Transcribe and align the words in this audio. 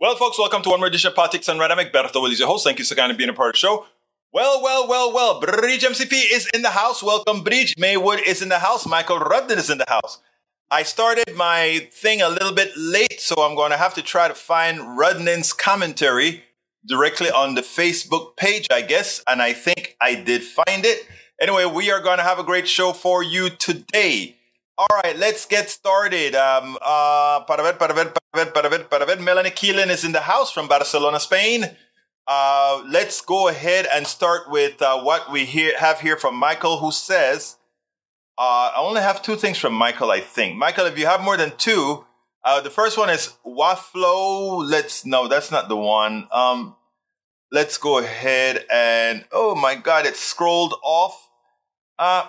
Well, 0.00 0.16
folks, 0.16 0.38
welcome 0.38 0.62
to 0.62 0.70
one 0.70 0.80
more 0.80 0.86
edition 0.86 1.08
of 1.08 1.14
Politics 1.14 1.44
Done 1.44 1.58
Right. 1.58 1.70
I'm 1.70 1.76
Egberto 1.76 2.22
Willies, 2.22 2.38
your 2.38 2.48
host. 2.48 2.64
Thank 2.64 2.78
you 2.78 2.86
so 2.86 2.94
kindly 2.94 3.18
being 3.18 3.28
a 3.28 3.34
part 3.34 3.50
of 3.50 3.52
the 3.52 3.58
show. 3.58 3.84
Well, 4.32 4.62
well, 4.62 4.88
well, 4.88 5.12
well. 5.12 5.40
Bridge 5.40 5.82
MCP 5.82 6.32
is 6.32 6.48
in 6.54 6.62
the 6.62 6.70
house. 6.70 7.02
Welcome, 7.02 7.42
Bridge. 7.44 7.74
Maywood 7.76 8.20
is 8.26 8.40
in 8.40 8.48
the 8.48 8.60
house. 8.60 8.86
Michael 8.86 9.18
Rudden 9.18 9.58
is 9.58 9.68
in 9.68 9.76
the 9.76 9.84
house. 9.86 10.22
I 10.70 10.84
started 10.84 11.36
my 11.36 11.86
thing 11.92 12.22
a 12.22 12.30
little 12.30 12.54
bit 12.54 12.70
late, 12.78 13.20
so 13.20 13.42
I'm 13.42 13.54
going 13.54 13.72
to 13.72 13.76
have 13.76 13.92
to 13.92 14.00
try 14.00 14.26
to 14.26 14.34
find 14.34 14.96
Rudnin's 14.98 15.52
commentary 15.52 16.44
directly 16.86 17.30
on 17.30 17.54
the 17.54 17.60
Facebook 17.60 18.38
page, 18.38 18.68
I 18.70 18.80
guess. 18.80 19.22
And 19.28 19.42
I 19.42 19.52
think 19.52 19.98
I 20.00 20.14
did 20.14 20.42
find 20.42 20.86
it. 20.86 21.06
Anyway, 21.38 21.66
we 21.66 21.90
are 21.90 22.00
going 22.00 22.16
to 22.16 22.24
have 22.24 22.38
a 22.38 22.42
great 22.42 22.66
show 22.66 22.94
for 22.94 23.22
you 23.22 23.50
today. 23.50 24.38
All 24.80 24.86
right, 25.04 25.14
let's 25.18 25.44
get 25.44 25.68
started. 25.68 26.34
Um, 26.34 26.78
uh, 26.80 27.40
para 27.40 27.62
ver, 27.62 27.74
para 27.74 27.92
ver, 27.92 28.14
para 28.14 28.46
ver, 28.46 28.50
para 28.50 28.70
ver, 28.70 28.84
para 28.84 29.04
ver. 29.04 29.16
Melanie 29.20 29.50
Keelan 29.50 29.90
is 29.90 30.04
in 30.04 30.12
the 30.12 30.22
house 30.22 30.50
from 30.50 30.68
Barcelona, 30.68 31.20
Spain. 31.20 31.76
Uh, 32.26 32.82
let's 32.88 33.20
go 33.20 33.48
ahead 33.48 33.86
and 33.92 34.06
start 34.06 34.48
with 34.48 34.80
uh, 34.80 34.98
what 35.02 35.30
we 35.30 35.44
hear, 35.44 35.76
have 35.76 36.00
here 36.00 36.16
from 36.16 36.34
Michael, 36.34 36.78
who 36.78 36.90
says, 36.92 37.58
uh, 38.38 38.72
I 38.74 38.78
only 38.78 39.02
have 39.02 39.20
two 39.20 39.36
things 39.36 39.58
from 39.58 39.74
Michael, 39.74 40.10
I 40.10 40.20
think. 40.20 40.56
Michael, 40.56 40.86
if 40.86 40.98
you 40.98 41.04
have 41.04 41.20
more 41.20 41.36
than 41.36 41.52
two, 41.58 42.06
uh, 42.42 42.62
the 42.62 42.70
first 42.70 42.96
one 42.96 43.10
is 43.10 43.34
Waflo. 43.44 44.66
Let's, 44.66 45.04
no, 45.04 45.28
that's 45.28 45.50
not 45.50 45.68
the 45.68 45.76
one. 45.76 46.26
Um, 46.32 46.74
let's 47.52 47.76
go 47.76 47.98
ahead 47.98 48.64
and, 48.72 49.26
oh 49.30 49.54
my 49.54 49.74
God, 49.74 50.06
it 50.06 50.16
scrolled 50.16 50.72
off. 50.82 51.28
Uh, 51.98 52.28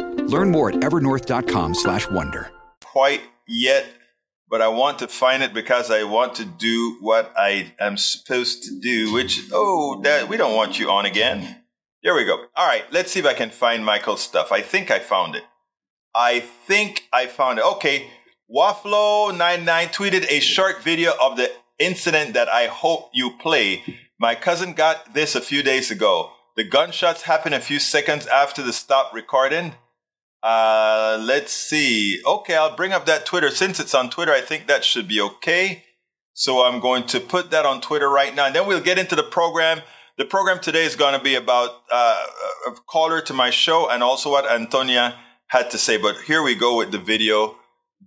Learn 0.27 0.51
more 0.51 0.69
at 0.69 0.75
evernorth.com 0.75 1.75
slash 1.75 2.09
wonder. 2.09 2.51
Quite 2.83 3.21
yet, 3.47 3.85
but 4.49 4.61
I 4.61 4.67
want 4.67 4.99
to 4.99 5.07
find 5.07 5.43
it 5.43 5.53
because 5.53 5.89
I 5.89 6.03
want 6.03 6.35
to 6.35 6.45
do 6.45 6.97
what 6.99 7.33
I 7.37 7.73
am 7.79 7.97
supposed 7.97 8.63
to 8.63 8.79
do, 8.79 9.13
which, 9.13 9.41
oh, 9.53 10.01
that, 10.03 10.27
we 10.27 10.37
don't 10.37 10.55
want 10.55 10.79
you 10.79 10.89
on 10.89 11.05
again. 11.05 11.63
There 12.03 12.15
we 12.15 12.25
go. 12.25 12.45
All 12.55 12.67
right, 12.67 12.83
let's 12.91 13.11
see 13.11 13.19
if 13.19 13.25
I 13.25 13.33
can 13.33 13.49
find 13.49 13.85
Michael's 13.85 14.21
stuff. 14.21 14.51
I 14.51 14.61
think 14.61 14.89
I 14.91 14.99
found 14.99 15.35
it. 15.35 15.43
I 16.13 16.39
think 16.39 17.07
I 17.13 17.27
found 17.27 17.59
it. 17.59 17.65
Okay, 17.65 18.07
Waflo99 18.53 19.93
tweeted 19.93 20.25
a 20.29 20.39
short 20.41 20.83
video 20.83 21.13
of 21.21 21.37
the 21.37 21.49
incident 21.79 22.33
that 22.33 22.49
I 22.49 22.67
hope 22.67 23.11
you 23.13 23.31
play. 23.39 23.83
My 24.19 24.35
cousin 24.35 24.73
got 24.73 25.13
this 25.13 25.35
a 25.35 25.41
few 25.41 25.63
days 25.63 25.89
ago. 25.89 26.31
The 26.57 26.63
gunshots 26.65 27.23
happened 27.23 27.55
a 27.55 27.61
few 27.61 27.79
seconds 27.79 28.27
after 28.27 28.61
the 28.61 28.73
stop 28.73 29.13
recording. 29.13 29.75
Uh, 30.43 31.21
let's 31.21 31.51
see. 31.51 32.21
Okay, 32.25 32.55
I'll 32.55 32.75
bring 32.75 32.93
up 32.93 33.05
that 33.05 33.25
Twitter. 33.25 33.49
Since 33.49 33.79
it's 33.79 33.93
on 33.93 34.09
Twitter, 34.09 34.31
I 34.31 34.41
think 34.41 34.67
that 34.67 34.83
should 34.83 35.07
be 35.07 35.21
okay. 35.21 35.83
So 36.33 36.65
I'm 36.65 36.79
going 36.79 37.05
to 37.07 37.19
put 37.19 37.51
that 37.51 37.65
on 37.65 37.81
Twitter 37.81 38.09
right 38.09 38.33
now. 38.33 38.47
And 38.47 38.55
then 38.55 38.67
we'll 38.67 38.81
get 38.81 38.97
into 38.97 39.15
the 39.15 39.23
program. 39.23 39.81
The 40.17 40.25
program 40.25 40.59
today 40.59 40.85
is 40.85 40.95
going 40.95 41.13
to 41.13 41.23
be 41.23 41.35
about 41.35 41.83
uh, 41.91 42.23
a 42.67 42.71
caller 42.87 43.21
to 43.21 43.33
my 43.33 43.49
show 43.49 43.89
and 43.89 44.01
also 44.01 44.31
what 44.31 44.49
Antonia 44.49 45.15
had 45.47 45.69
to 45.71 45.77
say. 45.77 45.97
But 45.97 46.21
here 46.21 46.41
we 46.41 46.55
go 46.55 46.77
with 46.77 46.91
the 46.91 46.97
video 46.97 47.57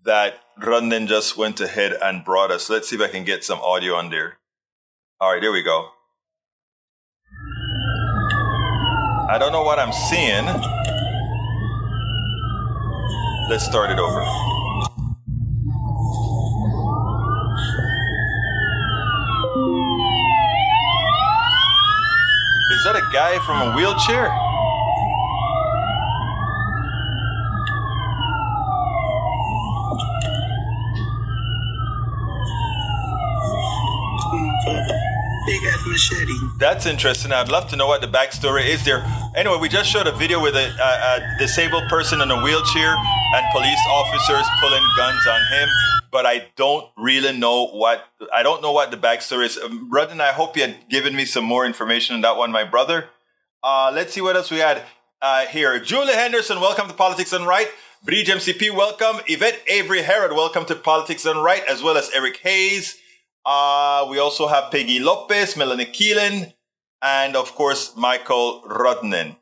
that 0.04 0.40
Rondon 0.60 1.06
just 1.06 1.36
went 1.36 1.60
ahead 1.60 1.96
and 2.02 2.24
brought 2.24 2.50
us. 2.50 2.68
Let's 2.68 2.88
see 2.88 2.96
if 2.96 3.02
I 3.02 3.08
can 3.08 3.24
get 3.24 3.44
some 3.44 3.60
audio 3.60 3.94
on 3.94 4.10
there. 4.10 4.38
All 5.20 5.32
right, 5.32 5.40
there 5.40 5.52
we 5.52 5.62
go. 5.62 5.90
I 9.28 9.36
don't 9.38 9.52
know 9.52 9.62
what 9.62 9.78
I'm 9.78 9.92
seeing. 9.92 10.93
Let's 13.46 13.66
start 13.66 13.90
it 13.90 13.98
over. 13.98 14.22
Is 22.70 22.84
that 22.84 22.96
a 22.96 23.02
guy 23.12 23.38
from 23.44 23.60
a 23.60 23.76
wheelchair? 23.76 24.43
Big 35.46 35.62
ass 35.64 35.84
machete. 35.86 36.32
That's 36.58 36.86
interesting. 36.86 37.30
I'd 37.30 37.50
love 37.50 37.68
to 37.68 37.76
know 37.76 37.86
what 37.86 38.00
the 38.00 38.06
backstory 38.06 38.64
is 38.66 38.82
there. 38.84 39.04
Anyway, 39.36 39.58
we 39.60 39.68
just 39.68 39.90
showed 39.90 40.06
a 40.06 40.12
video 40.12 40.40
with 40.40 40.56
a, 40.56 40.70
a, 40.80 41.34
a 41.34 41.38
disabled 41.38 41.86
person 41.90 42.22
in 42.22 42.30
a 42.30 42.42
wheelchair 42.42 42.96
and 42.96 43.46
police 43.52 43.78
officers 43.90 44.46
pulling 44.60 44.82
guns 44.96 45.26
on 45.26 45.40
him. 45.52 45.68
But 46.10 46.24
I 46.24 46.46
don't 46.56 46.86
really 46.96 47.36
know 47.36 47.66
what 47.66 48.06
I 48.32 48.42
don't 48.42 48.62
know 48.62 48.72
what 48.72 48.90
the 48.90 48.96
backstory 48.96 49.44
is. 49.46 49.58
Um, 49.58 49.90
Rudden, 49.90 50.20
I 50.20 50.32
hope 50.32 50.56
you 50.56 50.62
had 50.62 50.88
given 50.88 51.14
me 51.14 51.26
some 51.26 51.44
more 51.44 51.66
information 51.66 52.14
on 52.14 52.22
that 52.22 52.38
one, 52.38 52.50
my 52.50 52.64
brother. 52.64 53.10
Uh, 53.62 53.90
let's 53.92 54.14
see 54.14 54.22
what 54.22 54.36
else 54.36 54.50
we 54.50 54.58
had 54.58 54.82
uh, 55.20 55.44
here. 55.46 55.78
Julie 55.78 56.14
Henderson, 56.14 56.58
welcome 56.60 56.88
to 56.88 56.94
Politics 56.94 57.32
Done 57.32 57.44
Right. 57.44 57.68
Bridge 58.02 58.28
MCP, 58.28 58.74
welcome. 58.74 59.20
Yvette 59.26 59.60
Avery 59.66 60.02
Herod, 60.02 60.32
welcome 60.32 60.64
to 60.66 60.74
Politics 60.74 61.24
Done 61.24 61.38
Right, 61.38 61.62
as 61.68 61.82
well 61.82 61.96
as 61.98 62.10
Eric 62.14 62.38
Hayes. 62.38 62.98
Uh, 63.44 64.06
we 64.08 64.18
also 64.18 64.46
have 64.48 64.70
Peggy 64.70 64.98
Lopez, 64.98 65.56
Melanie 65.56 65.86
Keelan, 65.86 66.54
and 67.02 67.36
of 67.36 67.54
course, 67.54 67.94
Michael 67.96 68.62
Rudnin. 68.66 69.36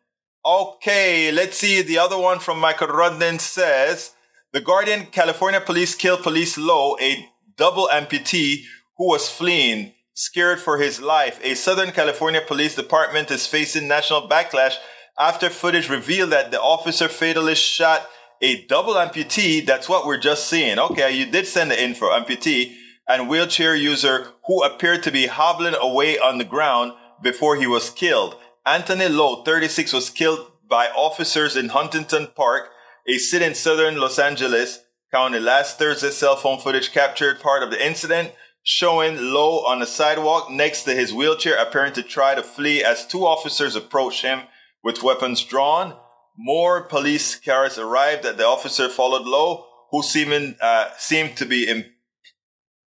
Okay, 0.44 1.30
let's 1.30 1.58
see. 1.58 1.82
The 1.82 1.98
other 1.98 2.18
one 2.18 2.40
from 2.40 2.58
Michael 2.58 2.88
Rudnin 2.88 3.40
says, 3.40 4.12
The 4.52 4.60
Guardian, 4.60 5.06
California 5.06 5.60
police 5.60 5.94
killed 5.94 6.22
police 6.22 6.58
low, 6.58 6.96
a 7.00 7.28
double 7.56 7.88
amputee 7.92 8.64
who 8.98 9.08
was 9.08 9.28
fleeing, 9.28 9.92
scared 10.14 10.58
for 10.58 10.78
his 10.78 11.00
life. 11.00 11.38
A 11.44 11.54
Southern 11.54 11.92
California 11.92 12.40
Police 12.40 12.74
Department 12.74 13.30
is 13.30 13.46
facing 13.46 13.86
national 13.86 14.28
backlash 14.28 14.74
after 15.16 15.48
footage 15.48 15.88
revealed 15.88 16.30
that 16.30 16.50
the 16.50 16.60
officer 16.60 17.08
fatally 17.08 17.54
shot 17.54 18.08
a 18.40 18.66
double 18.66 18.94
amputee. 18.94 19.64
That's 19.64 19.88
what 19.88 20.06
we're 20.06 20.18
just 20.18 20.48
seeing. 20.48 20.80
Okay, 20.80 21.16
you 21.16 21.26
did 21.26 21.46
send 21.46 21.70
the 21.70 21.80
info, 21.80 22.10
amputee 22.10 22.74
and 23.08 23.28
wheelchair 23.28 23.74
user 23.74 24.28
who 24.46 24.62
appeared 24.62 25.02
to 25.02 25.10
be 25.10 25.26
hobbling 25.26 25.74
away 25.74 26.18
on 26.18 26.38
the 26.38 26.44
ground 26.44 26.92
before 27.22 27.56
he 27.56 27.66
was 27.66 27.90
killed. 27.90 28.36
Anthony 28.64 29.08
Lowe, 29.08 29.42
36, 29.42 29.92
was 29.92 30.10
killed 30.10 30.52
by 30.68 30.86
officers 30.88 31.56
in 31.56 31.70
Huntington 31.70 32.28
Park, 32.34 32.70
a 33.06 33.18
city 33.18 33.44
in 33.44 33.54
southern 33.54 33.96
Los 33.96 34.18
Angeles 34.18 34.80
County. 35.12 35.38
Last 35.38 35.78
Thursday, 35.78 36.10
cell 36.10 36.36
phone 36.36 36.58
footage 36.58 36.92
captured 36.92 37.40
part 37.40 37.62
of 37.62 37.70
the 37.70 37.84
incident, 37.84 38.32
showing 38.62 39.32
Lowe 39.32 39.64
on 39.66 39.80
the 39.80 39.86
sidewalk 39.86 40.50
next 40.50 40.84
to 40.84 40.94
his 40.94 41.12
wheelchair, 41.12 41.56
appearing 41.56 41.92
to 41.94 42.02
try 42.02 42.34
to 42.34 42.42
flee 42.42 42.82
as 42.82 43.06
two 43.06 43.26
officers 43.26 43.74
approached 43.76 44.22
him 44.22 44.42
with 44.82 45.02
weapons 45.02 45.42
drawn. 45.44 45.96
More 46.36 46.82
police 46.82 47.36
cars 47.36 47.76
arrived 47.76 48.22
that 48.22 48.38
the 48.38 48.46
officer 48.46 48.88
followed 48.88 49.26
Lowe, 49.26 49.66
who 49.90 50.02
seemed, 50.02 50.56
uh, 50.60 50.90
seemed 50.96 51.36
to 51.36 51.44
be 51.44 51.68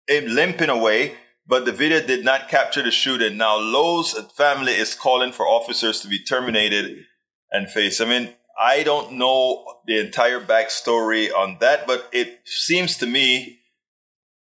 limping 0.09 0.71
away, 0.71 1.15
but 1.47 1.65
the 1.65 1.73
video 1.73 2.01
did 2.01 2.25
not 2.25 2.49
capture 2.49 2.83
the 2.83 2.91
shooting. 2.91 3.37
Now, 3.37 3.59
Lowe's 3.59 4.19
family 4.37 4.73
is 4.73 4.95
calling 4.95 5.33
for 5.33 5.47
officers 5.47 6.01
to 6.01 6.09
be 6.09 6.23
terminated 6.23 7.05
and 7.51 7.71
face. 7.71 8.01
I 8.01 8.05
mean, 8.05 8.35
I 8.61 8.83
don't 8.83 9.13
know 9.13 9.65
the 9.87 9.99
entire 9.99 10.41
backstory 10.41 11.33
on 11.33 11.59
that, 11.61 11.87
but 11.87 12.09
it 12.13 12.41
seems 12.45 12.97
to 12.99 13.07
me 13.07 13.61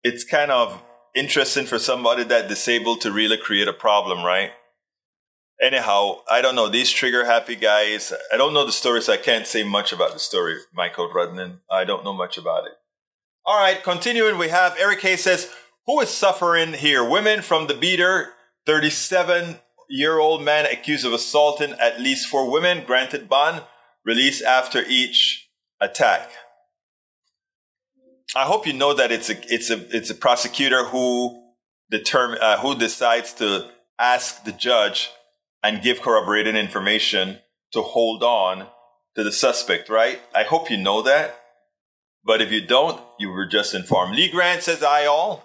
it's 0.04 0.24
kind 0.24 0.52
of 0.52 0.82
interesting 1.16 1.66
for 1.66 1.78
somebody 1.78 2.24
that 2.24 2.48
disabled 2.48 3.02
to 3.02 3.12
really 3.12 3.38
create 3.38 3.68
a 3.68 3.74
problem, 3.74 4.26
right? 4.26 4.52
Anyhow, 5.62 6.22
I 6.28 6.42
don't 6.42 6.56
know. 6.56 6.68
These 6.68 6.90
trigger 6.90 7.26
happy 7.26 7.56
guys, 7.56 8.12
I 8.34 8.38
don't 8.38 8.54
know 8.54 8.66
the 8.66 8.72
stories. 8.72 9.06
So 9.06 9.14
I 9.14 9.18
can't 9.18 9.46
say 9.46 9.64
much 9.64 9.94
about 9.94 10.14
the 10.14 10.20
story, 10.20 10.58
Michael 10.74 11.10
Rudnin. 11.10 11.60
I 11.70 11.84
don't 11.84 12.04
know 12.04 12.14
much 12.14 12.38
about 12.38 12.66
it. 12.66 12.74
All 13.44 13.58
right, 13.58 13.82
continuing, 13.84 14.38
we 14.38 14.50
have 14.50 14.76
Eric 14.80 15.02
Hayes 15.02 15.24
says, 15.24 15.52
Who 15.88 16.00
is 16.02 16.10
suffering 16.10 16.74
here? 16.74 17.04
Women 17.04 17.42
from 17.42 17.66
the 17.66 17.74
beater, 17.74 18.34
37 18.68 19.56
year 19.90 20.20
old 20.20 20.44
man 20.44 20.66
accused 20.66 21.06
of 21.08 21.14
assaulting 21.14 21.72
at 21.74 22.00
least 22.00 22.28
four 22.28 22.52
women, 22.52 22.84
granted 22.86 23.28
bond, 23.28 23.64
released 24.06 24.44
after 24.44 24.84
each 24.88 25.50
attack. 25.80 26.30
I 28.36 28.44
hope 28.44 28.68
you 28.68 28.74
know 28.74 28.94
that 28.94 29.12
it's 29.12 29.30
a 29.32 29.54
it's 29.54 29.72
a 29.72 29.96
it's 29.96 30.12
a 30.12 30.16
prosecutor 30.16 30.86
who 30.86 31.54
determine 31.90 32.38
uh, 32.42 32.60
who 32.60 32.76
decides 32.76 33.34
to 33.34 33.72
ask 33.98 34.44
the 34.44 34.54
judge 34.54 35.10
and 35.64 35.82
give 35.82 36.02
corroborated 36.02 36.56
information 36.56 37.40
to 37.74 37.82
hold 37.82 38.22
on 38.22 38.68
to 39.16 39.24
the 39.24 39.32
suspect, 39.32 39.90
right? 39.90 40.22
I 40.34 40.44
hope 40.44 40.70
you 40.70 40.78
know 40.78 41.02
that. 41.02 41.38
But 42.24 42.42
if 42.42 42.52
you 42.52 42.66
don't, 42.66 43.02
you 43.20 43.30
were 43.30 43.46
just 43.46 43.74
informed. 43.74 44.16
Lee 44.16 44.30
Grant 44.30 44.64
says, 44.64 44.84
I 44.84 45.06
all. 45.06 45.44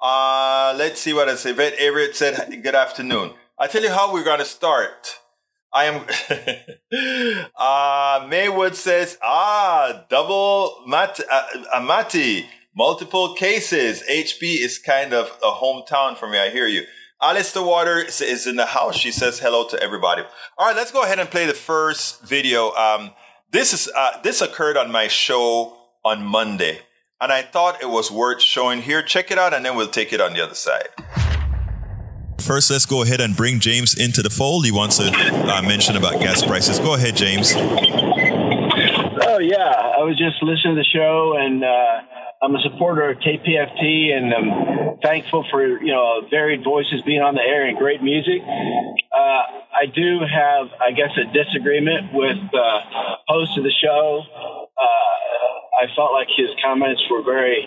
Uh, 0.00 0.74
let's 0.76 1.00
see 1.00 1.12
what 1.12 1.28
I 1.28 1.34
say. 1.34 1.52
Vet 1.52 1.74
Everett 1.74 2.16
said, 2.16 2.62
good 2.62 2.74
afternoon. 2.74 3.34
I 3.58 3.66
tell 3.66 3.82
you 3.82 3.90
how 3.90 4.12
we're 4.12 4.24
going 4.24 4.40
to 4.40 4.44
start. 4.44 5.18
I 5.72 5.84
am. 5.86 6.06
uh, 7.58 8.26
Maywood 8.28 8.76
says, 8.76 9.18
ah, 9.22 10.04
double 10.08 10.84
mat, 10.86 11.20
uh, 11.30 11.46
Amati, 11.74 12.46
multiple 12.76 13.34
cases. 13.34 14.02
HB 14.08 14.42
is 14.42 14.78
kind 14.78 15.12
of 15.12 15.36
a 15.42 15.50
hometown 15.50 16.16
for 16.16 16.28
me. 16.28 16.38
I 16.38 16.50
hear 16.50 16.66
you. 16.66 16.84
Alice 17.20 17.52
the 17.52 17.62
Water 17.62 17.98
is 17.98 18.46
in 18.46 18.56
the 18.56 18.66
house. 18.66 18.96
She 18.96 19.10
says 19.10 19.40
hello 19.40 19.66
to 19.68 19.82
everybody. 19.82 20.22
All 20.58 20.66
right, 20.66 20.76
let's 20.76 20.92
go 20.92 21.02
ahead 21.02 21.18
and 21.18 21.30
play 21.30 21.46
the 21.46 21.54
first 21.54 22.22
video. 22.22 22.72
Um, 22.72 23.12
this 23.50 23.72
is 23.72 23.90
uh, 23.96 24.20
this 24.22 24.42
occurred 24.42 24.76
on 24.76 24.92
my 24.92 25.08
show 25.08 25.83
on 26.04 26.24
Monday, 26.24 26.80
and 27.20 27.32
I 27.32 27.42
thought 27.42 27.82
it 27.82 27.88
was 27.88 28.10
worth 28.10 28.42
showing 28.42 28.82
here. 28.82 29.02
Check 29.02 29.30
it 29.30 29.38
out, 29.38 29.54
and 29.54 29.64
then 29.64 29.76
we'll 29.76 29.88
take 29.88 30.12
it 30.12 30.20
on 30.20 30.34
the 30.34 30.44
other 30.44 30.54
side. 30.54 30.88
First, 32.40 32.70
let's 32.70 32.86
go 32.86 33.02
ahead 33.02 33.20
and 33.20 33.34
bring 33.34 33.58
James 33.60 33.98
into 33.98 34.22
the 34.22 34.30
fold. 34.30 34.66
He 34.66 34.72
wants 34.72 34.98
to 34.98 35.10
uh, 35.10 35.62
mention 35.62 35.96
about 35.96 36.20
gas 36.20 36.44
prices. 36.44 36.78
Go 36.78 36.94
ahead, 36.94 37.16
James. 37.16 37.52
Oh 37.56 39.38
yeah, 39.38 39.72
I 39.98 40.02
was 40.02 40.18
just 40.18 40.42
listening 40.42 40.76
to 40.76 40.82
the 40.82 40.88
show 40.92 41.36
and. 41.38 41.64
Uh, 41.64 42.00
I'm 42.44 42.54
a 42.54 42.60
supporter 42.60 43.08
of 43.08 43.18
KPFT 43.20 44.12
and 44.12 44.34
I'm 44.34 44.98
thankful 44.98 45.46
for, 45.50 45.64
you 45.64 45.92
know, 45.92 46.26
varied 46.28 46.62
voices 46.62 47.00
being 47.06 47.22
on 47.22 47.34
the 47.34 47.40
air 47.40 47.66
and 47.66 47.78
great 47.78 48.02
music. 48.02 48.42
Uh, 48.44 49.42
I 49.72 49.86
do 49.86 50.20
have, 50.20 50.68
I 50.78 50.92
guess, 50.92 51.16
a 51.16 51.24
disagreement 51.32 52.12
with 52.12 52.36
the 52.52 52.80
host 53.28 53.56
of 53.56 53.64
the 53.64 53.72
show. 53.72 54.63
Uh, 54.80 55.14
I 55.74 55.86
felt 55.94 56.12
like 56.12 56.28
his 56.34 56.48
comments 56.62 57.02
were 57.10 57.22
very 57.22 57.66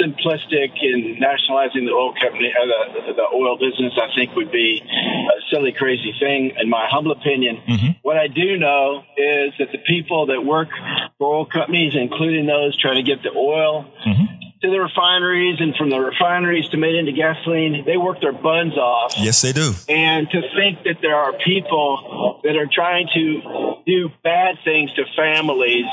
simplistic 0.00 0.72
in 0.80 1.18
nationalizing 1.20 1.84
the 1.84 1.92
oil 1.92 2.14
company, 2.14 2.52
uh, 2.52 2.66
the, 2.66 3.12
the 3.12 3.26
oil 3.34 3.56
business. 3.58 3.92
I 4.00 4.08
think 4.14 4.34
would 4.34 4.50
be 4.50 4.82
a 4.82 5.40
silly, 5.50 5.72
crazy 5.72 6.14
thing, 6.18 6.52
in 6.58 6.68
my 6.68 6.88
humble 6.90 7.12
opinion. 7.12 7.62
Mm-hmm. 7.68 7.90
What 8.02 8.16
I 8.16 8.28
do 8.28 8.56
know 8.56 9.04
is 9.16 9.52
that 9.58 9.68
the 9.70 9.78
people 9.86 10.26
that 10.26 10.44
work 10.44 10.68
for 11.18 11.34
oil 11.36 11.46
companies, 11.46 11.94
including 11.94 12.46
those 12.46 12.76
trying 12.80 12.96
to 12.96 13.08
get 13.08 13.22
the 13.22 13.30
oil 13.36 13.84
mm-hmm. 14.06 14.41
To 14.62 14.70
the 14.70 14.78
refineries 14.78 15.58
and 15.60 15.74
from 15.74 15.90
the 15.90 15.98
refineries 15.98 16.68
to 16.70 16.76
made 16.76 16.94
into 16.94 17.12
gasoline, 17.12 17.84
they 17.84 17.96
work 17.96 18.20
their 18.20 18.32
buns 18.32 18.76
off. 18.78 19.14
Yes, 19.18 19.42
they 19.42 19.52
do. 19.52 19.72
And 19.88 20.30
to 20.30 20.40
think 20.54 20.84
that 20.84 21.02
there 21.02 21.16
are 21.16 21.32
people 21.44 22.40
that 22.44 22.56
are 22.56 22.68
trying 22.70 23.08
to 23.14 23.82
do 23.84 24.08
bad 24.22 24.56
things 24.64 24.92
to 24.94 25.02
families 25.16 25.86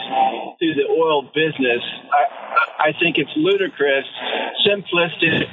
through 0.59 0.75
the 0.75 0.85
oil 0.85 1.23
business, 1.33 1.81
I, 2.13 2.89
I 2.89 2.93
think 2.99 3.17
it's 3.17 3.31
ludicrous, 3.35 4.05
simplistic, 4.65 5.49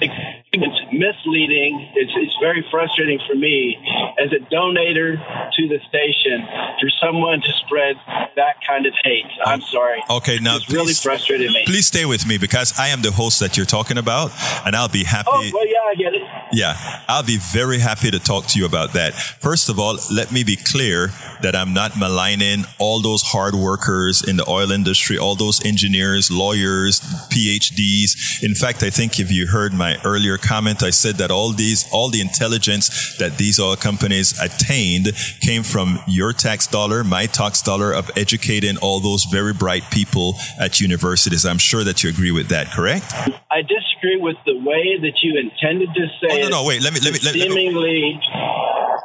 it's 0.52 0.80
misleading. 0.92 1.92
It's, 1.94 2.12
it's 2.16 2.36
very 2.40 2.64
frustrating 2.70 3.18
for 3.26 3.34
me 3.34 3.76
as 4.18 4.32
a 4.32 4.44
donator 4.52 5.16
to 5.56 5.68
the 5.68 5.80
station 5.88 6.46
for 6.80 6.90
someone 7.00 7.40
to 7.40 7.52
spread 7.64 7.96
that 8.36 8.60
kind 8.64 8.86
of 8.86 8.94
hate. 9.02 9.26
I'm 9.44 9.54
um, 9.54 9.60
sorry. 9.62 10.02
Okay, 10.08 10.38
now 10.38 10.56
it's 10.56 10.66
please, 10.66 10.76
really 10.76 10.92
frustrated 10.92 11.50
me. 11.52 11.64
Please 11.66 11.86
stay 11.86 12.04
with 12.04 12.26
me 12.26 12.38
because 12.38 12.78
I 12.78 12.88
am 12.88 13.02
the 13.02 13.10
host 13.10 13.40
that 13.40 13.56
you're 13.56 13.66
talking 13.66 13.98
about, 13.98 14.30
and 14.64 14.76
I'll 14.76 14.88
be 14.88 15.04
happy. 15.04 15.28
Oh, 15.32 15.50
well, 15.52 15.66
yeah, 15.66 15.78
I 15.86 15.94
get 15.94 16.14
it. 16.14 16.22
Yeah, 16.52 16.76
I'll 17.08 17.24
be 17.24 17.38
very 17.38 17.78
happy 17.78 18.10
to 18.10 18.18
talk 18.18 18.46
to 18.48 18.58
you 18.58 18.66
about 18.66 18.92
that. 18.92 19.14
First 19.14 19.68
of 19.68 19.78
all, 19.80 19.98
let 20.12 20.30
me 20.30 20.44
be 20.44 20.56
clear 20.56 21.08
that 21.42 21.56
I'm 21.56 21.74
not 21.74 21.98
maligning 21.98 22.64
all 22.78 23.02
those 23.02 23.22
hard 23.22 23.54
workers 23.54 24.22
in 24.26 24.36
the 24.36 24.48
oil 24.48 24.70
industry, 24.70 25.18
all 25.18 25.34
those 25.34 25.64
engineers, 25.64 26.30
lawyers, 26.30 27.00
PhDs. 27.30 28.42
In 28.42 28.54
fact, 28.54 28.82
I 28.82 28.90
think 28.90 29.18
if 29.18 29.30
you 29.30 29.48
heard 29.48 29.74
my 29.74 29.96
earlier 30.04 30.38
comment, 30.38 30.82
I 30.82 30.90
said 30.90 31.16
that 31.16 31.30
all 31.30 31.52
these, 31.52 31.84
all 31.92 32.10
the 32.10 32.20
intelligence 32.20 33.16
that 33.18 33.38
these 33.38 33.58
oil 33.58 33.76
companies 33.76 34.40
attained 34.40 35.12
came 35.40 35.62
from 35.62 35.98
your 36.06 36.32
tax 36.32 36.66
dollar, 36.66 37.02
my 37.02 37.26
tax 37.26 37.60
dollar 37.60 37.92
of 37.92 38.10
educating 38.16 38.76
all 38.78 39.00
those 39.00 39.24
very 39.24 39.52
bright 39.52 39.90
people 39.90 40.36
at 40.60 40.80
universities. 40.80 41.44
I'm 41.44 41.58
sure 41.58 41.82
that 41.84 42.04
you 42.04 42.10
agree 42.10 42.30
with 42.30 42.48
that, 42.48 42.70
correct? 42.70 43.12
I 43.50 43.62
disagree 43.62 44.18
with 44.20 44.36
the 44.44 44.58
way 44.58 44.98
that 45.00 45.22
you 45.22 45.38
intended 45.38 45.94
to 45.94 46.06
say. 46.20 46.35
No, 46.42 46.48
no, 46.48 46.64
wait. 46.64 46.82
Let 46.82 46.92
me, 46.92 47.00
let 47.00 47.12
me, 47.12 47.20
let 47.22 47.34
me. 47.34 47.40
Seemingly. 47.40 48.20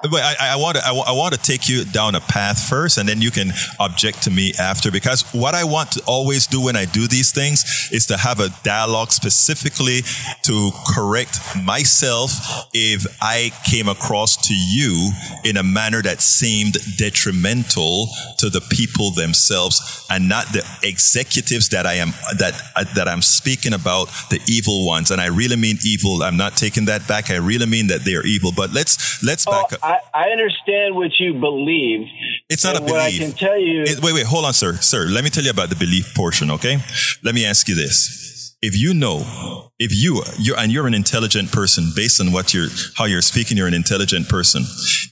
Wait, 0.03 0.21
I, 0.24 0.53
I, 0.53 0.56
want 0.56 0.77
to, 0.77 0.83
I, 0.83 0.92
I 0.92 1.12
want 1.12 1.33
to 1.33 1.39
take 1.39 1.69
you 1.69 1.86
down 1.86 2.15
a 2.15 2.21
path 2.21 2.59
first, 2.68 2.98
and 2.98 3.07
then 3.07 3.21
you 3.21 3.30
can 3.30 3.51
object 3.80 4.24
to 4.24 4.31
me 4.31 4.53
after. 4.59 4.92
Because 4.92 5.21
what 5.31 5.53
I 5.53 5.63
want 5.63 5.92
to 5.92 6.03
always 6.07 6.48
do 6.48 6.62
when 6.63 6.75
I 6.75 6.86
do 6.86 7.07
these 7.07 7.31
things 7.31 7.89
is 7.92 8.07
to 8.07 8.18
have 8.18 8.39
a 8.39 8.50
dialogue 8.63 9.12
specifically 9.12 10.01
to 10.44 10.71
correct 10.95 11.39
myself 11.63 12.31
if 12.74 13.06
I 13.21 13.51
came 13.69 13.88
across 13.88 14.48
to 14.48 14.56
you 14.56 15.12
in 15.44 15.57
a 15.57 15.63
manner 15.63 16.01
that 16.01 16.21
seemed 16.21 16.77
detrimental 16.97 18.07
to 18.39 18.50
the 18.50 18.62
people 18.62 19.12
themselves 19.12 20.06
and 20.09 20.27
not 20.27 20.45
the 20.47 20.65
executives 20.83 21.69
that 21.69 21.86
I 21.86 21.95
am 21.95 22.09
that 22.39 22.54
that 22.95 23.07
I'm 23.07 23.21
speaking 23.21 23.74
about, 23.74 24.07
the 24.30 24.39
evil 24.47 24.88
ones. 24.88 25.12
And 25.12 25.21
I 25.21 25.27
really 25.27 25.56
mean 25.56 25.77
evil. 25.86 26.24
I'm 26.24 26.38
not 26.38 26.57
taking 26.57 26.86
that 26.86 27.07
back. 27.07 27.30
I 27.30 27.38
really 27.38 27.68
mean 27.68 27.88
that 27.88 28.04
they 28.04 28.15
are 28.15 28.25
evil. 28.25 28.51
But 28.56 28.74
let's 28.74 29.24
let's 29.24 29.45
oh, 29.47 29.51
back 29.51 29.74
oh, 29.74 29.75
up. 29.75 29.83
I, 29.83 29.91
I 30.14 30.30
understand 30.30 30.96
what 30.96 31.20
you 31.20 31.34
believe. 31.34 32.08
It's 32.50 32.64
not 32.64 32.76
a 32.76 32.80
belief. 32.80 32.92
What 32.92 33.02
I 33.02 33.12
can 33.12 33.32
tell 33.32 33.58
you. 33.58 33.84
It, 33.84 34.02
wait, 34.02 34.14
wait, 34.14 34.26
hold 34.26 34.46
on, 34.46 34.54
sir, 34.54 34.76
sir. 34.76 35.06
Let 35.06 35.24
me 35.24 35.30
tell 35.30 35.44
you 35.44 35.52
about 35.52 35.70
the 35.70 35.76
belief 35.76 36.14
portion. 36.16 36.52
Okay, 36.52 36.78
let 37.24 37.34
me 37.36 37.46
ask 37.46 37.68
you 37.68 37.76
this: 37.76 38.56
If 38.62 38.78
you 38.78 38.94
know, 38.94 39.72
if 39.80 39.92
you 39.94 40.24
you're 40.40 40.58
and 40.58 40.72
you're 40.72 40.88
an 40.88 40.94
intelligent 40.94 41.52
person, 41.52 41.92
based 41.96 42.22
on 42.22 42.32
what 42.32 42.54
you're 42.54 42.70
how 42.96 43.06
you're 43.06 43.22
speaking, 43.22 43.58
you're 43.58 43.68
an 43.68 43.74
intelligent 43.74 44.30
person. 44.30 44.64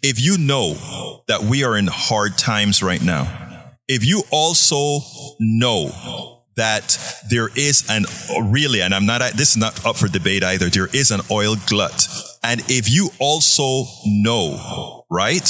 If 0.03 0.19
you 0.19 0.37
know 0.37 1.23
that 1.27 1.43
we 1.43 1.63
are 1.63 1.77
in 1.77 1.87
hard 1.87 2.37
times 2.37 2.83
right 2.83 3.01
now, 3.01 3.73
if 3.87 4.05
you 4.05 4.23
also 4.31 4.99
know 5.39 6.38
that 6.59 6.97
there 7.29 7.49
is 7.55 7.89
an 7.89 8.05
really, 8.51 8.81
and 8.81 8.93
I'm 8.93 9.05
not, 9.05 9.21
this 9.33 9.51
is 9.51 9.57
not 9.57 9.85
up 9.85 9.95
for 9.95 10.07
debate 10.07 10.43
either. 10.43 10.67
There 10.69 10.89
is 10.93 11.11
an 11.11 11.21
oil 11.31 11.55
glut. 11.67 12.07
And 12.43 12.61
if 12.67 12.89
you 12.89 13.09
also 13.19 13.85
know 14.05 14.98
right? 15.09 15.43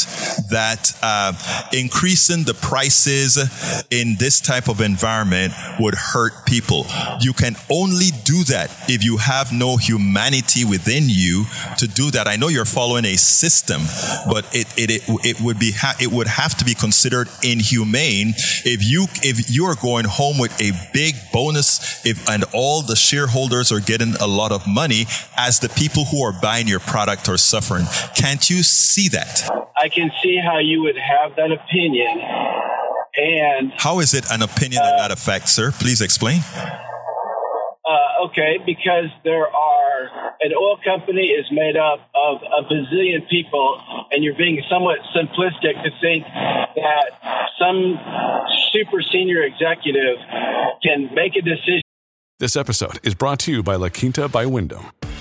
That 0.51 0.97
uh, 1.03 1.33
increasing 1.73 2.45
the 2.45 2.53
prices 2.53 3.37
in 3.91 4.15
this 4.17 4.39
type 4.39 4.69
of 4.69 4.79
environment 4.79 5.53
would 5.79 5.95
hurt 5.95 6.45
people. 6.45 6.85
You 7.19 7.33
can 7.33 7.55
only 7.69 8.11
do 8.23 8.43
that 8.45 8.71
if 8.87 9.03
you 9.03 9.17
have 9.17 9.51
no 9.51 9.75
humanity 9.75 10.63
within 10.63 11.03
you 11.07 11.45
to 11.77 11.87
do 11.87 12.09
that. 12.11 12.25
I 12.25 12.37
know 12.37 12.47
you're 12.47 12.63
following 12.63 13.03
a 13.03 13.17
system, 13.17 13.81
but 14.31 14.45
it 14.55 14.67
it 14.77 14.89
it, 14.91 15.25
it 15.25 15.41
would 15.41 15.59
be 15.59 15.73
ha- 15.75 15.97
it 15.99 16.11
would 16.11 16.27
have 16.27 16.55
to 16.57 16.65
be 16.65 16.73
considered 16.73 17.27
inhumane 17.43 18.33
if 18.63 18.81
you 18.81 19.07
if 19.23 19.53
you 19.53 19.65
are 19.65 19.75
going 19.75 20.05
home 20.05 20.37
with 20.37 20.55
a 20.61 20.71
big 20.93 21.15
bonus 21.33 22.05
if 22.05 22.29
and 22.29 22.45
all 22.53 22.81
the 22.81 22.95
shareholders 22.95 23.73
are 23.73 23.81
getting 23.81 24.15
a 24.21 24.27
lot 24.27 24.53
of 24.53 24.65
money 24.67 25.05
as 25.37 25.59
the 25.59 25.69
people 25.69 26.05
who 26.05 26.23
are 26.23 26.33
buying 26.41 26.67
your 26.67 26.79
product 26.79 27.27
are 27.27 27.37
suffering. 27.37 27.85
Can't 28.15 28.49
you 28.49 28.63
see 28.63 29.09
that? 29.09 29.48
I 29.75 29.89
can 29.89 30.11
see 30.21 30.37
how 30.37 30.59
you 30.59 30.81
would 30.83 30.97
have 30.97 31.35
that 31.35 31.51
opinion. 31.51 32.21
And 33.15 33.73
how 33.77 33.99
is 33.99 34.13
it 34.13 34.25
an 34.31 34.41
opinion 34.41 34.81
uh, 34.81 34.89
and 34.89 34.97
not 34.97 35.11
a 35.11 35.15
fact, 35.15 35.49
sir? 35.49 35.71
Please 35.71 36.01
explain. 36.01 36.41
Uh, 36.55 38.25
okay, 38.25 38.59
because 38.65 39.09
there 39.23 39.47
are 39.47 39.79
an 40.41 40.53
oil 40.53 40.77
company 40.85 41.27
is 41.27 41.45
made 41.51 41.75
up 41.75 41.99
of 42.13 42.41
a 42.43 42.63
bazillion 42.63 43.27
people, 43.29 43.81
and 44.11 44.23
you're 44.23 44.37
being 44.37 44.61
somewhat 44.69 44.99
simplistic 45.15 45.81
to 45.83 45.89
think 45.99 46.23
that 46.75 47.11
some 47.59 47.99
super 48.71 49.01
senior 49.01 49.43
executive 49.43 50.17
can 50.83 51.13
make 51.13 51.35
a 51.35 51.41
decision. 51.41 51.81
This 52.39 52.55
episode 52.55 52.99
is 53.03 53.15
brought 53.15 53.39
to 53.39 53.51
you 53.51 53.63
by 53.63 53.75
La 53.75 53.89
Quinta 53.89 54.29
by 54.29 54.45
Wyndham. 54.45 54.85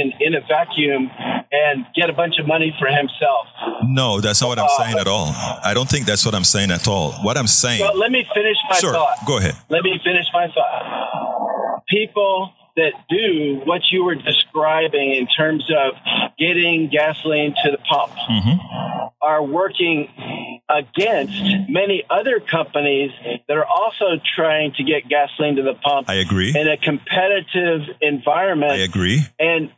In, 0.00 0.12
in 0.26 0.34
a 0.34 0.40
vacuum 0.46 1.10
and 1.50 1.76
get 1.98 2.08
a 2.10 2.12
bunch 2.12 2.34
of 2.38 2.46
money 2.46 2.70
for 2.78 2.86
himself. 2.88 3.44
No, 3.84 4.20
that's 4.20 4.40
not 4.42 4.48
what 4.48 4.58
I'm 4.58 4.66
Uh, 4.66 4.78
saying 4.84 4.98
at 4.98 5.08
all. 5.08 5.28
I 5.64 5.72
don't 5.74 5.88
think 5.88 6.06
that's 6.06 6.24
what 6.26 6.34
I'm 6.34 6.44
saying 6.44 6.70
at 6.70 6.86
all. 6.86 7.12
What 7.26 7.36
I'm 7.40 7.46
saying. 7.48 7.80
But 7.80 7.96
let 7.96 8.10
me 8.12 8.22
finish 8.34 8.56
my 8.70 8.76
Sure, 8.76 8.92
thought. 8.92 9.16
go 9.26 9.38
ahead. 9.38 9.54
Let 9.70 9.82
me 9.82 9.98
finish 10.04 10.26
my 10.32 10.46
thought. 10.54 11.82
People 11.88 12.52
that 12.78 12.92
do 13.08 13.60
what 13.64 13.82
you 13.90 14.04
were 14.04 14.14
describing 14.14 15.12
in 15.14 15.26
terms 15.26 15.68
of 15.70 15.94
getting 16.38 16.88
gasoline 16.88 17.54
to 17.64 17.70
the 17.72 17.78
pump 17.78 18.12
mm-hmm. 18.12 19.06
are 19.20 19.42
working 19.42 20.08
against 20.68 21.42
many 21.68 22.04
other 22.08 22.40
companies 22.40 23.10
that 23.48 23.56
are 23.56 23.64
also 23.64 24.20
trying 24.36 24.72
to 24.74 24.84
get 24.84 25.08
gasoline 25.08 25.56
to 25.56 25.62
the 25.62 25.74
pump 25.74 26.08
I 26.08 26.14
agree. 26.14 26.50
in 26.56 26.68
a 26.68 26.76
competitive 26.76 27.96
environment 28.00 28.72
I 28.72 28.76
agree. 28.76 29.22
and 29.38 29.70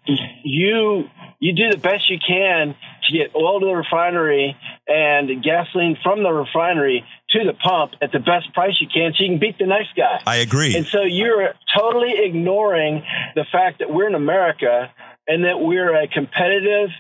you 0.45 1.09
you 1.38 1.54
do 1.54 1.71
the 1.71 1.78
best 1.78 2.11
you 2.11 2.19
can 2.19 2.75
to 3.04 3.12
get 3.12 3.35
oil 3.35 3.61
to 3.61 3.66
the 3.66 3.73
refinery 3.73 4.57
and 4.87 5.42
gasoline 5.42 5.97
from 6.02 6.23
the 6.23 6.30
refinery 6.30 7.04
to 7.32 7.44
the 7.44 7.52
pump 7.54 7.92
at 8.02 8.12
the 8.12 8.18
best 8.18 8.52
price 8.52 8.80
you 8.80 8.88
can 8.92 9.12
so 9.16 9.22
you 9.22 9.30
can 9.30 9.38
beat 9.38 9.58
the 9.58 9.66
next 9.66 9.94
guy. 9.96 10.20
I 10.26 10.37
agree. 10.37 10.76
And 10.76 10.87
so 10.87 11.02
you're 11.02 11.54
totally 11.76 12.14
ignoring 12.25 13.04
the 13.34 13.44
fact 13.50 13.78
that 13.78 13.92
we're 13.92 14.08
in 14.08 14.14
America 14.14 14.90
and 15.28 15.44
that 15.44 15.60
we're 15.60 15.94
a 15.94 16.08
competitive 16.08 16.90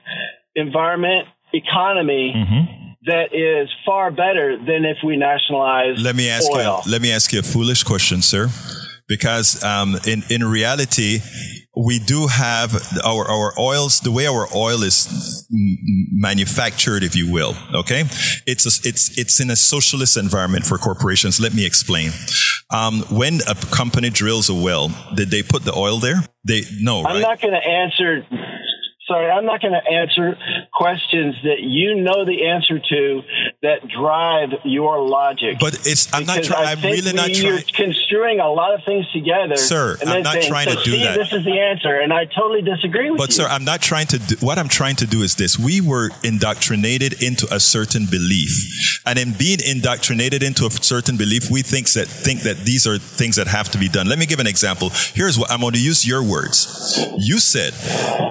environment 0.54 1.26
economy 1.52 2.96
that 3.06 3.34
is 3.34 3.68
far 3.84 4.10
better 4.10 4.56
than 4.56 4.84
if 4.84 4.98
we 5.04 5.16
nationalize 5.16 6.00
Let 6.02 6.16
me 6.16 6.28
ask 6.28 6.50
oil. 6.50 6.82
you. 6.84 6.92
Let 6.92 7.02
me 7.02 7.12
ask 7.12 7.32
you 7.32 7.40
a 7.40 7.42
foolish 7.42 7.82
question, 7.82 8.22
sir, 8.22 8.48
because 9.08 9.64
um, 9.64 9.96
in 10.06 10.22
in 10.28 10.44
reality, 10.44 11.20
we 11.76 11.98
do 11.98 12.26
have 12.26 12.74
our 13.04 13.28
our 13.30 13.58
oils. 13.58 14.00
The 14.00 14.10
way 14.10 14.26
our 14.26 14.48
oil 14.54 14.82
is 14.82 15.46
manufactured, 15.50 17.02
if 17.02 17.14
you 17.14 17.32
will, 17.32 17.54
okay, 17.74 18.04
it's 18.46 18.66
a, 18.66 18.88
it's 18.88 19.16
it's 19.16 19.40
in 19.40 19.50
a 19.50 19.56
socialist 19.56 20.16
environment 20.16 20.66
for 20.66 20.78
corporations. 20.78 21.38
Let 21.38 21.54
me 21.54 21.64
explain. 21.64 22.10
Um, 22.70 23.02
when 23.10 23.40
a 23.48 23.54
company 23.54 24.10
drills 24.10 24.48
a 24.48 24.54
well, 24.54 24.90
did 25.14 25.30
they 25.30 25.42
put 25.42 25.62
the 25.62 25.74
oil 25.74 25.98
there? 25.98 26.24
They 26.44 26.62
no, 26.80 27.04
I'm 27.04 27.14
right? 27.16 27.22
not 27.22 27.40
going 27.40 27.54
to 27.54 27.66
answer. 27.66 28.26
Sorry, 29.10 29.28
I'm 29.28 29.44
not 29.44 29.60
going 29.60 29.74
to 29.74 29.90
answer 29.90 30.38
questions 30.72 31.34
that 31.42 31.58
you 31.58 31.96
know 32.00 32.24
the 32.24 32.46
answer 32.46 32.78
to 32.78 33.22
that 33.62 33.88
drive 33.88 34.50
your 34.64 35.02
logic. 35.02 35.56
but 35.58 35.74
it's. 35.84 36.06
I'm 36.14 36.24
not 36.26 36.44
trying. 36.44 36.68
I'm 36.68 36.80
really 36.80 37.12
not 37.12 37.26
we- 37.26 37.34
You're 37.34 37.58
trying. 37.58 37.90
construing 37.90 38.38
a 38.38 38.48
lot 38.48 38.72
of 38.74 38.84
things 38.84 39.10
together, 39.12 39.56
Sir, 39.56 39.96
and 40.00 40.08
I'm 40.08 40.22
not 40.22 40.34
saying, 40.34 40.48
trying 40.48 40.68
so 40.68 40.76
to 40.76 40.84
do 40.84 40.90
Steve, 40.92 41.02
that. 41.02 41.16
This 41.18 41.32
is 41.32 41.44
the 41.44 41.58
answer, 41.58 41.92
and 41.98 42.12
I 42.12 42.24
totally 42.26 42.62
disagree 42.62 43.10
with 43.10 43.18
But 43.18 43.30
you. 43.30 43.42
But 43.42 43.48
sir, 43.48 43.48
I'm 43.50 43.64
not 43.64 43.82
trying 43.82 44.06
to 44.08 44.18
do, 44.20 44.36
what 44.40 44.58
I'm 44.58 44.68
trying 44.68 44.94
to 44.96 45.06
do 45.06 45.22
is 45.22 45.34
this. 45.34 45.58
We 45.58 45.80
were 45.80 46.10
indoctrinated 46.22 47.20
into 47.22 47.52
a 47.52 47.58
certain 47.58 48.06
belief. 48.06 48.50
And 49.06 49.18
in 49.18 49.32
being 49.32 49.58
indoctrinated 49.66 50.42
into 50.44 50.66
a 50.66 50.70
certain 50.70 51.16
belief, 51.16 51.50
we 51.50 51.62
think 51.62 51.88
that 51.94 52.06
think 52.06 52.42
that 52.42 52.58
these 52.58 52.86
are 52.86 52.98
things 52.98 53.36
that 53.36 53.48
have 53.48 53.70
to 53.70 53.78
be 53.78 53.88
done. 53.88 54.08
Let 54.08 54.18
me 54.20 54.26
give 54.26 54.38
an 54.38 54.46
example. 54.46 54.90
Here's 55.14 55.36
what 55.38 55.50
I'm 55.50 55.60
going 55.60 55.72
to 55.74 55.82
use 55.82 56.06
your 56.06 56.22
words. 56.22 57.00
You 57.18 57.38
said 57.38 57.72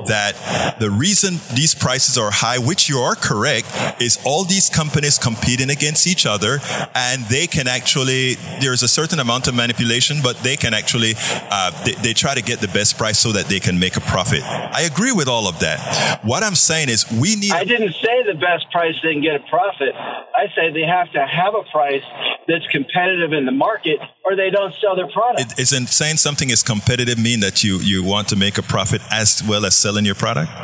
that 0.07 0.68
the 0.79 0.89
reason 0.89 1.39
these 1.55 1.73
prices 1.73 2.17
are 2.17 2.31
high, 2.31 2.57
which 2.57 2.89
you 2.89 2.97
are 2.99 3.15
correct, 3.15 3.67
is 4.01 4.19
all 4.25 4.43
these 4.43 4.69
companies 4.69 5.17
competing 5.17 5.69
against 5.69 6.07
each 6.07 6.25
other 6.25 6.59
and 6.95 7.23
they 7.25 7.47
can 7.47 7.67
actually 7.67 8.35
there's 8.61 8.83
a 8.83 8.87
certain 8.87 9.19
amount 9.19 9.47
of 9.47 9.55
manipulation, 9.55 10.17
but 10.21 10.37
they 10.37 10.55
can 10.55 10.73
actually 10.73 11.13
uh, 11.17 11.71
they, 11.83 11.93
they 11.93 12.13
try 12.13 12.33
to 12.33 12.41
get 12.41 12.59
the 12.59 12.67
best 12.67 12.97
price 12.97 13.19
so 13.19 13.31
that 13.31 13.45
they 13.45 13.59
can 13.59 13.79
make 13.79 13.97
a 13.97 14.01
profit. 14.01 14.43
I 14.43 14.81
agree 14.81 15.11
with 15.11 15.27
all 15.27 15.47
of 15.47 15.59
that. 15.59 16.19
What 16.23 16.43
I'm 16.43 16.55
saying 16.55 16.89
is 16.89 17.09
we 17.11 17.35
need 17.35 17.51
I 17.51 17.63
didn't 17.63 17.93
say 17.93 18.23
the 18.23 18.37
best 18.39 18.69
price 18.71 18.95
didn't 19.01 19.21
get 19.21 19.35
a 19.35 19.43
profit. 19.49 19.95
I 19.95 20.47
say 20.55 20.71
they 20.71 20.87
have 20.87 21.11
to 21.13 21.25
have 21.25 21.53
a 21.55 21.63
price 21.71 22.03
that's 22.47 22.65
competitive 22.67 23.33
in 23.33 23.45
the 23.45 23.51
market, 23.51 23.99
or 24.29 24.35
they 24.35 24.49
don't 24.49 24.73
sell 24.75 24.95
their 24.95 25.07
product. 25.07 25.53
it 25.53 25.59
isn't 25.59 25.87
saying 25.87 26.17
something 26.17 26.49
is 26.49 26.61
competitive 26.61 27.17
mean 27.17 27.39
that 27.39 27.63
you 27.63 27.77
you 27.79 28.03
want 28.03 28.27
to 28.27 28.35
make 28.35 28.57
a 28.57 28.61
profit 28.61 29.01
as 29.11 29.41
well 29.47 29.65
as 29.65 29.75
selling 29.75 30.05
your 30.05 30.15
product. 30.15 30.51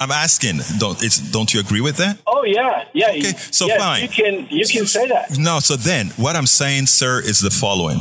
I'm 0.00 0.12
asking, 0.12 0.60
don't 0.78 1.02
it's 1.02 1.18
don't 1.32 1.52
you 1.52 1.60
agree 1.60 1.80
with 1.80 1.96
that? 1.96 2.18
oh 2.26 2.44
yeah, 2.44 2.84
yeah. 2.94 3.10
Okay, 3.10 3.32
so 3.50 3.66
yes, 3.66 3.80
fine. 3.80 4.02
You 4.02 4.08
can 4.08 4.46
you 4.50 4.66
can 4.66 4.86
say 4.86 5.08
that. 5.08 5.36
No, 5.38 5.58
so 5.58 5.74
then 5.74 6.08
what 6.16 6.36
I'm 6.36 6.46
saying, 6.46 6.86
sir, 6.86 7.20
is 7.20 7.40
the 7.40 7.50
following. 7.50 7.98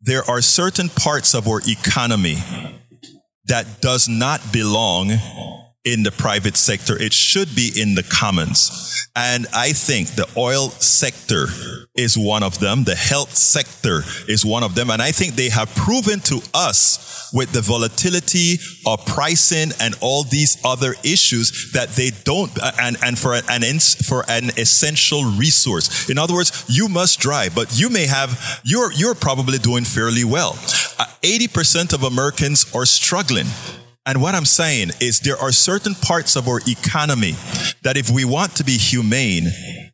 There 0.00 0.22
are 0.30 0.40
certain 0.40 0.88
parts 0.88 1.34
of 1.34 1.46
our 1.46 1.60
economy 1.66 2.38
that 3.44 3.82
does 3.82 4.08
not 4.08 4.40
belong 4.50 5.10
in 5.84 6.02
the 6.02 6.10
private 6.10 6.56
sector. 6.56 7.00
It 7.00 7.12
should 7.12 7.54
be 7.54 7.72
in 7.74 7.94
the 7.94 8.02
commons. 8.02 9.08
And 9.16 9.46
I 9.54 9.72
think 9.72 10.08
the 10.08 10.28
oil 10.36 10.70
sector 10.70 11.46
is 11.96 12.16
one 12.16 12.42
of 12.42 12.60
them. 12.60 12.84
The 12.84 12.94
health 12.94 13.34
sector 13.34 14.02
is 14.28 14.44
one 14.44 14.62
of 14.62 14.74
them. 14.74 14.90
And 14.90 15.00
I 15.00 15.10
think 15.10 15.34
they 15.34 15.48
have 15.48 15.74
proven 15.74 16.20
to 16.20 16.40
us 16.54 17.30
with 17.32 17.52
the 17.52 17.60
volatility 17.60 18.58
of 18.86 19.04
pricing 19.06 19.70
and 19.80 19.94
all 20.00 20.24
these 20.24 20.60
other 20.64 20.94
issues 21.02 21.72
that 21.72 21.88
they 21.90 22.10
don't, 22.24 22.50
and, 22.80 22.96
and 23.04 23.18
for 23.18 23.34
an, 23.34 23.78
for 24.04 24.24
an 24.28 24.50
essential 24.58 25.24
resource. 25.24 26.10
In 26.10 26.18
other 26.18 26.34
words, 26.34 26.64
you 26.68 26.88
must 26.88 27.20
drive, 27.20 27.54
but 27.54 27.78
you 27.78 27.88
may 27.88 28.06
have, 28.06 28.60
you're, 28.64 28.92
you're 28.92 29.14
probably 29.14 29.58
doing 29.58 29.84
fairly 29.84 30.24
well. 30.24 30.52
Uh, 30.98 31.06
80% 31.22 31.92
of 31.92 32.02
Americans 32.02 32.72
are 32.74 32.86
struggling. 32.86 33.46
And 34.06 34.22
what 34.22 34.34
I'm 34.34 34.46
saying 34.46 34.92
is 35.00 35.20
there 35.20 35.36
are 35.36 35.52
certain 35.52 35.94
parts 35.94 36.34
of 36.34 36.48
our 36.48 36.60
economy 36.66 37.34
that 37.82 37.98
if 37.98 38.08
we 38.08 38.24
want 38.24 38.56
to 38.56 38.64
be 38.64 38.78
humane, 38.78 39.48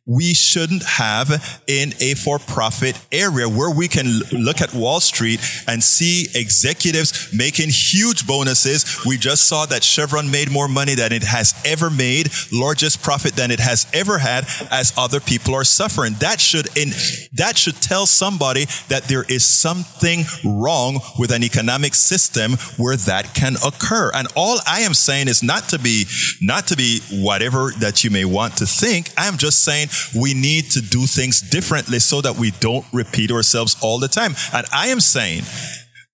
we 0.05 0.33
shouldn't 0.33 0.83
have 0.83 1.61
in 1.67 1.91
a 1.99 2.13
for-profit 2.13 2.97
area 3.11 3.49
where 3.49 3.69
we 3.69 3.89
can 3.89 4.21
look 4.31 4.61
at 4.61 4.73
Wall 4.73 5.01
Street 5.01 5.41
and 5.67 5.83
see 5.83 6.27
executives 6.33 7.33
making 7.33 7.67
huge 7.69 8.25
bonuses. 8.25 9.03
We 9.05 9.17
just 9.17 9.47
saw 9.47 9.65
that 9.65 9.83
Chevron 9.83 10.31
made 10.31 10.49
more 10.49 10.69
money 10.69 10.95
than 10.95 11.11
it 11.11 11.23
has 11.23 11.53
ever 11.65 11.89
made, 11.89 12.29
largest 12.53 13.03
profit 13.03 13.33
than 13.33 13.51
it 13.51 13.59
has 13.59 13.85
ever 13.93 14.17
had 14.17 14.45
as 14.71 14.93
other 14.97 15.19
people 15.19 15.53
are 15.53 15.65
suffering. 15.65 16.13
That 16.19 16.39
should 16.39 16.67
in, 16.77 16.91
that 17.33 17.57
should 17.57 17.75
tell 17.81 18.05
somebody 18.05 18.63
that 18.87 19.03
there 19.09 19.25
is 19.27 19.45
something 19.45 20.23
wrong 20.45 21.01
with 21.19 21.31
an 21.31 21.43
economic 21.43 21.93
system 21.93 22.53
where 22.77 22.95
that 22.95 23.33
can 23.33 23.55
occur. 23.57 23.96
And 24.13 24.27
all 24.35 24.59
I 24.67 24.81
am 24.81 24.93
saying 24.93 25.27
is 25.27 25.43
not 25.43 25.69
to 25.69 25.79
be, 25.79 26.05
not 26.41 26.67
to 26.67 26.75
be 26.75 27.01
whatever 27.11 27.71
that 27.79 28.03
you 28.03 28.09
may 28.09 28.25
want 28.25 28.57
to 28.57 28.65
think. 28.65 29.11
I 29.17 29.27
am 29.27 29.37
just 29.37 29.63
saying 29.63 29.89
we 30.15 30.33
need 30.33 30.71
to 30.71 30.81
do 30.81 31.05
things 31.05 31.41
differently 31.41 31.99
so 31.99 32.21
that 32.21 32.35
we 32.35 32.51
don't 32.59 32.85
repeat 32.93 33.31
ourselves 33.31 33.75
all 33.81 33.99
the 33.99 34.07
time. 34.07 34.35
And 34.53 34.65
I 34.73 34.87
am 34.87 34.99
saying 34.99 35.43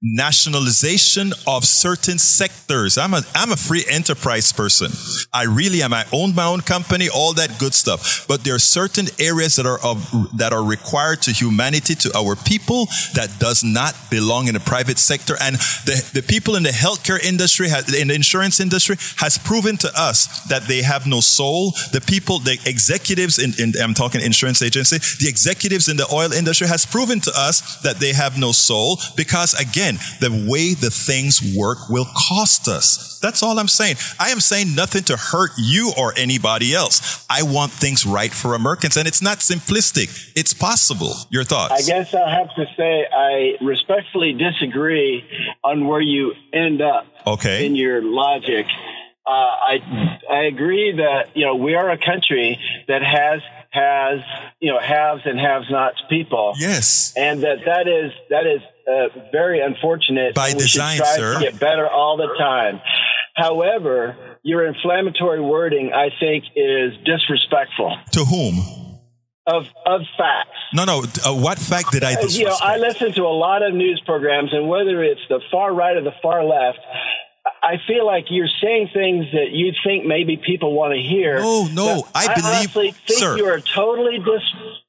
nationalization 0.04 1.32
of 1.48 1.64
certain 1.64 2.20
sectors. 2.20 2.98
I'm 2.98 3.14
a, 3.14 3.22
I'm 3.34 3.54
a 3.54 3.56
free 3.56 3.86
enterprise 3.90 4.52
person. 4.52 4.92
I 5.34 5.46
really 5.46 5.82
am. 5.82 5.94
I 5.94 6.04
own 6.12 6.36
my 6.36 6.46
own 6.46 6.60
company, 6.60 7.08
all 7.08 7.34
that 7.34 7.58
good 7.58 7.74
stuff. 7.74 8.28
But 8.28 8.44
there 8.44 8.54
are 8.54 8.60
certain 8.60 9.08
areas 9.18 9.56
that 9.56 9.66
are 9.66 9.80
of, 9.84 10.38
that 10.38 10.52
are 10.52 10.64
required 10.64 11.22
to 11.24 11.32
humanity, 11.32 11.96
to 11.96 12.18
our 12.18 12.36
people 12.36 12.88
that 13.16 13.30
does 13.40 13.64
not 13.64 13.96
belong 14.12 14.48
in 14.48 14.56
the 14.56 14.60
private 14.60 14.98
sector. 14.98 15.36
And 15.42 15.56
the, 15.56 16.12
the 16.14 16.22
people 16.22 16.58
in 16.58 16.64
the 16.64 16.70
healthcare 16.70 17.24
industry, 17.24 17.68
in 17.68 18.10
the 18.10 18.16
insurance 18.16 18.60
industry 18.60 18.98
has 19.18 19.38
proven 19.38 19.78
to 19.78 19.92
us 19.96 20.44
that 20.48 20.64
they 20.64 20.82
have 20.82 21.08
no 21.08 21.22
soul. 21.22 21.72
The 21.94 22.04
people, 22.06 22.40
the 22.40 22.60
executives 22.66 23.40
in, 23.40 23.54
in 23.58 23.74
I'm 23.82 23.94
talking 23.94 24.20
insurance 24.20 24.62
agency, 24.62 24.98
the 25.24 25.30
executives 25.30 25.88
in 25.88 25.96
the 25.96 26.08
oil 26.12 26.34
industry 26.34 26.68
has 26.68 26.86
proven 26.86 27.22
to 27.22 27.32
us 27.36 27.82
that 27.84 27.98
they 27.98 28.12
have 28.12 28.38
no 28.38 28.52
soul 28.52 29.00
because 29.16 29.54
again, 29.54 29.93
the 30.20 30.48
way 30.50 30.74
the 30.74 30.90
things 30.90 31.56
work 31.58 31.90
will 31.90 32.08
cost 32.30 32.68
us. 32.68 33.20
That's 33.22 33.42
all 33.44 33.60
I'm 33.60 33.68
saying. 33.68 33.96
I 34.20 34.30
am 34.30 34.40
saying 34.40 34.76
nothing 34.76 35.04
to 35.04 35.16
hurt 35.18 35.52
you 35.58 35.92
or 35.98 36.14
anybody 36.18 36.74
else. 36.76 37.26
I 37.30 37.44
want 37.44 37.72
things 37.72 38.06
right 38.06 38.32
for 38.34 38.54
Americans 38.56 38.98
and 38.98 39.08
it's 39.08 39.22
not 39.22 39.40
simplistic. 39.40 40.32
It's 40.36 40.54
possible. 40.54 41.14
Your 41.30 41.44
thoughts? 41.44 41.74
I 41.74 41.82
guess 41.88 42.14
I'll 42.14 42.28
have 42.30 42.54
to 42.56 42.66
say 42.78 43.06
I 43.16 43.56
respectfully 43.62 44.34
disagree 44.34 45.24
on 45.64 45.88
where 45.88 46.02
you 46.02 46.34
end 46.54 46.82
up 46.82 47.06
Okay. 47.26 47.66
in 47.66 47.76
your 47.76 48.02
logic. 48.02 48.66
Uh, 49.26 49.30
I 49.32 50.20
I 50.30 50.40
agree 50.44 50.92
that 50.98 51.30
you 51.36 51.46
know 51.46 51.56
we 51.56 51.76
are 51.76 51.90
a 51.90 51.98
country 51.98 52.60
that 52.90 53.02
has 53.02 53.42
has 53.70 54.20
you 54.60 54.70
know 54.70 54.80
haves 54.80 55.22
and 55.26 55.40
have 55.40 55.64
nots 55.72 56.02
people, 56.10 56.54
Yes. 56.58 57.14
and 57.16 57.42
that 57.44 57.60
that 57.66 57.88
is 57.88 58.12
that 58.30 58.46
is 58.46 58.62
uh, 58.88 59.08
very 59.32 59.60
unfortunate. 59.62 60.36
By 60.36 60.50
and 60.50 60.58
we 60.58 60.68
should 60.68 60.78
design, 60.80 60.98
try 60.98 61.16
sir. 61.16 61.34
to 61.36 61.40
get 61.40 61.60
better 61.60 61.88
all 61.88 62.18
the 62.18 62.34
time. 62.38 62.82
However, 63.36 64.16
your 64.44 64.66
inflammatory 64.66 65.42
wording, 65.42 65.92
I 65.94 66.10
think, 66.20 66.46
is 66.56 66.94
disrespectful 67.06 67.96
To 68.12 68.26
whom? 68.26 68.56
of 69.46 69.66
of 69.86 70.02
facts. 70.18 70.50
No, 70.74 70.86
no. 70.86 71.04
Uh, 71.26 71.34
what 71.36 71.60
fact 71.60 71.92
did 71.92 72.04
I 72.04 72.14
Uh, 72.14 72.28
You 72.30 72.46
know. 72.46 72.56
I 72.62 72.78
listen 72.78 73.12
to 73.14 73.24
a 73.24 73.36
lot 73.36 73.62
of 73.62 73.74
news 73.74 74.02
programs, 74.06 74.54
and 74.54 74.70
whether 74.70 75.04
it's 75.04 75.22
the 75.28 75.42
far 75.52 75.74
right 75.74 75.98
or 75.98 76.02
the 76.02 76.14
far 76.22 76.46
left, 76.46 76.80
I 77.62 77.76
feel 77.86 78.06
like 78.06 78.26
you're 78.30 78.48
saying 78.62 78.90
things 78.94 79.26
that 79.34 79.50
you 79.52 79.74
think 79.84 80.06
maybe 80.06 80.38
people 80.38 80.74
want 80.74 80.94
to 80.94 81.02
hear. 81.02 81.40
No, 81.42 81.66
no, 81.74 82.08
I 82.16 82.28
I 82.30 82.34
believe- 82.36 82.46
honestly 82.46 82.92
think 82.92 83.20
sir. 83.20 83.36
you 83.38 83.46
are 83.48 83.60
totally 83.60 84.18
dis. 84.20 84.42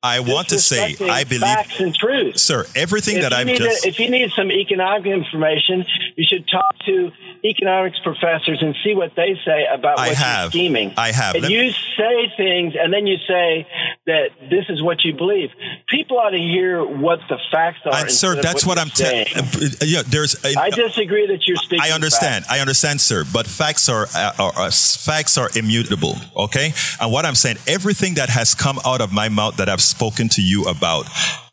I 0.05 0.21
want 0.21 0.49
to 0.49 0.59
say, 0.59 0.97
I 1.01 1.25
believe, 1.25 1.41
facts 1.41 1.81
and 1.81 1.95
truth. 1.95 2.39
sir, 2.39 2.67
everything 2.77 3.17
If 3.17 3.23
that 3.23 3.33
I've 3.33 3.49
just. 3.49 3.83
to- 3.83 3.89
if 3.89 3.99
you 3.99 4.11
need 4.11 4.31
some 4.37 4.51
economic 4.51 5.07
information, 5.07 5.87
you 6.17 6.25
should 6.29 6.47
talk 6.47 6.79
to 6.87 7.11
economics 7.45 7.99
professors 8.01 8.59
and 8.63 8.75
see 8.85 8.95
what 8.95 9.13
they 9.17 9.39
say 9.45 9.67
about 9.73 9.99
I 9.99 10.09
what 10.09 10.17
have. 10.17 10.43
you're 10.45 10.51
scheming. 10.63 10.93
I 10.97 11.11
have. 11.13 11.35
And 11.35 11.43
Let- 11.45 11.53
you 11.53 11.71
say 11.97 12.33
things, 12.37 12.75
and 12.79 12.93
then 12.93 13.07
you 13.07 13.17
say 13.27 13.67
that 14.07 14.29
this 14.51 14.67
is 14.69 14.83
what 14.83 15.05
you 15.05 15.15
believe. 15.15 15.51
People 15.89 16.19
ought 16.19 16.31
to 16.31 16.39
hear 16.39 16.85
what 16.85 17.21
the 17.29 17.39
facts 17.51 17.81
are. 17.87 17.95
and 17.95 18.11
sir, 18.11 18.41
that's 18.41 18.65
what, 18.67 18.77
you're 18.77 18.85
I'm 18.85 18.91
saying. 18.93 19.27
Uh, 19.35 19.41
uh, 19.41 19.69
yeah, 19.85 20.03
there's. 20.07 20.35
a- 20.45 20.59
I 20.59 20.71
disagree 20.71 21.27
that 21.29 21.47
you're 21.47 21.57
speaking. 21.57 21.81
I 21.83 21.91
understand. 21.95 22.45
facts. 22.45 22.57
I 22.59 22.61
understand, 22.61 23.01
sir. 23.01 23.25
But 23.33 23.47
facts 23.47 23.89
are, 23.89 24.07
uh, 24.15 24.33
are, 24.39 24.53
are 24.57 24.71
facts 24.71 25.39
are 25.39 25.49
immutable. 25.57 26.17
Okay. 26.37 26.73
And 27.01 27.11
what 27.13 27.25
I'm 27.25 27.35
saying, 27.35 27.57
everything 27.67 28.15
that 28.15 28.29
has 28.29 28.55
come 28.55 28.79
out 28.87 29.01
of 29.01 29.13
my 29.13 29.29
mouth 29.29 29.57
that 29.57 29.69
I've 29.69 29.81
spoken 29.95 30.29
to 30.31 30.43
you 30.43 30.65
about, 30.65 31.07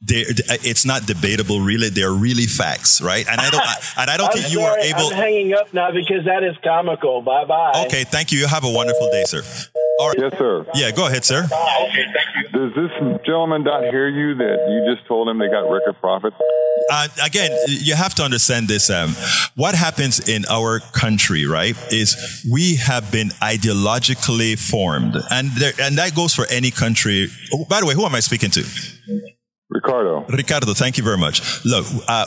it's 0.08 0.86
not 0.86 1.06
debatable. 1.06 1.62
Really, 1.62 1.90
they're 1.90 2.12
really 2.12 2.46
facts, 2.46 3.02
right? 3.02 3.26
And 3.28 3.40
I 3.40 3.50
don't. 3.50 3.64
and 3.98 4.10
I 4.10 4.18
don't 4.18 4.34
think 4.34 4.52
you 4.52 4.62
are 4.62 4.78
able. 4.80 5.08
I'm 5.08 5.14
hanging 5.14 5.54
up 5.54 5.74
now 5.74 5.92
because 5.92 6.26
that 6.26 6.44
is 6.44 6.56
comical. 6.64 7.22
Bye 7.22 7.46
bye. 7.46 7.84
Okay. 7.86 8.04
Thank 8.04 8.32
you. 8.32 8.40
You 8.40 8.48
have 8.48 8.64
a 8.64 8.72
wonderful 8.72 9.10
day, 9.12 9.24
sir. 9.26 9.44
All 10.01 10.10
right. 10.10 10.17
Yes, 10.17 10.34
sir. 10.39 10.65
Yeah. 10.74 10.89
Go 10.89 11.05
ahead, 11.05 11.24
sir. 11.24 11.43
Okay, 11.43 11.51
thank 11.53 12.29
you. 12.36 12.50
Does 12.58 12.74
this 12.74 12.91
gentleman 13.24 13.63
not 13.63 13.84
hear 13.84 14.10
you 14.10 14.34
that 14.34 14.58
you 14.67 14.96
just 14.96 15.08
told 15.08 15.29
him 15.29 15.38
they 15.38 15.48
got 15.48 15.70
record 15.70 15.96
profits? 16.01 16.36
Uh, 16.89 17.08
again, 17.24 17.51
you 17.67 17.93
have 17.93 18.15
to 18.15 18.24
understand 18.24 18.67
this. 18.67 18.89
Um, 18.89 19.13
what 19.55 19.75
happens 19.75 20.27
in 20.27 20.46
our 20.50 20.79
country, 20.79 21.46
right, 21.46 21.75
is 21.91 22.43
we 22.51 22.77
have 22.77 23.12
been 23.12 23.29
ideologically 23.41 24.58
formed, 24.58 25.15
and 25.29 25.51
there, 25.51 25.74
and 25.79 25.98
that 26.00 26.15
goes 26.15 26.34
for 26.34 26.48
any 26.50 26.72
country. 26.72 27.27
Oh, 27.53 27.65
by 27.70 27.79
the 27.81 27.86
way, 27.86 27.93
who 27.93 28.03
am 28.03 28.15
I 28.15 28.22
speaking 28.22 28.50
to? 28.51 28.63
Ricardo. 29.72 30.25
Ricardo, 30.28 30.74
thank 30.74 30.98
you 30.98 31.04
very 31.04 31.18
much. 31.18 31.63
Look, 31.63 31.86
uh, 32.08 32.25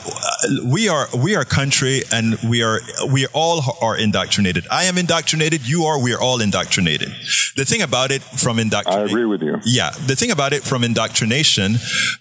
we 0.64 0.88
are 0.88 1.06
we 1.14 1.36
are 1.36 1.42
a 1.42 1.44
country, 1.44 2.00
and 2.10 2.38
we 2.48 2.62
are 2.62 2.80
we 3.12 3.26
all 3.34 3.60
are 3.82 3.98
indoctrinated. 3.98 4.66
I 4.70 4.84
am 4.84 4.96
indoctrinated. 4.96 5.68
You 5.68 5.84
are. 5.84 6.00
We 6.00 6.14
are 6.14 6.20
all 6.20 6.40
indoctrinated. 6.40 7.10
The 7.56 7.66
thing 7.66 7.82
about 7.82 8.10
it, 8.10 8.22
from 8.22 8.58
indoctrination, 8.58 9.08
I 9.08 9.10
agree 9.10 9.26
with 9.26 9.42
you. 9.42 9.60
yeah, 9.66 9.90
the 10.06 10.16
thing 10.16 10.30
about 10.30 10.54
it 10.54 10.62
from 10.62 10.84
indoctrination, 10.84 11.76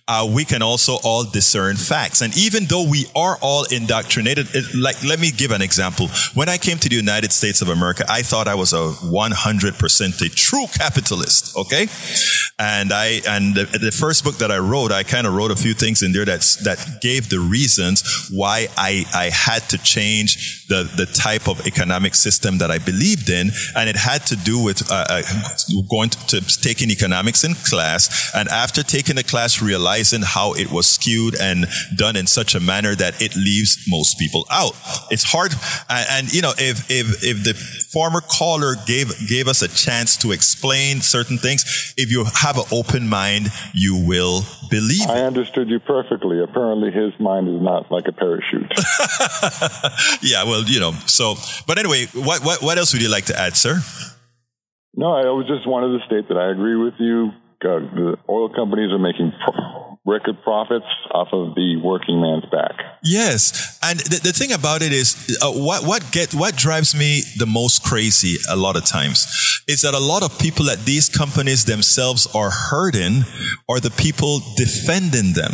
uh, 0.09 0.29
we 0.29 0.43
can 0.43 0.61
also 0.61 0.97
all 1.05 1.23
discern 1.23 1.77
facts. 1.77 2.21
And 2.21 2.37
even 2.37 2.65
though 2.65 2.83
we 2.89 3.05
are 3.15 3.37
all 3.41 3.63
indoctrinated, 3.71 4.47
it, 4.53 4.75
like, 4.75 5.01
let 5.03 5.19
me 5.21 5.31
give 5.31 5.51
an 5.51 5.61
example. 5.61 6.09
When 6.33 6.49
I 6.49 6.57
came 6.57 6.77
to 6.79 6.89
the 6.89 6.97
United 6.97 7.31
States 7.31 7.61
of 7.61 7.69
America, 7.69 8.03
I 8.09 8.23
thought 8.23 8.49
I 8.49 8.55
was 8.55 8.73
a 8.73 8.91
100% 9.07 10.21
a 10.21 10.29
true 10.29 10.65
capitalist, 10.77 11.57
okay? 11.57 11.87
And 12.59 12.91
I, 12.91 13.21
and 13.27 13.55
the, 13.55 13.65
the 13.79 13.91
first 13.91 14.23
book 14.25 14.35
that 14.35 14.51
I 14.51 14.57
wrote, 14.57 14.91
I 14.91 15.03
kind 15.13 15.27
of 15.27 15.35
wrote 15.35 15.51
a 15.51 15.55
few 15.55 15.75
things 15.75 16.01
in 16.01 16.11
there 16.11 16.25
that's, 16.25 16.55
that 16.63 16.79
gave 16.99 17.29
the 17.29 17.39
reasons 17.39 18.29
why 18.31 18.67
I, 18.75 19.05
I 19.13 19.29
had 19.29 19.61
to 19.69 19.77
change 19.77 20.65
the, 20.67 20.89
the 20.97 21.05
type 21.05 21.47
of 21.47 21.67
economic 21.67 22.15
system 22.15 22.57
that 22.57 22.71
I 22.71 22.79
believed 22.79 23.29
in. 23.29 23.51
And 23.75 23.87
it 23.87 23.95
had 23.95 24.25
to 24.27 24.35
do 24.35 24.57
with, 24.63 24.91
uh, 24.91 25.05
uh, 25.07 25.21
going 25.91 26.09
to, 26.09 26.41
to 26.41 26.61
taking 26.61 26.89
economics 26.89 27.43
in 27.43 27.53
class. 27.53 28.31
And 28.33 28.49
after 28.49 28.81
taking 28.81 29.15
the 29.15 29.23
class, 29.23 29.61
realizing 29.61 30.23
how 30.23 30.53
it 30.53 30.71
was 30.71 30.87
skewed 30.87 31.35
and 31.39 31.67
done 31.95 32.15
in 32.15 32.25
such 32.25 32.55
a 32.55 32.59
manner 32.59 32.95
that 32.95 33.21
it 33.21 33.35
leaves 33.35 33.85
most 33.87 34.17
people 34.17 34.47
out. 34.49 34.73
It's 35.11 35.23
hard. 35.23 35.51
And, 35.89 36.07
and 36.09 36.33
you 36.33 36.41
know, 36.41 36.53
if, 36.57 36.89
if, 36.89 37.23
if 37.23 37.43
the 37.43 37.53
former 37.93 38.21
caller 38.21 38.73
gave, 38.87 39.11
gave 39.29 39.47
us 39.47 39.61
a 39.61 39.67
chance 39.67 40.17
to 40.17 40.31
explain 40.31 41.01
certain 41.01 41.37
things, 41.37 41.93
if 41.97 42.11
you 42.11 42.25
have 42.33 42.57
an 42.57 42.65
open 42.71 43.07
mind, 43.07 43.51
you 43.75 44.03
will 44.07 44.41
believe 44.73 45.07
I 45.09 45.21
understood 45.21 45.69
you 45.69 45.79
perfectly. 45.79 46.41
Apparently, 46.41 46.91
his 46.91 47.13
mind 47.19 47.47
is 47.47 47.61
not 47.61 47.91
like 47.91 48.07
a 48.07 48.11
parachute. 48.11 48.71
yeah, 50.21 50.43
well, 50.43 50.63
you 50.65 50.79
know, 50.79 50.93
so, 51.05 51.35
but 51.67 51.77
anyway, 51.77 52.05
what, 52.13 52.43
what, 52.43 52.61
what 52.61 52.77
else 52.77 52.93
would 52.93 53.01
you 53.01 53.09
like 53.09 53.25
to 53.25 53.39
add, 53.39 53.55
sir? 53.55 53.81
no, 54.95 55.13
I 55.13 55.29
was 55.29 55.47
just 55.47 55.67
wanted 55.67 55.99
to 55.99 56.05
state 56.05 56.27
that 56.29 56.37
I 56.37 56.51
agree 56.51 56.75
with 56.75 56.95
you. 56.99 57.31
Uh, 57.63 57.79
the 57.95 58.17
oil 58.27 58.49
companies 58.49 58.91
are 58.91 58.99
making 58.99 59.31
pro- 59.45 59.82
record 60.05 60.41
profits 60.43 60.85
off 61.11 61.29
of 61.31 61.55
the 61.55 61.77
working 61.77 62.21
man's 62.21 62.45
back. 62.51 62.73
Yes, 63.03 63.79
and 63.81 63.99
the, 63.99 64.19
the 64.19 64.33
thing 64.33 64.51
about 64.51 64.81
it 64.81 64.91
is, 64.91 65.37
uh, 65.41 65.51
what 65.51 65.85
what 65.85 66.11
get 66.11 66.33
what 66.33 66.55
drives 66.55 66.93
me 66.95 67.21
the 67.37 67.45
most 67.45 67.83
crazy 67.83 68.37
a 68.49 68.55
lot 68.55 68.75
of 68.75 68.85
times 68.85 69.63
is 69.67 69.81
that 69.81 69.93
a 69.93 69.99
lot 69.99 70.23
of 70.23 70.37
people 70.39 70.69
at 70.69 70.79
these 70.79 71.09
companies 71.09 71.65
themselves 71.65 72.27
are 72.35 72.49
hurting, 72.49 73.23
are 73.69 73.79
the 73.79 73.91
people 73.91 74.39
defending 74.57 75.33
them. 75.33 75.53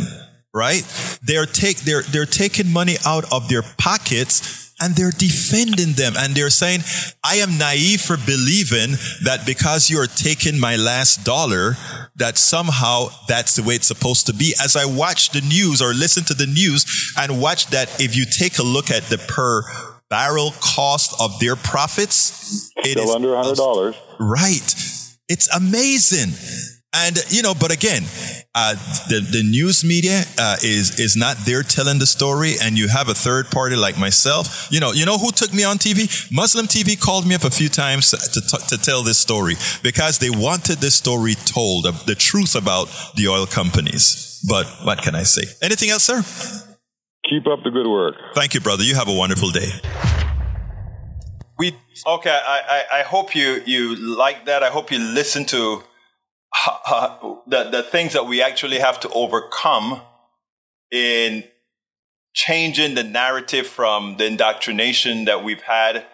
Right? 0.52 0.82
They're 1.22 1.46
take 1.46 1.78
they're 1.78 2.02
they're 2.02 2.26
taking 2.26 2.72
money 2.72 2.96
out 3.06 3.32
of 3.32 3.48
their 3.48 3.62
pockets 3.78 4.69
and 4.80 4.96
they're 4.96 5.12
defending 5.12 5.92
them 5.92 6.14
and 6.16 6.34
they're 6.34 6.50
saying, 6.50 6.80
I 7.22 7.36
am 7.36 7.58
naive 7.58 8.00
for 8.00 8.16
believing 8.16 8.96
that 9.24 9.44
because 9.46 9.90
you're 9.90 10.06
taking 10.06 10.58
my 10.58 10.76
last 10.76 11.24
dollar, 11.24 11.76
that 12.16 12.38
somehow 12.38 13.08
that's 13.28 13.56
the 13.56 13.62
way 13.62 13.74
it's 13.74 13.86
supposed 13.86 14.26
to 14.26 14.34
be. 14.34 14.54
As 14.62 14.76
I 14.76 14.84
watch 14.84 15.30
the 15.30 15.42
news 15.42 15.80
or 15.82 15.92
listen 15.92 16.24
to 16.24 16.34
the 16.34 16.46
news 16.46 17.14
and 17.18 17.40
watch 17.40 17.68
that, 17.68 18.00
if 18.00 18.16
you 18.16 18.24
take 18.24 18.58
a 18.58 18.62
look 18.62 18.90
at 18.90 19.04
the 19.04 19.18
per 19.18 19.62
barrel 20.08 20.52
cost 20.60 21.14
of 21.20 21.38
their 21.38 21.56
profits, 21.56 22.72
it 22.76 22.98
Still 22.98 23.04
is 23.04 23.14
under 23.14 23.28
$100. 23.28 23.96
Right. 24.18 24.74
It's 25.28 25.48
amazing. 25.54 26.34
And 26.92 27.16
you 27.28 27.42
know, 27.42 27.54
but 27.54 27.70
again, 27.70 28.02
uh, 28.52 28.74
the 29.08 29.20
the 29.20 29.44
news 29.48 29.84
media 29.84 30.24
uh, 30.36 30.56
is 30.60 30.98
is 30.98 31.16
not 31.16 31.36
there 31.46 31.62
telling 31.62 32.00
the 32.00 32.06
story, 32.06 32.54
and 32.60 32.76
you 32.76 32.88
have 32.88 33.08
a 33.08 33.14
third 33.14 33.48
party 33.48 33.76
like 33.76 33.96
myself. 33.96 34.66
You 34.72 34.80
know, 34.80 34.90
you 34.90 35.06
know 35.06 35.16
who 35.16 35.30
took 35.30 35.54
me 35.54 35.62
on 35.62 35.78
TV? 35.78 36.10
Muslim 36.32 36.66
TV 36.66 37.00
called 37.00 37.28
me 37.28 37.36
up 37.36 37.44
a 37.44 37.50
few 37.50 37.68
times 37.68 38.10
to 38.10 38.40
t- 38.40 38.66
to 38.66 38.76
tell 38.76 39.04
this 39.04 39.18
story 39.18 39.54
because 39.84 40.18
they 40.18 40.30
wanted 40.30 40.78
this 40.78 40.96
story 40.96 41.34
told, 41.34 41.86
of 41.86 42.06
the 42.06 42.16
truth 42.16 42.56
about 42.56 42.88
the 43.14 43.28
oil 43.28 43.46
companies. 43.46 44.42
But 44.48 44.66
what 44.82 45.00
can 45.00 45.14
I 45.14 45.22
say? 45.22 45.42
Anything 45.62 45.90
else, 45.90 46.02
sir? 46.02 46.24
Keep 47.28 47.46
up 47.46 47.62
the 47.62 47.70
good 47.70 47.86
work. 47.86 48.16
Thank 48.34 48.54
you, 48.54 48.60
brother. 48.60 48.82
You 48.82 48.96
have 48.96 49.08
a 49.08 49.14
wonderful 49.14 49.50
day. 49.50 49.70
We 51.56 51.76
okay. 52.04 52.40
I, 52.44 52.84
I, 52.90 52.98
I 52.98 53.02
hope 53.02 53.36
you 53.36 53.62
you 53.64 53.94
like 53.94 54.46
that. 54.46 54.64
I 54.64 54.70
hope 54.70 54.90
you 54.90 54.98
listen 54.98 55.44
to 55.46 55.84
uh, 56.66 57.36
the 57.46 57.64
the 57.70 57.82
things 57.82 58.12
that 58.12 58.26
we 58.26 58.42
actually 58.42 58.78
have 58.78 59.00
to 59.00 59.08
overcome 59.10 60.02
in 60.90 61.44
changing 62.34 62.94
the 62.94 63.04
narrative 63.04 63.66
from 63.66 64.16
the 64.16 64.26
indoctrination 64.26 65.24
that 65.24 65.44
we've 65.44 65.62
had 65.62 66.06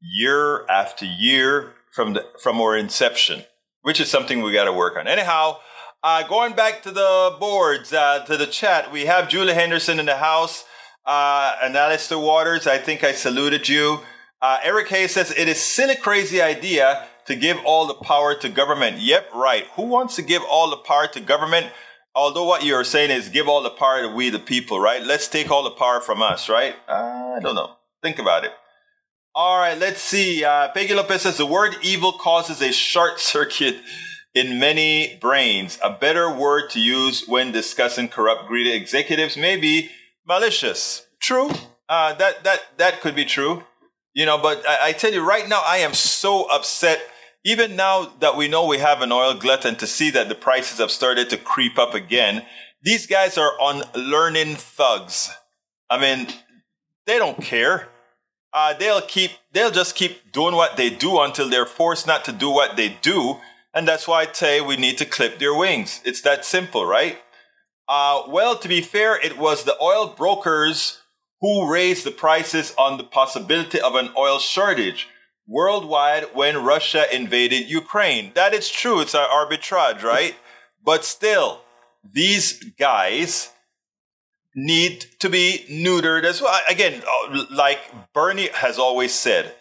year 0.00 0.66
after 0.66 1.04
year 1.04 1.72
from 1.92 2.12
the 2.14 2.24
from 2.42 2.60
our 2.60 2.76
inception, 2.76 3.44
which 3.82 4.00
is 4.00 4.08
something 4.08 4.42
we 4.42 4.52
got 4.52 4.64
to 4.64 4.72
work 4.72 4.96
on. 4.96 5.06
Anyhow, 5.06 5.58
uh, 6.02 6.26
going 6.26 6.54
back 6.54 6.82
to 6.82 6.90
the 6.90 7.36
boards, 7.38 7.92
uh, 7.92 8.24
to 8.26 8.36
the 8.36 8.46
chat, 8.46 8.92
we 8.92 9.06
have 9.06 9.28
Julie 9.28 9.54
Henderson 9.54 9.98
in 9.98 10.06
the 10.06 10.16
house, 10.16 10.64
uh, 11.06 11.56
and 11.62 11.76
Alistair 11.76 12.18
Waters. 12.18 12.66
I 12.66 12.78
think 12.78 13.04
I 13.04 13.12
saluted 13.12 13.68
you. 13.68 14.00
Uh, 14.40 14.58
Eric 14.62 14.88
Hayes 14.88 15.12
says 15.12 15.30
it 15.30 15.48
is 15.48 15.58
still 15.58 15.90
a 15.90 15.96
crazy 15.96 16.42
idea 16.42 17.06
to 17.26 17.36
give 17.36 17.58
all 17.64 17.86
the 17.86 17.94
power 17.94 18.34
to 18.34 18.48
government. 18.48 18.98
Yep, 18.98 19.30
right. 19.34 19.66
Who 19.76 19.82
wants 19.82 20.16
to 20.16 20.22
give 20.22 20.42
all 20.42 20.70
the 20.70 20.76
power 20.76 21.06
to 21.08 21.20
government? 21.20 21.66
Although 22.14 22.44
what 22.44 22.64
you're 22.64 22.84
saying 22.84 23.10
is 23.10 23.28
give 23.28 23.48
all 23.48 23.62
the 23.62 23.70
power 23.70 24.02
to 24.02 24.08
we 24.08 24.30
the 24.30 24.38
people, 24.38 24.78
right? 24.78 25.02
Let's 25.02 25.26
take 25.26 25.50
all 25.50 25.64
the 25.64 25.70
power 25.70 26.00
from 26.00 26.22
us, 26.22 26.48
right? 26.48 26.76
Uh, 26.88 27.34
I 27.36 27.40
don't 27.40 27.54
know. 27.54 27.76
Think 28.02 28.18
about 28.18 28.44
it. 28.44 28.52
All 29.34 29.58
right, 29.58 29.76
let's 29.76 30.00
see. 30.00 30.44
Uh, 30.44 30.68
Peggy 30.68 30.94
Lopez 30.94 31.22
says 31.22 31.38
the 31.38 31.46
word 31.46 31.74
evil 31.82 32.12
causes 32.12 32.62
a 32.62 32.70
short 32.70 33.18
circuit 33.32 33.76
in 34.32 34.60
many 34.60 35.16
brains. 35.20 35.78
A 35.82 35.90
better 35.90 36.30
word 36.32 36.70
to 36.70 36.80
use 36.80 37.24
when 37.26 37.50
discussing 37.50 38.08
corrupt, 38.08 38.46
greedy 38.46 38.72
executives 38.72 39.36
may 39.36 39.56
be 39.56 39.90
malicious. 40.26 41.06
True. 41.20 41.50
Uh, 41.88 42.14
that 42.14 42.44
that 42.44 42.60
that 42.76 43.00
could 43.00 43.14
be 43.14 43.24
true. 43.24 43.64
You 44.14 44.26
know, 44.26 44.38
but 44.38 44.62
I, 44.68 44.88
I 44.88 44.92
tell 44.92 45.12
you 45.12 45.26
right 45.26 45.48
now, 45.48 45.62
I 45.66 45.78
am 45.78 45.94
so 45.94 46.44
upset. 46.50 47.00
Even 47.44 47.76
now 47.76 48.12
that 48.20 48.36
we 48.36 48.48
know 48.48 48.66
we 48.66 48.78
have 48.78 49.02
an 49.02 49.12
oil 49.12 49.34
glut 49.34 49.66
and 49.66 49.78
to 49.78 49.86
see 49.86 50.10
that 50.10 50.28
the 50.28 50.34
prices 50.34 50.78
have 50.78 50.90
started 50.90 51.28
to 51.28 51.36
creep 51.36 51.78
up 51.78 51.92
again, 51.92 52.44
these 52.82 53.06
guys 53.06 53.36
are 53.36 53.52
unlearning 53.60 54.56
thugs. 54.56 55.30
I 55.90 56.00
mean, 56.00 56.28
they 57.06 57.18
don't 57.18 57.42
care. 57.42 57.88
Uh, 58.52 58.72
they'll 58.72 59.02
keep, 59.02 59.32
they'll 59.52 59.70
just 59.70 59.94
keep 59.94 60.32
doing 60.32 60.54
what 60.54 60.76
they 60.76 60.88
do 60.88 61.20
until 61.20 61.50
they're 61.50 61.66
forced 61.66 62.06
not 62.06 62.24
to 62.24 62.32
do 62.32 62.48
what 62.48 62.76
they 62.76 62.96
do. 63.02 63.40
And 63.74 63.86
that's 63.86 64.08
why 64.08 64.22
I 64.22 64.32
say 64.32 64.60
we 64.60 64.76
need 64.76 64.96
to 64.98 65.04
clip 65.04 65.38
their 65.38 65.54
wings. 65.54 66.00
It's 66.04 66.22
that 66.22 66.44
simple, 66.44 66.86
right? 66.86 67.18
Uh, 67.88 68.22
well, 68.28 68.56
to 68.56 68.68
be 68.68 68.80
fair, 68.80 69.20
it 69.20 69.36
was 69.36 69.64
the 69.64 69.76
oil 69.82 70.14
brokers 70.16 71.02
who 71.40 71.70
raised 71.70 72.04
the 72.04 72.10
prices 72.10 72.72
on 72.78 72.96
the 72.96 73.04
possibility 73.04 73.80
of 73.80 73.96
an 73.96 74.10
oil 74.16 74.38
shortage 74.38 75.08
worldwide 75.46 76.34
when 76.34 76.64
Russia 76.64 77.04
invaded 77.14 77.68
Ukraine. 77.68 78.32
That 78.34 78.54
is 78.54 78.68
true. 78.68 79.00
It's 79.00 79.14
an 79.14 79.26
arbitrage, 79.30 80.02
right? 80.02 80.34
But 80.84 81.04
still, 81.04 81.60
these 82.02 82.62
guys 82.78 83.50
need 84.54 85.06
to 85.18 85.28
be 85.28 85.64
neutered 85.68 86.24
as 86.24 86.40
well. 86.40 86.58
Again, 86.68 87.02
uh, 87.06 87.44
like 87.50 87.80
Bernie 88.12 88.50
has 88.54 88.78
always 88.78 89.14
said, 89.14 89.54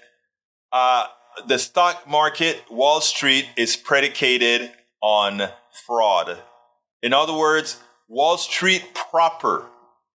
uh, 0.72 1.08
the 1.48 1.58
stock 1.58 2.08
market, 2.08 2.62
Wall 2.70 3.02
Street, 3.02 3.48
is 3.58 3.76
predicated 3.76 4.72
on 5.02 5.50
fraud. 5.86 6.38
In 7.02 7.14
other 7.14 7.34
words, 7.34 7.82
Wall 8.08 8.38
Street 8.38 8.94
proper 8.94 9.66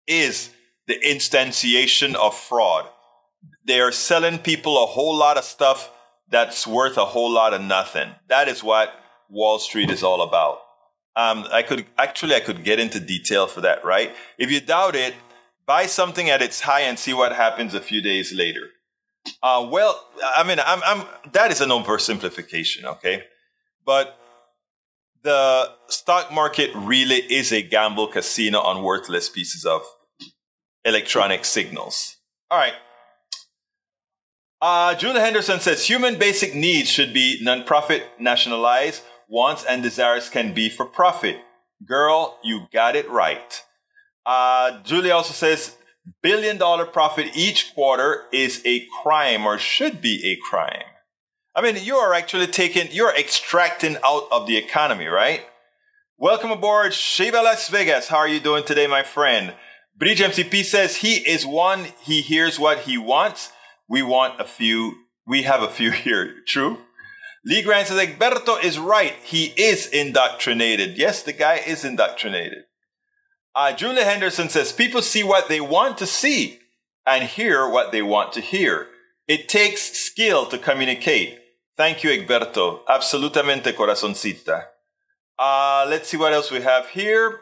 is 0.07 0.51
the 0.87 0.99
instantiation 0.99 2.13
of 2.15 2.37
fraud. 2.37 2.87
They 3.65 3.79
are 3.79 3.91
selling 3.91 4.39
people 4.39 4.81
a 4.81 4.85
whole 4.85 5.15
lot 5.15 5.37
of 5.37 5.43
stuff 5.43 5.91
that's 6.29 6.65
worth 6.67 6.97
a 6.97 7.05
whole 7.05 7.31
lot 7.31 7.53
of 7.53 7.61
nothing. 7.61 8.11
That 8.27 8.47
is 8.47 8.63
what 8.63 8.93
Wall 9.29 9.59
Street 9.59 9.89
is 9.89 10.03
all 10.03 10.21
about. 10.21 10.59
Um, 11.15 11.45
I 11.51 11.61
could 11.61 11.85
actually 11.97 12.35
I 12.35 12.41
could 12.41 12.63
get 12.63 12.79
into 12.79 12.99
detail 12.99 13.47
for 13.47 13.61
that, 13.61 13.85
right? 13.85 14.13
If 14.37 14.51
you 14.51 14.59
doubt 14.59 14.95
it, 14.95 15.15
buy 15.65 15.85
something 15.85 16.29
at 16.29 16.41
its 16.41 16.61
high 16.61 16.81
and 16.81 16.99
see 16.99 17.13
what 17.13 17.31
happens 17.31 17.73
a 17.73 17.81
few 17.81 18.01
days 18.01 18.33
later. 18.33 18.69
Uh, 19.41 19.67
well, 19.71 20.07
I 20.35 20.43
mean, 20.43 20.59
I'm, 20.63 20.81
I'm, 20.85 21.07
that 21.31 21.51
is 21.51 21.61
an 21.61 21.69
oversimplification, 21.69 22.83
okay? 22.83 23.23
But 23.85 24.19
the 25.23 25.71
stock 25.87 26.31
market 26.31 26.69
really 26.75 27.17
is 27.17 27.51
a 27.51 27.61
gamble 27.61 28.07
casino 28.07 28.59
on 28.59 28.83
worthless 28.83 29.29
pieces 29.29 29.65
of 29.65 29.81
electronic 30.83 31.45
signals. 31.45 32.17
All 32.51 32.59
right. 32.59 32.73
Uh, 34.67 34.95
Julia 34.95 35.21
Henderson 35.21 35.59
says 35.59 35.87
human 35.87 36.17
basic 36.17 36.55
needs 36.55 36.89
should 36.89 37.13
be 37.13 37.39
nonprofit 37.39 38.01
nationalized 38.17 39.03
wants 39.29 39.63
and 39.63 39.83
desires 39.83 40.27
can 40.27 40.55
be 40.55 40.69
for 40.69 40.87
profit. 40.87 41.37
Girl, 41.87 42.39
you 42.43 42.65
got 42.73 42.95
it 42.95 43.07
right. 43.07 43.61
Uh, 44.25 44.81
Julie 44.81 45.11
also 45.11 45.33
says 45.33 45.77
billion 46.23 46.57
dollar 46.57 46.87
profit 46.87 47.27
each 47.35 47.75
quarter 47.75 48.23
is 48.33 48.63
a 48.65 48.87
crime 49.03 49.45
or 49.45 49.59
should 49.59 50.01
be 50.01 50.25
a 50.25 50.49
crime. 50.49 50.89
I 51.55 51.61
mean, 51.61 51.77
you 51.83 51.97
are 51.97 52.15
actually 52.15 52.47
taking, 52.47 52.87
you're 52.89 53.15
extracting 53.15 53.97
out 54.03 54.27
of 54.31 54.47
the 54.47 54.57
economy, 54.57 55.05
right? 55.05 55.41
Welcome 56.17 56.49
aboard, 56.49 56.95
Shiva 56.95 57.43
Las 57.43 57.69
Vegas. 57.69 58.07
How 58.07 58.17
are 58.17 58.27
you 58.27 58.39
doing 58.39 58.63
today, 58.63 58.87
my 58.87 59.03
friend? 59.03 59.53
Bridge 59.95 60.21
MCP 60.21 60.65
says 60.65 60.95
he 60.97 61.17
is 61.17 61.45
one, 61.45 61.85
he 62.01 62.21
hears 62.21 62.59
what 62.59 62.79
he 62.79 62.97
wants. 62.97 63.51
We 63.87 64.01
want 64.01 64.39
a 64.39 64.45
few, 64.45 64.95
we 65.27 65.43
have 65.43 65.61
a 65.61 65.69
few 65.69 65.91
here. 66.05 66.35
True? 66.47 66.79
Lee 67.45 67.61
Grant 67.61 67.87
says, 67.87 67.99
Egberto 67.99 68.63
is 68.63 68.79
right. 68.79 69.13
He 69.23 69.53
is 69.55 69.87
indoctrinated. 69.87 70.97
Yes, 70.97 71.21
the 71.21 71.33
guy 71.33 71.57
is 71.57 71.85
indoctrinated. 71.85 72.63
Uh, 73.53 73.71
Julia 73.71 74.03
Henderson 74.03 74.49
says, 74.49 74.73
people 74.73 75.01
see 75.01 75.23
what 75.23 75.47
they 75.47 75.61
want 75.61 75.97
to 75.99 76.07
see 76.07 76.59
and 77.05 77.23
hear 77.23 77.69
what 77.69 77.91
they 77.91 78.01
want 78.01 78.33
to 78.33 78.41
hear. 78.41 78.87
It 79.27 79.47
takes 79.47 79.81
skill 79.81 80.47
to 80.47 80.57
communicate. 80.57 81.37
Thank 81.77 82.03
you, 82.03 82.09
Egberto. 82.09 82.83
Absolutamente, 82.85 83.73
corazoncita. 83.73 84.65
Uh, 85.37 85.85
let's 85.87 86.09
see 86.09 86.17
what 86.17 86.33
else 86.33 86.49
we 86.49 86.61
have 86.61 86.89
here. 86.89 87.41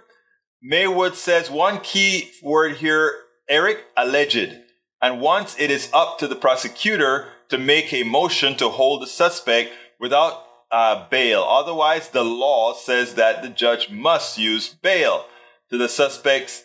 Maywood 0.61 1.15
says, 1.15 1.49
one 1.49 1.79
key 1.79 2.31
word 2.41 2.77
here, 2.77 3.13
Eric, 3.49 3.85
alleged. 3.95 4.59
And 5.03 5.19
once 5.19 5.59
it 5.59 5.69
is 5.69 5.89
up 5.91 6.17
to 6.19 6.29
the 6.29 6.35
prosecutor 6.35 7.27
to 7.49 7.57
make 7.57 7.91
a 7.93 8.03
motion 8.03 8.55
to 8.55 8.69
hold 8.69 9.01
the 9.01 9.07
suspect 9.07 9.73
without 9.99 10.45
uh, 10.71 11.09
bail. 11.09 11.43
Otherwise, 11.43 12.07
the 12.07 12.23
law 12.23 12.73
says 12.73 13.15
that 13.15 13.43
the 13.43 13.49
judge 13.49 13.89
must 13.89 14.37
use 14.37 14.69
bail 14.69 15.25
to 15.69 15.77
the 15.77 15.89
suspects. 15.89 16.63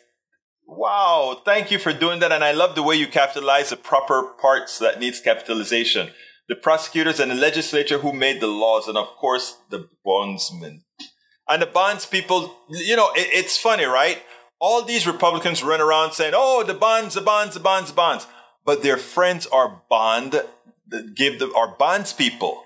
Wow, 0.65 1.43
thank 1.45 1.73
you 1.73 1.81
for 1.81 1.93
doing 1.93 2.21
that. 2.21 2.31
And 2.31 2.45
I 2.45 2.53
love 2.53 2.77
the 2.77 2.83
way 2.85 2.95
you 2.95 3.09
capitalize 3.09 3.71
the 3.71 3.77
proper 3.77 4.23
parts 4.41 4.79
that 4.79 5.01
needs 5.01 5.21
capitalization. 5.21 6.11
The 6.49 6.55
prosecutors 6.55 7.19
and 7.19 7.33
the 7.33 7.35
legislature 7.35 7.99
who 7.99 8.13
made 8.13 8.41
the 8.41 8.47
laws, 8.47 8.87
and 8.87 8.97
of 8.97 9.09
course, 9.17 9.57
the 9.69 9.89
bondsmen. 10.05 10.85
And 11.49 11.61
the 11.61 11.67
bonds 11.67 12.07
people, 12.07 12.55
you 12.71 12.95
know, 12.95 13.11
it, 13.17 13.29
it's 13.33 13.59
funny, 13.59 13.85
right? 13.85 14.23
All 14.61 14.83
these 14.83 15.07
Republicans 15.07 15.63
run 15.63 15.81
around 15.81 16.13
saying, 16.13 16.35
oh, 16.37 16.65
the 16.65 16.75
bonds, 16.75 17.15
the 17.15 17.21
bonds, 17.21 17.55
the 17.55 17.61
bonds, 17.61 17.91
the 17.91 17.97
bonds. 17.97 18.27
But 18.65 18.83
their 18.83 18.97
friends 18.97 19.47
are 19.47 19.83
bond, 19.89 20.41
give 21.15 21.39
the, 21.39 21.53
are 21.55 21.77
bonds 21.79 22.13
people. 22.13 22.65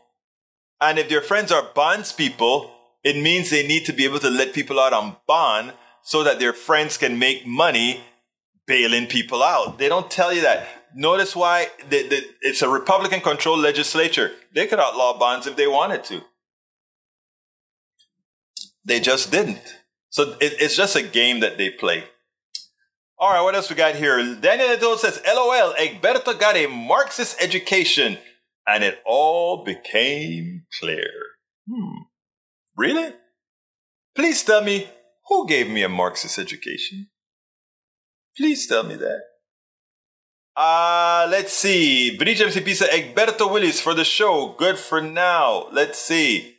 And 0.80 0.98
if 0.98 1.08
their 1.08 1.20
friends 1.20 1.52
are 1.52 1.70
bonds 1.74 2.12
people, 2.12 2.72
it 3.04 3.20
means 3.20 3.50
they 3.50 3.66
need 3.66 3.84
to 3.86 3.92
be 3.92 4.04
able 4.04 4.18
to 4.20 4.30
let 4.30 4.52
people 4.52 4.80
out 4.80 4.92
on 4.92 5.16
bond 5.26 5.74
so 6.02 6.24
that 6.24 6.38
their 6.38 6.52
friends 6.52 6.96
can 6.96 7.18
make 7.18 7.46
money 7.46 8.00
bailing 8.66 9.06
people 9.06 9.42
out. 9.42 9.78
They 9.78 9.88
don't 9.88 10.10
tell 10.10 10.32
you 10.32 10.40
that. 10.42 10.66
Notice 10.94 11.34
why 11.34 11.68
it's 11.90 12.62
a 12.62 12.68
Republican 12.68 13.20
controlled 13.20 13.60
legislature. 13.60 14.32
They 14.54 14.66
could 14.66 14.80
outlaw 14.80 15.18
bonds 15.18 15.46
if 15.46 15.56
they 15.56 15.66
wanted 15.66 16.04
to. 16.04 16.22
They 18.84 19.00
just 19.00 19.30
didn't. 19.30 19.81
So 20.12 20.36
it, 20.40 20.54
it's 20.60 20.76
just 20.76 20.94
a 20.94 21.02
game 21.02 21.40
that 21.40 21.56
they 21.56 21.70
play. 21.70 22.04
All 23.18 23.32
right, 23.32 23.42
what 23.42 23.54
else 23.54 23.70
we 23.70 23.76
got 23.76 23.94
here? 23.94 24.18
Daniel 24.34 24.72
Edo 24.72 24.96
says, 24.96 25.20
LOL, 25.26 25.74
Egberto 25.74 26.38
got 26.38 26.56
a 26.56 26.66
Marxist 26.66 27.40
education 27.40 28.18
and 28.66 28.84
it 28.84 28.98
all 29.06 29.64
became 29.64 30.64
clear. 30.80 31.08
Hmm. 31.70 32.02
Really? 32.76 33.12
Please 34.14 34.42
tell 34.42 34.62
me 34.62 34.88
who 35.28 35.46
gave 35.46 35.70
me 35.70 35.82
a 35.82 35.88
Marxist 35.88 36.38
education? 36.38 37.08
Please 38.36 38.66
tell 38.66 38.82
me 38.82 38.96
that. 38.96 39.22
Uh, 40.54 41.26
let's 41.30 41.54
see. 41.54 42.18
Bridge 42.18 42.40
MCP 42.40 42.74
said 42.74 42.90
Egberto 42.90 43.50
Willies 43.50 43.80
for 43.80 43.94
the 43.94 44.04
show. 44.04 44.54
Good 44.58 44.78
for 44.78 45.00
now. 45.00 45.68
Let's 45.72 45.98
see. 45.98 46.51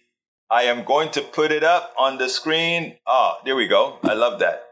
I 0.54 0.64
am 0.64 0.84
going 0.84 1.10
to 1.14 1.22
put 1.22 1.52
it 1.52 1.64
up 1.64 1.96
on 1.98 2.20
the 2.20 2.30
screen. 2.30 2.98
Ah, 3.08 3.40
there 3.44 3.56
we 3.56 3.68
go. 3.68 3.98
I 4.04 4.14
love 4.14 4.40
that. 4.40 4.64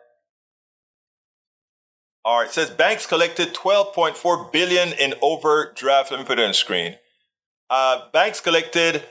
All 2.24 2.42
right, 2.42 2.48
it 2.48 2.54
says 2.54 2.70
banks 2.70 3.08
collected 3.08 3.56
12.4 3.56 4.52
billion 4.52 4.90
in 4.94 5.16
overdraft. 5.24 6.12
Let 6.12 6.20
me 6.20 6.26
put 6.28 6.38
it 6.38 6.46
on 6.46 6.54
screen. 6.54 6.98
Uh, 7.68 8.12
banks 8.14 8.40
collected 8.40 9.06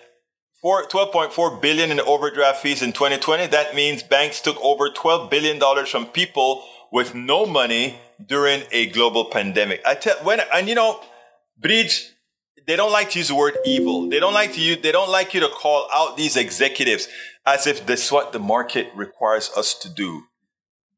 12.4 0.64 1.61
billion 1.61 1.90
in 1.90 1.98
overdraft 1.98 2.62
fees 2.62 2.83
in 2.83 2.92
2020. 2.92 3.48
That 3.48 3.74
means 3.74 4.04
banks 4.04 4.40
took 4.40 4.56
over 4.62 4.90
12 4.90 5.28
billion 5.28 5.59
dollars 5.59 5.88
from 5.88 6.06
people 6.06 6.62
with 6.92 7.16
no 7.16 7.46
money 7.46 7.98
during 8.24 8.62
a 8.70 8.87
global 8.87 9.24
pandemic. 9.24 9.83
I 9.85 9.96
tell 9.96 10.16
when 10.18 10.38
and 10.54 10.68
you 10.68 10.76
know, 10.76 11.00
Bridge, 11.59 12.12
they 12.66 12.76
don't 12.76 12.92
like 12.92 13.10
to 13.10 13.18
use 13.18 13.28
the 13.28 13.34
word 13.34 13.56
evil. 13.64 14.08
They 14.08 14.20
don't 14.20 14.34
like 14.34 14.52
to 14.54 14.60
use, 14.60 14.78
they 14.82 14.92
don't 14.92 15.10
like 15.10 15.34
you 15.34 15.40
to 15.40 15.48
call 15.48 15.88
out 15.92 16.16
these 16.16 16.36
executives 16.36 17.08
as 17.46 17.66
if 17.66 17.86
this 17.86 18.06
is 18.06 18.12
what 18.12 18.32
the 18.32 18.38
market 18.38 18.88
requires 18.94 19.50
us 19.56 19.74
to 19.74 19.88
do. 19.88 20.24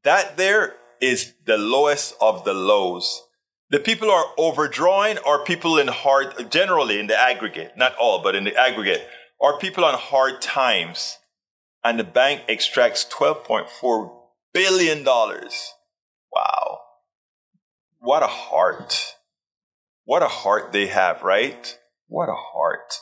That 0.05 0.37
there 0.37 0.77
is 1.01 1.35
the 1.45 1.59
lowest 1.59 2.15
of 2.21 2.45
the 2.45 2.55
lows. 2.55 3.23
The 3.71 3.79
people 3.79 4.11
are 4.11 4.27
overdrawing 4.37 5.19
are 5.19 5.43
people 5.45 5.79
in 5.79 5.89
hard, 5.89 6.51
generally 6.51 6.99
in 7.01 7.07
the 7.07 7.19
aggregate, 7.19 7.73
not 7.77 7.97
all, 7.97 8.23
but 8.23 8.35
in 8.35 8.45
the 8.45 8.55
aggregate, 8.55 9.07
are 9.41 9.59
people 9.59 9.85
on 9.85 9.95
hard 9.95 10.43
times. 10.43 11.19
And 11.83 11.99
the 11.99 12.05
bank 12.05 12.43
extracts 12.49 13.05
$12.4 13.05 14.13
billion. 14.53 15.05
Wow. 15.05 16.81
What 17.99 18.23
a 18.23 18.29
heart. 18.29 19.17
What 20.05 20.23
a 20.23 20.29
heart 20.29 20.73
they 20.73 20.87
have, 20.89 21.23
right? 21.23 21.79
What 22.09 22.29
a 22.29 22.35
heart. 22.35 22.93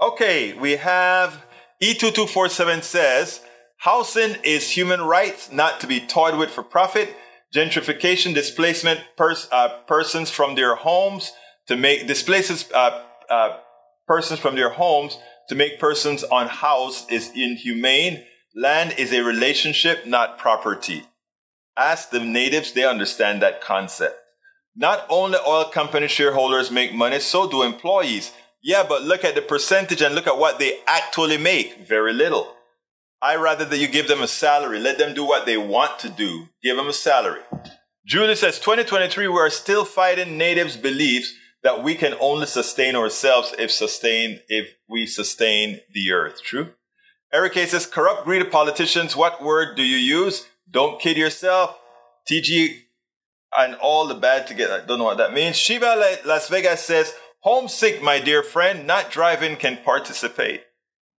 Okay, 0.00 0.52
we 0.52 0.72
have 0.72 1.44
E2247 1.82 2.82
says, 2.82 3.40
housing 3.78 4.36
is 4.44 4.70
human 4.70 5.02
rights, 5.02 5.50
not 5.50 5.80
to 5.80 5.86
be 5.86 6.00
toyed 6.00 6.38
with 6.38 6.50
for 6.50 6.62
profit 6.62 7.14
gentrification 7.54 8.34
displacement 8.34 9.00
pers- 9.16 9.48
uh, 9.52 9.68
persons 9.86 10.30
from 10.30 10.54
their 10.54 10.74
homes 10.74 11.32
to 11.68 11.76
make 11.76 12.06
displaces 12.06 12.70
uh, 12.72 13.02
uh, 13.28 13.58
persons 14.06 14.40
from 14.40 14.54
their 14.54 14.70
homes 14.70 15.18
to 15.48 15.54
make 15.54 15.78
persons 15.78 16.24
unhoused 16.30 17.10
is 17.10 17.30
inhumane. 17.34 18.24
Land 18.54 18.94
is 18.98 19.12
a 19.12 19.22
relationship, 19.22 20.06
not 20.06 20.38
property. 20.38 21.04
Ask 21.76 22.10
the 22.10 22.20
natives, 22.20 22.72
they 22.72 22.84
understand 22.84 23.42
that 23.42 23.60
concept. 23.60 24.16
Not 24.74 25.04
only 25.08 25.38
oil 25.46 25.64
company 25.66 26.08
shareholders 26.08 26.70
make 26.70 26.94
money, 26.94 27.20
so 27.20 27.48
do 27.48 27.62
employees. 27.62 28.32
Yeah, 28.62 28.84
but 28.88 29.02
look 29.02 29.24
at 29.24 29.34
the 29.34 29.42
percentage 29.42 30.00
and 30.00 30.14
look 30.14 30.26
at 30.26 30.38
what 30.38 30.58
they 30.58 30.78
actually 30.86 31.36
make. 31.36 31.86
Very 31.86 32.12
little. 32.12 32.54
I 33.20 33.36
rather 33.36 33.64
that 33.64 33.78
you 33.78 33.86
give 33.86 34.08
them 34.08 34.22
a 34.22 34.28
salary. 34.28 34.80
Let 34.80 34.98
them 34.98 35.14
do 35.14 35.24
what 35.24 35.46
they 35.46 35.56
want 35.56 35.98
to 36.00 36.08
do. 36.08 36.48
Give 36.62 36.76
them 36.76 36.88
a 36.88 36.92
salary. 36.92 37.42
Julie 38.06 38.34
says 38.34 38.58
2023, 38.58 39.28
we 39.28 39.38
are 39.38 39.50
still 39.50 39.84
fighting 39.84 40.36
natives' 40.36 40.76
beliefs 40.76 41.34
that 41.62 41.84
we 41.84 41.94
can 41.94 42.14
only 42.18 42.46
sustain 42.46 42.96
ourselves 42.96 43.54
if 43.58 43.70
sustain 43.70 44.40
if 44.48 44.74
we 44.88 45.06
sustain 45.06 45.80
the 45.92 46.10
earth. 46.10 46.42
True. 46.42 46.70
Eric 47.32 47.54
says 47.54 47.86
corrupt, 47.86 48.24
greedy 48.24 48.44
politicians. 48.44 49.16
What 49.16 49.42
word 49.42 49.76
do 49.76 49.82
you 49.82 49.96
use? 49.96 50.46
Don't 50.70 51.00
kid 51.00 51.16
yourself. 51.16 51.78
TG 52.30 52.82
and 53.58 53.74
all 53.76 54.06
the 54.06 54.14
bad 54.14 54.46
together. 54.46 54.82
I 54.82 54.86
don't 54.86 54.98
know 54.98 55.04
what 55.04 55.18
that 55.18 55.32
means. 55.32 55.56
Shiva 55.56 56.18
Las 56.24 56.48
Vegas 56.48 56.84
says 56.84 57.14
homesick, 57.40 58.02
my 58.02 58.18
dear 58.18 58.42
friend. 58.42 58.86
Not 58.86 59.10
driving 59.10 59.56
can 59.56 59.78
participate. 59.84 60.62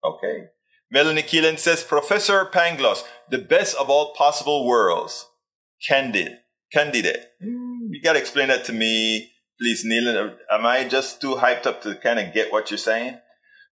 Okay. 0.04 0.48
Melanie 0.92 1.24
Keelan 1.24 1.58
says 1.58 1.84
Professor 1.84 2.46
Pangloss, 2.46 3.04
the 3.30 3.40
best 3.40 3.76
of 3.78 3.90
all 3.90 4.14
possible 4.14 4.68
worlds. 4.68 5.28
Candide. 5.88 6.40
Candidate. 6.72 7.26
Hmm, 7.42 7.88
you 7.92 8.02
got 8.02 8.14
to 8.14 8.20
explain 8.20 8.48
that 8.48 8.66
to 8.66 8.74
me 8.74 9.34
Please, 9.60 9.84
Neil, 9.86 10.36
am 10.52 10.66
I 10.66 10.84
just 10.84 11.22
too 11.22 11.36
hyped 11.36 11.66
up 11.66 11.82
to 11.84 11.96
kind 11.96 12.20
of 12.20 12.34
get 12.34 12.52
what 12.52 12.72
you're 12.72 12.78
saying? 12.78 13.20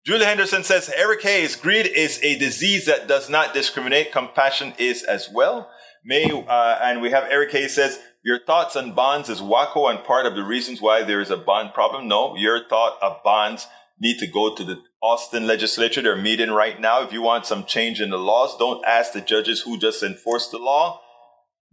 Julie 0.06 0.26
Henderson 0.26 0.64
says 0.64 0.92
Eric 0.96 1.22
Hayes, 1.24 1.56
greed 1.56 1.86
is 1.86 2.20
a 2.24 2.38
disease 2.38 2.86
that 2.86 3.08
does 3.08 3.30
not 3.30 3.54
discriminate. 3.54 4.12
Compassion 4.12 4.74
is 4.78 5.04
as 5.04 5.30
well. 5.30 5.70
May 6.06 6.32
uh, 6.32 6.80
and 6.82 7.02
we 7.02 7.12
have 7.12 7.26
Eric 7.30 7.52
Hayes 7.52 7.76
says 7.76 8.00
your 8.24 8.40
thoughts 8.40 8.76
on 8.76 8.94
bonds 8.94 9.30
is 9.30 9.42
wacko 9.42 9.90
and 9.90 10.04
part 10.04 10.26
of 10.26 10.36
the 10.36 10.44
reasons 10.44 10.82
why 10.82 11.04
there 11.04 11.22
is 11.22 11.32
a 11.32 11.38
bond 11.38 11.74
problem. 11.74 12.08
No, 12.08 12.36
your 12.36 12.68
thought 12.68 12.98
of 13.02 13.24
bonds 13.24 13.68
need 14.00 14.20
to 14.20 14.28
go 14.28 14.54
to 14.56 14.64
the 14.64 14.82
Austin 15.02 15.48
legislature. 15.48 16.02
They're 16.02 16.16
meeting 16.16 16.52
right 16.52 16.80
now. 16.80 17.04
If 17.04 17.12
you 17.12 17.22
want 17.22 17.46
some 17.46 17.66
change 17.66 18.00
in 18.00 18.12
the 18.12 18.18
laws, 18.18 18.58
don't 18.58 18.86
ask 18.86 19.14
the 19.14 19.22
judges 19.22 19.62
who 19.62 19.78
just 19.78 20.04
enforced 20.04 20.52
the 20.52 20.60
law. 20.60 21.02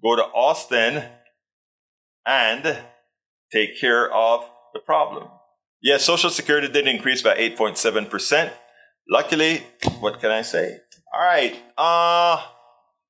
Go 0.03 0.17
to 0.17 0.23
Austin 0.23 1.05
and 2.27 2.79
take 3.53 3.79
care 3.81 4.11
of 4.11 4.49
the 4.73 4.81
problem. 4.81 5.29
Yes, 5.83 6.05
Social 6.05 6.31
Security 6.31 6.69
did 6.69 6.89
increase 6.89 7.23
by 7.23 7.37
8.7%. 7.37 8.53
Luckily, 9.11 9.63
what 10.01 10.21
can 10.21 10.31
I 10.31 10.43
say? 10.43 10.79
All 11.13 11.21
right. 11.21 11.57
Uh, 11.77 12.43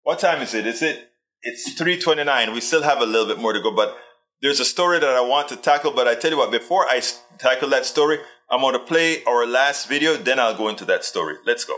what 0.03 0.18
time 0.18 0.42
is 0.42 0.55
it? 0.55 0.66
Is 0.66 0.83
it? 0.83 1.07
It's 1.42 1.74
3:29. 1.74 2.53
We 2.53 2.61
still 2.61 2.83
have 2.83 3.01
a 3.01 3.07
little 3.07 3.27
bit 3.27 3.38
more 3.38 3.53
to 3.53 3.61
go, 3.61 3.70
but 3.70 3.96
there's 4.42 4.61
a 4.61 4.64
story 4.64 4.98
that 4.98 5.09
I 5.11 5.20
want 5.20 5.48
to 5.48 5.57
tackle. 5.57 5.92
But 5.92 6.09
I 6.09 6.14
tell 6.14 6.31
you 6.31 6.38
what, 6.38 6.51
before 6.51 6.87
I 6.87 7.01
tackle 7.38 7.68
that 7.70 7.87
story, 7.87 8.18
I'm 8.51 8.61
going 8.61 8.74
to 8.74 8.81
play 8.81 9.22
our 9.24 9.46
last 9.46 9.88
video. 9.88 10.16
Then 10.16 10.40
I'll 10.40 10.57
go 10.57 10.68
into 10.68 10.85
that 10.87 11.05
story. 11.05 11.37
Let's 11.46 11.64
go. 11.64 11.77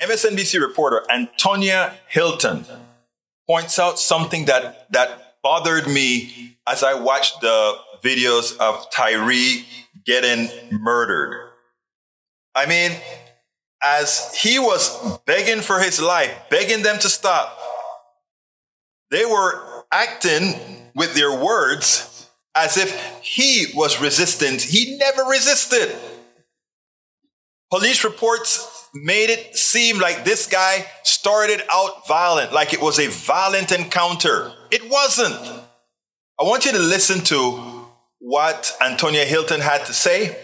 MSNBC 0.00 0.60
reporter 0.60 1.04
Antonia 1.10 1.94
Hilton 2.08 2.66
points 3.48 3.78
out 3.78 3.98
something 3.98 4.44
that 4.44 4.92
that 4.92 5.36
bothered 5.42 5.86
me 5.86 6.58
as 6.68 6.82
I 6.82 6.94
watched 6.94 7.40
the 7.40 7.76
videos 8.02 8.56
of 8.58 8.90
Tyree 8.90 9.64
getting 10.04 10.50
murdered. 10.70 11.50
I 12.54 12.66
mean, 12.66 12.92
as 13.82 14.34
he 14.34 14.58
was 14.58 15.18
begging 15.26 15.62
for 15.62 15.80
his 15.80 16.00
life, 16.00 16.32
begging 16.50 16.82
them 16.82 16.98
to 16.98 17.08
stop, 17.08 17.58
they 19.10 19.24
were 19.24 19.84
acting 19.92 20.54
with 20.94 21.14
their 21.14 21.32
words 21.32 22.28
as 22.54 22.76
if 22.76 23.20
he 23.22 23.66
was 23.74 24.00
resistant. 24.00 24.62
He 24.62 24.96
never 24.96 25.22
resisted. 25.24 25.94
Police 27.70 28.04
reports 28.04 28.88
made 28.94 29.28
it 29.30 29.56
seem 29.56 29.98
like 29.98 30.24
this 30.24 30.46
guy 30.46 30.86
started 31.02 31.62
out 31.70 32.06
violent, 32.08 32.52
like 32.52 32.72
it 32.72 32.80
was 32.80 32.98
a 32.98 33.08
violent 33.08 33.72
encounter. 33.72 34.52
It 34.70 34.88
wasn't. 34.90 35.36
I 36.40 36.44
want 36.44 36.64
you 36.64 36.72
to 36.72 36.78
listen 36.78 37.20
to 37.24 37.86
what 38.18 38.76
Antonia 38.80 39.24
Hilton 39.24 39.60
had 39.60 39.84
to 39.86 39.92
say, 39.92 40.36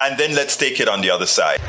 and 0.00 0.18
then 0.18 0.34
let's 0.34 0.56
take 0.56 0.80
it 0.80 0.88
on 0.88 1.00
the 1.00 1.10
other 1.10 1.26
side. 1.26 1.60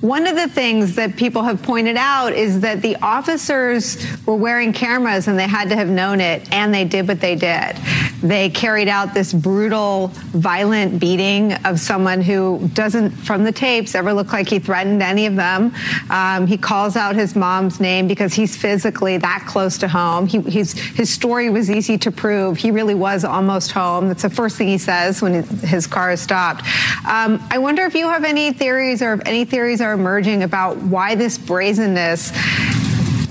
One 0.00 0.26
of 0.26 0.34
the 0.34 0.48
things 0.48 0.96
that 0.96 1.16
people 1.16 1.42
have 1.42 1.62
pointed 1.62 1.96
out 1.96 2.32
is 2.32 2.60
that 2.60 2.80
the 2.80 2.96
officers 2.96 4.02
were 4.24 4.34
wearing 4.34 4.72
cameras 4.72 5.28
and 5.28 5.38
they 5.38 5.46
had 5.46 5.68
to 5.68 5.76
have 5.76 5.88
known 5.88 6.20
it, 6.22 6.50
and 6.52 6.72
they 6.72 6.86
did 6.86 7.06
what 7.06 7.20
they 7.20 7.36
did. 7.36 7.76
They 8.22 8.48
carried 8.48 8.88
out 8.88 9.12
this 9.12 9.32
brutal, 9.32 10.08
violent 10.32 11.00
beating 11.00 11.52
of 11.66 11.80
someone 11.80 12.22
who 12.22 12.70
doesn't, 12.72 13.10
from 13.10 13.44
the 13.44 13.52
tapes, 13.52 13.94
ever 13.94 14.12
look 14.12 14.32
like 14.32 14.48
he 14.48 14.58
threatened 14.58 15.02
any 15.02 15.26
of 15.26 15.36
them. 15.36 15.74
Um, 16.08 16.46
he 16.46 16.56
calls 16.56 16.96
out 16.96 17.14
his 17.14 17.36
mom's 17.36 17.78
name 17.78 18.08
because 18.08 18.32
he's 18.32 18.56
physically 18.56 19.18
that 19.18 19.44
close 19.46 19.76
to 19.78 19.88
home. 19.88 20.26
He, 20.26 20.40
his 20.40 21.10
story 21.10 21.50
was 21.50 21.70
easy 21.70 21.98
to 21.98 22.10
prove. 22.10 22.56
He 22.56 22.70
really 22.70 22.94
was 22.94 23.24
almost 23.24 23.72
home. 23.72 24.08
That's 24.08 24.22
the 24.22 24.30
first 24.30 24.56
thing 24.56 24.68
he 24.68 24.78
says 24.78 25.20
when 25.20 25.42
his 25.42 25.86
car 25.86 26.10
is 26.10 26.20
stopped. 26.20 26.62
Um, 27.06 27.42
I 27.50 27.58
wonder 27.58 27.84
if 27.84 27.94
you 27.94 28.08
have 28.08 28.24
any 28.24 28.52
theories 28.52 29.02
or 29.02 29.14
if 29.14 29.20
any 29.26 29.44
theories 29.44 29.80
are 29.80 29.89
are 29.90 29.94
emerging 29.94 30.42
about 30.42 30.76
why 30.76 31.14
this 31.14 31.36
brazenness 31.36 32.30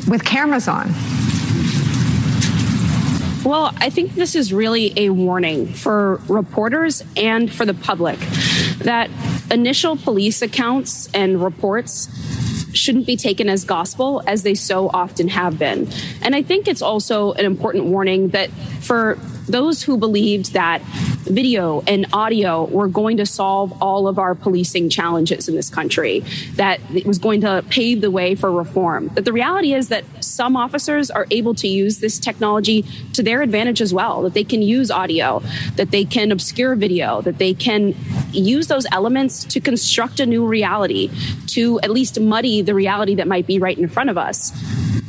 with 0.08 0.24
cameras 0.26 0.68
on? 0.68 0.90
Well, 3.44 3.74
I 3.78 3.90
think 3.90 4.16
this 4.16 4.36
is 4.36 4.54
really 4.54 4.94
a 4.98 5.10
warning 5.10 5.68
for 5.68 6.18
reporters 6.28 7.04
and 7.16 7.52
for 7.52 7.66
the 7.66 7.74
public 7.74 8.20
that 8.80 9.10
initial 9.50 9.96
police 9.96 10.42
accounts 10.42 11.10
and 11.14 11.42
reports 11.42 12.10
shouldn't 12.74 13.08
be 13.08 13.16
taken 13.16 13.50
as 13.50 13.64
gospel 13.64 14.22
as 14.28 14.44
they 14.44 14.54
so 14.54 14.90
often 14.90 15.30
have 15.30 15.58
been. 15.58 15.88
And 16.22 16.36
I 16.36 16.44
think 16.44 16.68
it's 16.68 16.82
also 16.82 17.32
an 17.34 17.46
important 17.46 17.86
warning 17.86 18.30
that 18.30 18.50
for 18.90 19.20
those 19.48 19.84
who 19.84 19.98
believed 19.98 20.54
that 20.54 20.82
video 20.82 21.82
and 21.82 22.08
audio 22.12 22.64
were 22.64 22.88
going 22.88 23.18
to 23.18 23.26
solve 23.26 23.72
all 23.84 24.08
of 24.08 24.18
our 24.18 24.34
policing 24.34 24.90
challenges 24.90 25.48
in 25.48 25.56
this 25.56 25.70
country, 25.70 26.22
that 26.56 26.80
it 26.92 27.06
was 27.06 27.20
going 27.20 27.40
to 27.42 27.64
pave 27.70 28.02
the 28.02 28.10
way 28.10 28.34
for 28.34 28.52
reform. 28.52 29.10
That 29.10 29.26
the 29.26 29.32
reality 29.32 29.76
is 29.76 29.90
that 29.90 30.06
some 30.26 30.58
officers 30.58 31.12
are 31.12 31.28
able 31.30 31.54
to 31.54 31.68
use 31.68 32.00
this 32.00 32.18
technology 32.18 32.84
to 33.14 33.22
their 33.22 33.44
advantage 33.44 33.80
as 33.80 33.94
well, 33.94 34.24
that 34.24 34.34
they 34.34 34.44
can 34.44 34.64
use 34.64 34.90
audio, 34.90 35.44
that 35.76 35.92
they 35.92 36.04
can 36.04 36.32
obscure 36.32 36.74
video, 36.74 37.22
that 37.22 37.38
they 37.38 37.54
can 37.54 37.94
use 38.32 38.70
those 38.70 38.88
elements 38.92 39.44
to 39.44 39.60
construct 39.60 40.20
a 40.20 40.26
new 40.26 40.48
reality, 40.48 41.12
to 41.46 41.80
at 41.82 41.92
least 41.92 42.20
muddy 42.20 42.64
the 42.64 42.74
reality 42.74 43.14
that 43.14 43.28
might 43.28 43.46
be 43.46 43.60
right 43.60 43.78
in 43.78 43.88
front 43.88 44.10
of 44.10 44.18
us. 44.18 44.52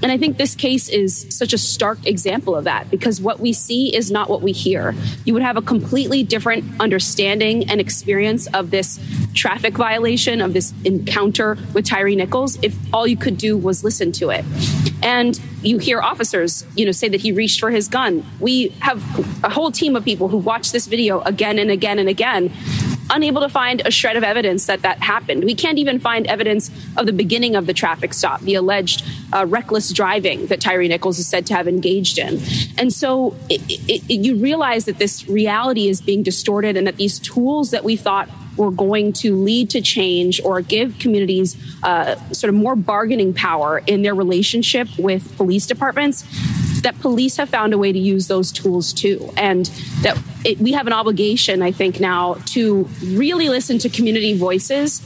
And 0.03 0.11
I 0.11 0.17
think 0.17 0.37
this 0.37 0.55
case 0.55 0.89
is 0.89 1.27
such 1.37 1.53
a 1.53 1.59
stark 1.59 2.07
example 2.07 2.57
of 2.57 2.65
that 2.65 2.91
because 2.91 3.21
what 3.21 3.39
we 3.39 3.53
see 3.53 3.95
is 3.95 4.11
not 4.11 4.31
what 4.31 4.41
we 4.41 4.53
hear. 4.53 4.95
You 5.25 5.35
would 5.35 5.43
have 5.43 5.57
a 5.57 5.63
completely 5.63 6.23
different 6.23 6.65
understanding 6.81 7.69
and 7.71 7.81
experience 7.81 8.47
of 8.49 8.71
this 8.71 8.99
traffic 9.35 9.75
violation, 9.75 10.41
of 10.41 10.53
this 10.55 10.73
encounter 10.85 11.59
with 11.75 11.85
Tyree 11.85 12.17
Nichols, 12.17 12.59
if 12.63 12.77
all 12.93 13.07
you 13.07 13.17
could 13.17 13.37
do 13.37 13.57
was 13.57 13.85
listen 13.85 14.13
to 14.13 14.31
it. 14.31 14.45
And 15.03 15.41
you 15.63 15.79
hear 15.79 16.01
officers, 16.01 16.65
you 16.75 16.87
know, 16.87 16.93
say 16.93 17.09
that 17.09 17.21
he 17.21 17.33
reached 17.33 17.61
for 17.61 17.71
his 17.71 17.89
gun. 17.89 18.25
We 18.39 18.69
have 18.81 19.03
a 19.45 19.51
whole 19.51 19.71
team 19.71 19.97
of 19.97 20.05
people 20.05 20.29
who 20.29 20.39
watch 20.39 20.73
this 20.73 20.87
video 20.87 21.21
again 21.23 21.59
and 21.59 21.71
again 21.71 21.99
and 21.99 22.09
again 22.09 22.53
unable 23.11 23.41
to 23.41 23.49
find 23.49 23.83
a 23.85 23.91
shred 23.91 24.17
of 24.17 24.25
evidence 24.25 24.67
that 24.67 24.83
that 24.83 24.99
happened. 25.03 25.45
We 25.45 25.55
can't 25.55 25.79
even 25.79 25.99
find 25.99 26.27
evidence 26.27 26.71
of 26.97 27.07
the 27.07 27.13
beginning 27.13 27.57
of 27.57 27.67
the 27.67 27.75
traffic 27.75 28.15
stop, 28.15 28.41
the 28.41 28.55
alleged 28.55 29.05
uh, 29.33 29.47
reckless 29.47 29.93
driving 29.93 30.47
that 30.47 30.61
Tyree 30.61 30.89
Nichols 30.89 31.19
is 31.19 31.27
said 31.27 31.47
to 31.47 31.55
have 31.55 31.69
engaged 31.69 32.19
in. 32.19 32.41
And 32.79 32.93
so 32.93 33.37
it, 33.49 33.61
it, 33.69 34.03
it, 34.09 34.25
you 34.25 34.37
realize 34.37 34.85
that 34.87 34.99
this 34.99 35.29
reality 35.29 35.89
is 35.89 36.01
being 36.01 36.23
distorted 36.23 36.77
and 36.77 36.87
that 36.87 36.97
these 36.97 37.19
tools 37.19 37.71
that 37.71 37.85
we 37.85 37.97
thought 37.97 38.29
were 38.57 38.71
going 38.71 39.13
to 39.13 39.37
lead 39.37 39.71
to 39.71 39.81
change 39.81 40.41
or 40.45 40.61
give 40.61 40.99
communities 40.99 41.57
uh, 41.83 42.17
sort 42.33 42.49
of 42.49 42.55
more 42.55 42.77
bargaining 42.77 43.33
power 43.33 43.83
in 43.87 44.03
their 44.03 44.15
relationship 44.15 44.89
with 44.99 45.37
police 45.37 45.67
departments 45.67 46.25
that 46.83 46.99
police 47.01 47.37
have 47.37 47.49
found 47.49 47.73
a 47.73 47.79
way 47.79 47.93
to 47.93 47.99
use 47.99 48.29
those 48.29 48.53
tools 48.53 48.93
too. 48.93 49.33
And 49.37 49.67
that 50.03 50.19
it, 50.45 50.59
we 50.59 50.73
have 50.73 50.87
an 50.87 50.93
obligation, 50.93 51.63
I 51.63 51.73
think, 51.73 52.01
now 52.01 52.35
to 52.47 52.89
really 53.05 53.49
listen 53.49 53.79
to 53.79 53.89
community 53.89 54.37
voices 54.37 55.01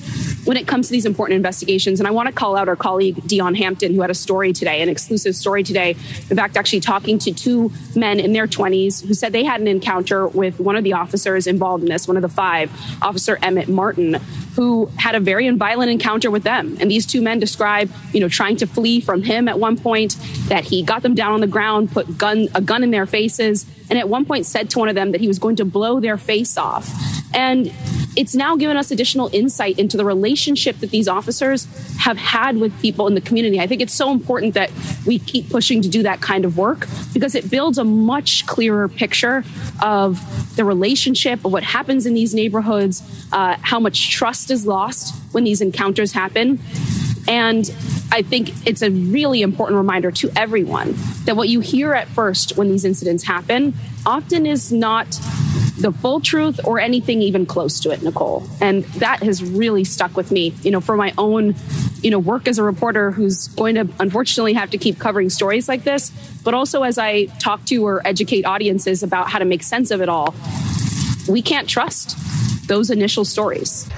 when 0.45 0.57
it 0.57 0.67
comes 0.67 0.89
to 0.89 0.93
these 0.93 1.07
important 1.07 1.37
investigations. 1.37 2.01
And 2.01 2.07
I 2.07 2.11
want 2.11 2.29
to 2.29 2.33
call 2.33 2.57
out 2.57 2.69
our 2.69 2.77
colleague, 2.77 3.17
Deon 3.17 3.57
Hampton, 3.57 3.95
who 3.95 4.03
had 4.03 4.11
a 4.11 4.15
story 4.15 4.53
today, 4.53 4.83
an 4.83 4.89
exclusive 4.89 5.35
story 5.35 5.63
today. 5.63 5.91
In 6.31 6.37
fact, 6.37 6.57
actually 6.57 6.81
talking 6.81 7.19
to 7.21 7.33
two 7.33 7.73
men 7.97 8.21
in 8.21 8.33
their 8.33 8.47
20s 8.47 9.07
who 9.07 9.15
said 9.15 9.33
they 9.33 9.45
had 9.45 9.61
an 9.61 9.69
encounter 9.69 10.29
with 10.29 10.61
one 10.61 10.77
of 10.77 10.85
the 10.85 10.93
officers 10.93 11.47
involved 11.47 11.83
in 11.83 11.89
this, 11.89 12.07
one 12.07 12.17
of 12.17 12.23
the 12.23 12.29
five, 12.29 12.71
Officer 13.03 13.37
Emmitt 13.37 13.69
Martin, 13.69 14.21
who 14.55 14.87
had 14.97 15.15
a 15.15 15.21
very 15.21 15.49
violent 15.51 15.91
encounter 15.91 16.31
with 16.31 16.45
them. 16.45 16.77
And 16.81 16.91
these 16.91 17.07
two 17.07 17.21
men 17.21 17.39
describe, 17.41 17.91
you 18.13 18.21
know, 18.21 18.29
trying 18.29 18.57
to 18.59 18.67
flee 18.67 19.01
from 19.01 19.23
him 19.23 19.49
at 19.49 19.59
one 19.59 19.77
point, 19.77 20.17
that 20.49 20.65
he 20.65 20.83
got 20.83 21.03
them 21.03 21.15
down 21.15 21.33
on 21.33 21.41
the 21.41 21.47
ground, 21.47 21.91
put 21.91 22.17
gun, 22.17 22.49
a 22.55 22.61
gun 22.61 22.83
in 22.83 22.91
their 22.91 23.07
faces, 23.07 23.67
and 23.91 23.99
at 23.99 24.09
one 24.09 24.25
point 24.25 24.47
said 24.47 24.71
to 24.71 24.79
one 24.79 24.89
of 24.89 24.95
them 24.95 25.13
that 25.13 25.21
he 25.21 25.29
was 25.29 25.39
going 25.39 25.57
to 25.57 25.65
blow 25.65 26.01
their 26.01 26.17
face 26.17 26.57
off. 26.57 26.89
And 27.35 27.73
it's 28.17 28.35
now 28.35 28.57
given 28.57 28.77
us 28.77 28.91
additional 28.91 29.31
insight 29.33 29.79
into 29.79 29.97
the 29.97 30.05
relationship 30.05 30.79
that 30.79 30.91
these 30.91 31.09
officers 31.09 31.67
have 31.99 32.17
had 32.17 32.57
with 32.57 32.79
people 32.81 33.07
in 33.07 33.15
the 33.15 33.21
community. 33.21 33.61
I 33.61 33.67
think 33.67 33.81
it's 33.81 33.93
so 33.93 34.11
important 34.11 34.55
that 34.55 34.71
we 35.07 35.19
keep 35.19 35.51
pushing 35.51 35.83
to 35.83 35.89
do 35.89 36.03
that 36.03 36.21
kind 36.21 36.45
of 36.45 36.57
work 36.57 36.87
because 37.13 37.35
it 37.35 37.51
builds 37.51 37.79
a 37.79 37.85
much 37.85 38.47
clearer 38.47 38.89
picture 38.89 39.45
of 39.83 40.21
the 40.57 40.65
relationship 40.65 41.45
of 41.45 41.53
what 41.53 41.63
happens 41.63 42.07
in 42.07 42.15
these 42.15 42.35
neighborhoods, 42.35 43.03
uh, 43.33 43.57
how 43.61 43.81
much 43.81 44.11
trust 44.11 44.51
is 44.51 44.67
lost 44.67 45.15
when 45.33 45.45
these 45.45 45.61
encounters 45.61 46.13
happen. 46.13 46.61
And 47.27 47.73
I 48.13 48.23
think 48.23 48.67
it's 48.67 48.83
a 48.83 48.91
really 48.91 49.43
important 49.43 49.77
reminder 49.79 50.11
to 50.13 50.31
everyone 50.37 50.95
that 51.25 51.37
what 51.37 51.49
you 51.49 51.61
hear 51.61 51.95
at 51.95 52.07
first 52.09 52.57
when 52.57 52.71
these 52.71 52.85
incidents 52.85 53.25
happen 53.25 53.75
often 54.07 54.47
is 54.47 54.71
not 54.71 55.19
the 55.79 55.93
full 55.93 56.21
truth 56.21 56.61
or 56.65 56.79
anything 56.79 57.21
even 57.23 57.47
close 57.47 57.81
to 57.81 57.91
it, 57.91 58.03
Nicole. 58.03 58.47
And 58.61 58.85
that 58.85 59.23
has 59.23 59.43
really 59.43 59.85
stuck 59.85 60.17
with 60.17 60.31
me, 60.31 60.55
you 60.63 60.71
know, 60.71 60.81
for 60.81 60.97
my 60.97 61.13
own, 61.19 61.57
you 62.01 62.11
know, 62.11 62.19
work 62.19 62.47
as 62.47 62.59
a 62.59 62.63
reporter 62.63 63.11
who's 63.11 63.49
going 63.49 63.75
to 63.75 63.89
unfortunately 63.99 64.53
have 64.53 64.71
to 64.71 64.79
keep 64.79 64.99
covering 64.99 65.31
stories 65.31 65.69
like 65.69 65.85
this, 65.85 66.11
but 66.45 66.55
also 66.55 66.83
as 66.83 66.99
I 66.99 67.25
talk 67.41 67.65
to 67.67 67.85
or 67.85 68.07
educate 68.07 68.45
audiences 68.45 69.03
about 69.03 69.31
how 69.31 69.39
to 69.39 69.45
make 69.45 69.63
sense 69.63 69.91
of 69.91 70.01
it 70.01 70.09
all. 70.09 70.35
We 71.29 71.43
can't 71.43 71.69
trust 71.69 72.17
those 72.69 72.91
initial 72.91 73.25
stories. 73.25 73.89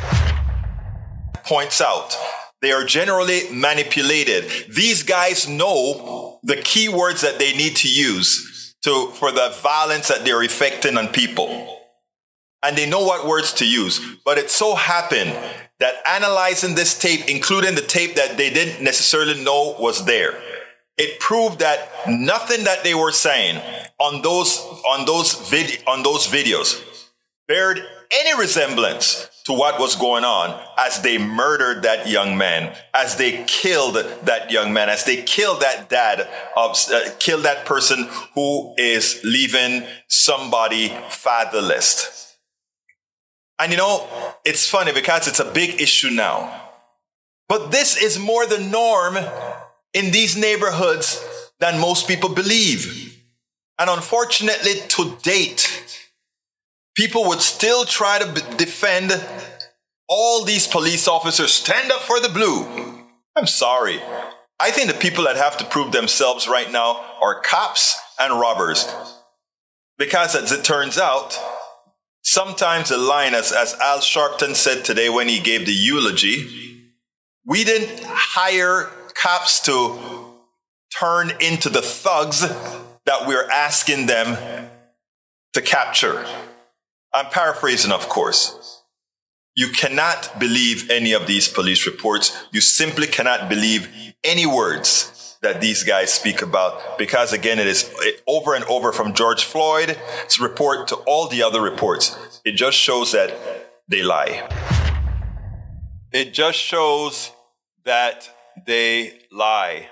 Points 1.44 1.80
out 1.80 2.16
they 2.62 2.72
are 2.72 2.84
generally 2.84 3.42
manipulated. 3.52 4.44
These 4.68 5.02
guys 5.02 5.46
know 5.46 6.40
the 6.42 6.56
keywords 6.56 7.20
that 7.20 7.38
they 7.38 7.52
need 7.54 7.76
to 7.76 7.88
use 7.88 8.55
to, 8.86 9.08
for 9.14 9.32
the 9.32 9.52
violence 9.62 10.08
that 10.08 10.24
they're 10.24 10.42
effecting 10.42 10.96
on 10.96 11.08
people. 11.08 11.80
And 12.62 12.78
they 12.78 12.88
know 12.88 13.04
what 13.04 13.26
words 13.26 13.52
to 13.54 13.66
use. 13.66 14.00
But 14.24 14.38
it 14.38 14.48
so 14.48 14.74
happened 14.76 15.36
that 15.80 15.94
analyzing 16.08 16.74
this 16.74 16.98
tape, 16.98 17.28
including 17.28 17.74
the 17.74 17.82
tape 17.82 18.14
that 18.14 18.36
they 18.36 18.48
didn't 18.50 18.82
necessarily 18.82 19.42
know 19.42 19.76
was 19.78 20.04
there, 20.04 20.40
it 20.96 21.20
proved 21.20 21.58
that 21.58 21.90
nothing 22.08 22.64
that 22.64 22.84
they 22.84 22.94
were 22.94 23.12
saying 23.12 23.60
on 23.98 24.22
those 24.22 24.58
on 24.88 25.04
those 25.04 25.34
vid- 25.50 25.82
on 25.86 26.02
those 26.02 26.26
videos 26.26 26.82
bared 27.48 27.82
any 28.10 28.38
resemblance 28.38 29.28
to 29.46 29.52
what 29.52 29.78
was 29.78 29.94
going 29.94 30.24
on 30.24 30.60
as 30.76 31.02
they 31.02 31.18
murdered 31.18 31.84
that 31.84 32.08
young 32.08 32.36
man, 32.36 32.76
as 32.92 33.16
they 33.16 33.44
killed 33.44 33.94
that 34.24 34.50
young 34.50 34.72
man, 34.72 34.88
as 34.88 35.04
they 35.04 35.22
killed 35.22 35.60
that 35.60 35.88
dad, 35.88 36.28
of, 36.56 36.76
uh, 36.92 37.10
killed 37.18 37.44
that 37.44 37.64
person 37.64 38.08
who 38.34 38.74
is 38.76 39.20
leaving 39.22 39.86
somebody 40.08 40.88
fatherless. 41.08 42.36
And 43.58 43.70
you 43.70 43.78
know, 43.78 44.06
it's 44.44 44.68
funny 44.68 44.92
because 44.92 45.28
it's 45.28 45.40
a 45.40 45.50
big 45.50 45.80
issue 45.80 46.10
now. 46.10 46.62
But 47.48 47.70
this 47.70 47.96
is 47.96 48.18
more 48.18 48.46
the 48.46 48.58
norm 48.58 49.16
in 49.94 50.10
these 50.10 50.36
neighborhoods 50.36 51.24
than 51.60 51.78
most 51.78 52.08
people 52.08 52.28
believe. 52.28 53.16
And 53.78 53.88
unfortunately, 53.90 54.74
to 54.88 55.16
date, 55.22 55.75
people 56.96 57.28
would 57.28 57.40
still 57.40 57.84
try 57.84 58.18
to 58.18 58.56
defend 58.56 59.22
all 60.08 60.44
these 60.44 60.66
police 60.66 61.06
officers. 61.06 61.52
Stand 61.52 61.92
up 61.92 62.00
for 62.00 62.20
the 62.20 62.28
blue. 62.28 62.64
I'm 63.36 63.46
sorry. 63.46 64.00
I 64.58 64.70
think 64.70 64.90
the 64.90 64.98
people 64.98 65.24
that 65.24 65.36
have 65.36 65.56
to 65.58 65.64
prove 65.64 65.92
themselves 65.92 66.48
right 66.48 66.70
now 66.70 67.04
are 67.20 67.40
cops 67.42 67.98
and 68.18 68.40
robbers. 68.40 68.90
Because 69.98 70.34
as 70.34 70.52
it 70.52 70.64
turns 70.64 70.98
out, 70.98 71.38
sometimes 72.22 72.88
the 72.88 72.96
line, 72.96 73.34
as, 73.34 73.52
as 73.52 73.74
Al 73.74 73.98
Sharpton 73.98 74.54
said 74.54 74.84
today 74.84 75.08
when 75.08 75.28
he 75.28 75.40
gave 75.40 75.66
the 75.66 75.72
eulogy, 75.72 76.92
we 77.44 77.64
didn't 77.64 78.02
hire 78.04 78.90
cops 79.14 79.60
to 79.60 79.98
turn 80.98 81.32
into 81.40 81.68
the 81.68 81.82
thugs 81.82 82.40
that 82.40 83.26
we're 83.26 83.48
asking 83.50 84.06
them 84.06 84.70
to 85.52 85.60
capture. 85.60 86.24
I'm 87.12 87.26
paraphrasing, 87.26 87.92
of 87.92 88.08
course. 88.08 88.82
You 89.54 89.68
cannot 89.68 90.38
believe 90.38 90.90
any 90.90 91.12
of 91.12 91.26
these 91.26 91.48
police 91.48 91.86
reports. 91.86 92.46
You 92.52 92.60
simply 92.60 93.06
cannot 93.06 93.48
believe 93.48 94.14
any 94.22 94.44
words 94.44 95.38
that 95.40 95.60
these 95.60 95.82
guys 95.82 96.12
speak 96.12 96.42
about 96.42 96.98
because, 96.98 97.32
again, 97.32 97.58
it 97.58 97.66
is 97.66 97.90
over 98.26 98.54
and 98.54 98.64
over 98.64 98.92
from 98.92 99.14
George 99.14 99.44
Floyd's 99.44 100.40
report 100.40 100.88
to 100.88 100.96
all 101.06 101.28
the 101.28 101.42
other 101.42 101.60
reports. 101.60 102.40
It 102.44 102.52
just 102.52 102.76
shows 102.76 103.12
that 103.12 103.32
they 103.88 104.02
lie. 104.02 104.48
It 106.12 106.34
just 106.34 106.58
shows 106.58 107.32
that 107.84 108.28
they 108.66 109.20
lie. 109.30 109.88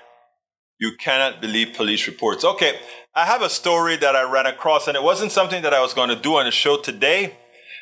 You 0.79 0.97
cannot 0.97 1.41
believe 1.41 1.73
police 1.75 2.05
reports. 2.07 2.43
Okay, 2.43 2.79
I 3.17 3.25
have 3.25 3.41
a 3.41 3.49
story 3.49 3.95
that 3.95 4.13
I 4.13 4.29
ran 4.29 4.45
across, 4.45 4.89
and 4.89 4.97
it 4.97 5.01
wasn't 5.01 5.31
something 5.31 5.63
that 5.63 5.73
I 5.73 5.79
was 5.79 5.93
going 5.93 6.09
to 6.09 6.17
do 6.17 6.35
on 6.35 6.43
the 6.43 6.51
show 6.51 6.75
today. 6.77 7.37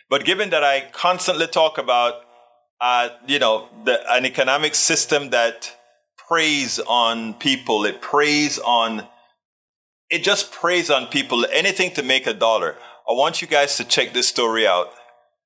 But 0.07 0.25
given 0.25 0.51
that 0.51 0.63
I 0.63 0.81
constantly 0.91 1.47
talk 1.47 1.79
about, 1.79 2.21
uh, 2.79 3.09
you 3.25 3.39
know, 3.39 3.67
the, 3.83 3.99
an 4.11 4.27
economic 4.27 4.75
system 4.75 5.31
that 5.31 5.75
preys 6.27 6.79
on 6.79 7.33
people, 7.33 7.83
it 7.83 7.99
preys 7.99 8.59
on, 8.59 9.07
it 10.11 10.23
just 10.23 10.51
preys 10.51 10.91
on 10.91 11.07
people, 11.07 11.47
anything 11.51 11.89
to 11.93 12.03
make 12.03 12.27
a 12.27 12.33
dollar. 12.33 12.75
I 13.09 13.13
want 13.13 13.41
you 13.41 13.47
guys 13.47 13.75
to 13.77 13.83
check 13.83 14.13
this 14.13 14.27
story 14.27 14.67
out. 14.67 14.91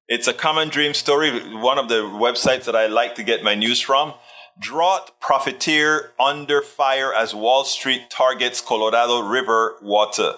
It's 0.10 0.28
a 0.28 0.34
common 0.34 0.68
dream 0.68 0.94
story, 0.94 1.32
one 1.56 1.80
of 1.80 1.88
the 1.88 2.02
websites 2.02 2.66
that 2.66 2.76
I 2.76 2.88
like 2.88 3.16
to 3.16 3.24
get 3.24 3.42
my 3.42 3.56
news 3.56 3.80
from. 3.80 4.16
Drought 4.60 5.20
profiteer 5.20 6.14
under 6.20 6.62
fire 6.64 7.14
as 7.14 7.36
Wall 7.36 7.64
Street 7.64 8.10
targets 8.10 8.60
Colorado 8.60 9.20
River 9.20 9.78
water. 9.84 10.34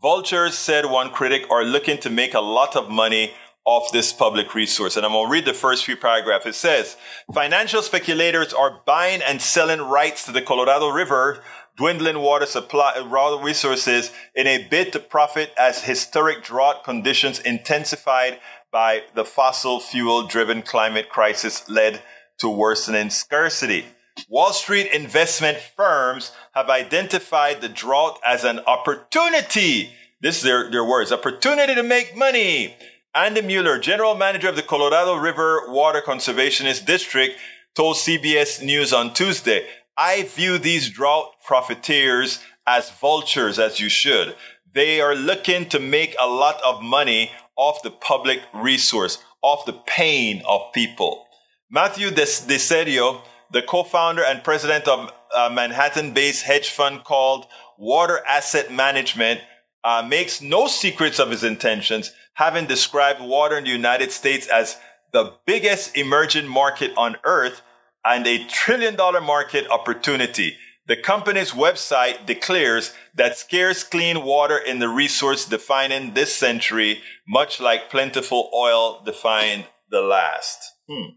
Vultures, 0.00 0.58
said 0.58 0.86
one 0.86 1.10
critic, 1.10 1.50
are 1.50 1.64
looking 1.64 1.96
to 1.98 2.10
make 2.10 2.34
a 2.34 2.40
lot 2.40 2.76
of 2.76 2.90
money 2.90 3.32
off 3.64 3.90
this 3.92 4.12
public 4.12 4.54
resource. 4.54 4.96
And 4.96 5.06
I'm 5.06 5.12
going 5.12 5.26
to 5.26 5.32
read 5.32 5.44
the 5.46 5.54
first 5.54 5.84
few 5.86 5.96
paragraphs. 5.96 6.44
It 6.44 6.54
says, 6.54 6.96
financial 7.32 7.80
speculators 7.80 8.52
are 8.52 8.82
buying 8.84 9.22
and 9.22 9.40
selling 9.40 9.80
rights 9.80 10.26
to 10.26 10.32
the 10.32 10.42
Colorado 10.42 10.88
River, 10.88 11.42
dwindling 11.76 12.18
water 12.18 12.46
supply, 12.46 13.00
water 13.00 13.42
resources 13.42 14.12
in 14.34 14.46
a 14.46 14.66
bid 14.68 14.92
to 14.92 14.98
profit 14.98 15.52
as 15.56 15.84
historic 15.84 16.42
drought 16.42 16.84
conditions 16.84 17.38
intensified 17.38 18.38
by 18.70 19.02
the 19.14 19.24
fossil 19.24 19.80
fuel 19.80 20.26
driven 20.26 20.62
climate 20.62 21.08
crisis 21.08 21.68
led 21.68 22.02
to 22.38 22.48
worsening 22.48 23.10
scarcity. 23.10 23.86
Wall 24.28 24.52
Street 24.52 24.90
investment 24.92 25.58
firms 25.58 26.32
have 26.54 26.68
identified 26.68 27.60
the 27.60 27.68
drought 27.68 28.18
as 28.24 28.44
an 28.44 28.60
opportunity. 28.60 29.92
This 30.20 30.38
is 30.38 30.42
their, 30.42 30.70
their 30.70 30.84
words, 30.84 31.12
opportunity 31.12 31.74
to 31.74 31.82
make 31.82 32.16
money. 32.16 32.76
Andy 33.14 33.42
Mueller, 33.42 33.78
general 33.78 34.14
manager 34.14 34.48
of 34.48 34.56
the 34.56 34.62
Colorado 34.62 35.16
River 35.16 35.62
Water 35.68 36.00
Conservationist 36.00 36.86
District, 36.86 37.38
told 37.74 37.96
CBS 37.96 38.62
News 38.62 38.92
on 38.92 39.12
Tuesday, 39.14 39.66
I 39.96 40.22
view 40.22 40.58
these 40.58 40.88
drought 40.88 41.32
profiteers 41.44 42.40
as 42.66 42.90
vultures, 42.90 43.58
as 43.58 43.80
you 43.80 43.88
should. 43.88 44.34
They 44.72 45.00
are 45.00 45.14
looking 45.14 45.68
to 45.70 45.78
make 45.78 46.14
a 46.18 46.26
lot 46.26 46.60
of 46.64 46.82
money 46.82 47.30
off 47.56 47.82
the 47.82 47.90
public 47.90 48.40
resource, 48.54 49.18
off 49.42 49.66
the 49.66 49.74
pain 49.86 50.42
of 50.48 50.72
people. 50.72 51.26
Matthew 51.74 52.10
Diserio, 52.10 53.22
the 53.50 53.62
co-founder 53.62 54.22
and 54.22 54.44
president 54.44 54.86
of 54.86 55.10
a 55.34 55.48
Manhattan-based 55.48 56.42
hedge 56.42 56.68
fund 56.68 57.02
called 57.02 57.46
Water 57.78 58.20
Asset 58.28 58.70
Management, 58.70 59.40
uh, 59.82 60.04
makes 60.06 60.42
no 60.42 60.66
secrets 60.66 61.18
of 61.18 61.30
his 61.30 61.42
intentions, 61.42 62.12
having 62.34 62.66
described 62.66 63.22
water 63.22 63.56
in 63.56 63.64
the 63.64 63.70
United 63.70 64.12
States 64.12 64.46
as 64.48 64.76
the 65.12 65.32
biggest 65.46 65.96
emerging 65.96 66.46
market 66.46 66.92
on 66.94 67.16
earth 67.24 67.62
and 68.04 68.26
a 68.26 68.44
trillion 68.48 68.94
dollar 68.94 69.22
market 69.22 69.66
opportunity. 69.70 70.58
The 70.88 70.96
company's 70.96 71.52
website 71.52 72.26
declares 72.26 72.92
that 73.14 73.38
scarce 73.38 73.82
clean 73.82 74.24
water 74.24 74.58
in 74.58 74.78
the 74.78 74.90
resource 74.90 75.46
defining 75.46 76.12
this 76.12 76.36
century, 76.36 77.00
much 77.26 77.60
like 77.60 77.88
plentiful 77.88 78.50
oil 78.54 79.00
defined 79.02 79.64
the 79.90 80.02
last. 80.02 80.58
Hmm. 80.86 81.12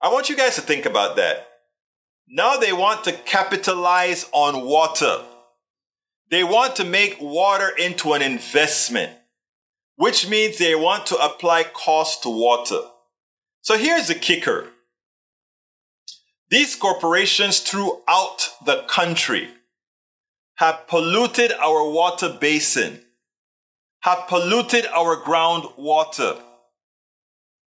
I 0.00 0.12
want 0.12 0.28
you 0.28 0.36
guys 0.36 0.54
to 0.54 0.60
think 0.60 0.86
about 0.86 1.16
that. 1.16 1.48
Now 2.28 2.56
they 2.56 2.72
want 2.72 3.04
to 3.04 3.12
capitalize 3.12 4.26
on 4.32 4.66
water. 4.66 5.22
They 6.30 6.44
want 6.44 6.76
to 6.76 6.84
make 6.84 7.16
water 7.20 7.70
into 7.76 8.12
an 8.12 8.22
investment, 8.22 9.12
which 9.96 10.28
means 10.28 10.58
they 10.58 10.74
want 10.74 11.06
to 11.06 11.16
apply 11.16 11.64
cost 11.64 12.22
to 12.22 12.28
water. 12.28 12.80
So 13.62 13.76
here's 13.76 14.08
the 14.08 14.14
kicker. 14.14 14.68
These 16.50 16.76
corporations 16.76 17.60
throughout 17.60 18.50
the 18.64 18.84
country 18.88 19.48
have 20.56 20.86
polluted 20.86 21.52
our 21.52 21.90
water 21.90 22.36
basin, 22.40 23.04
have 24.00 24.26
polluted 24.28 24.86
our 24.86 25.16
groundwater, 25.22 26.42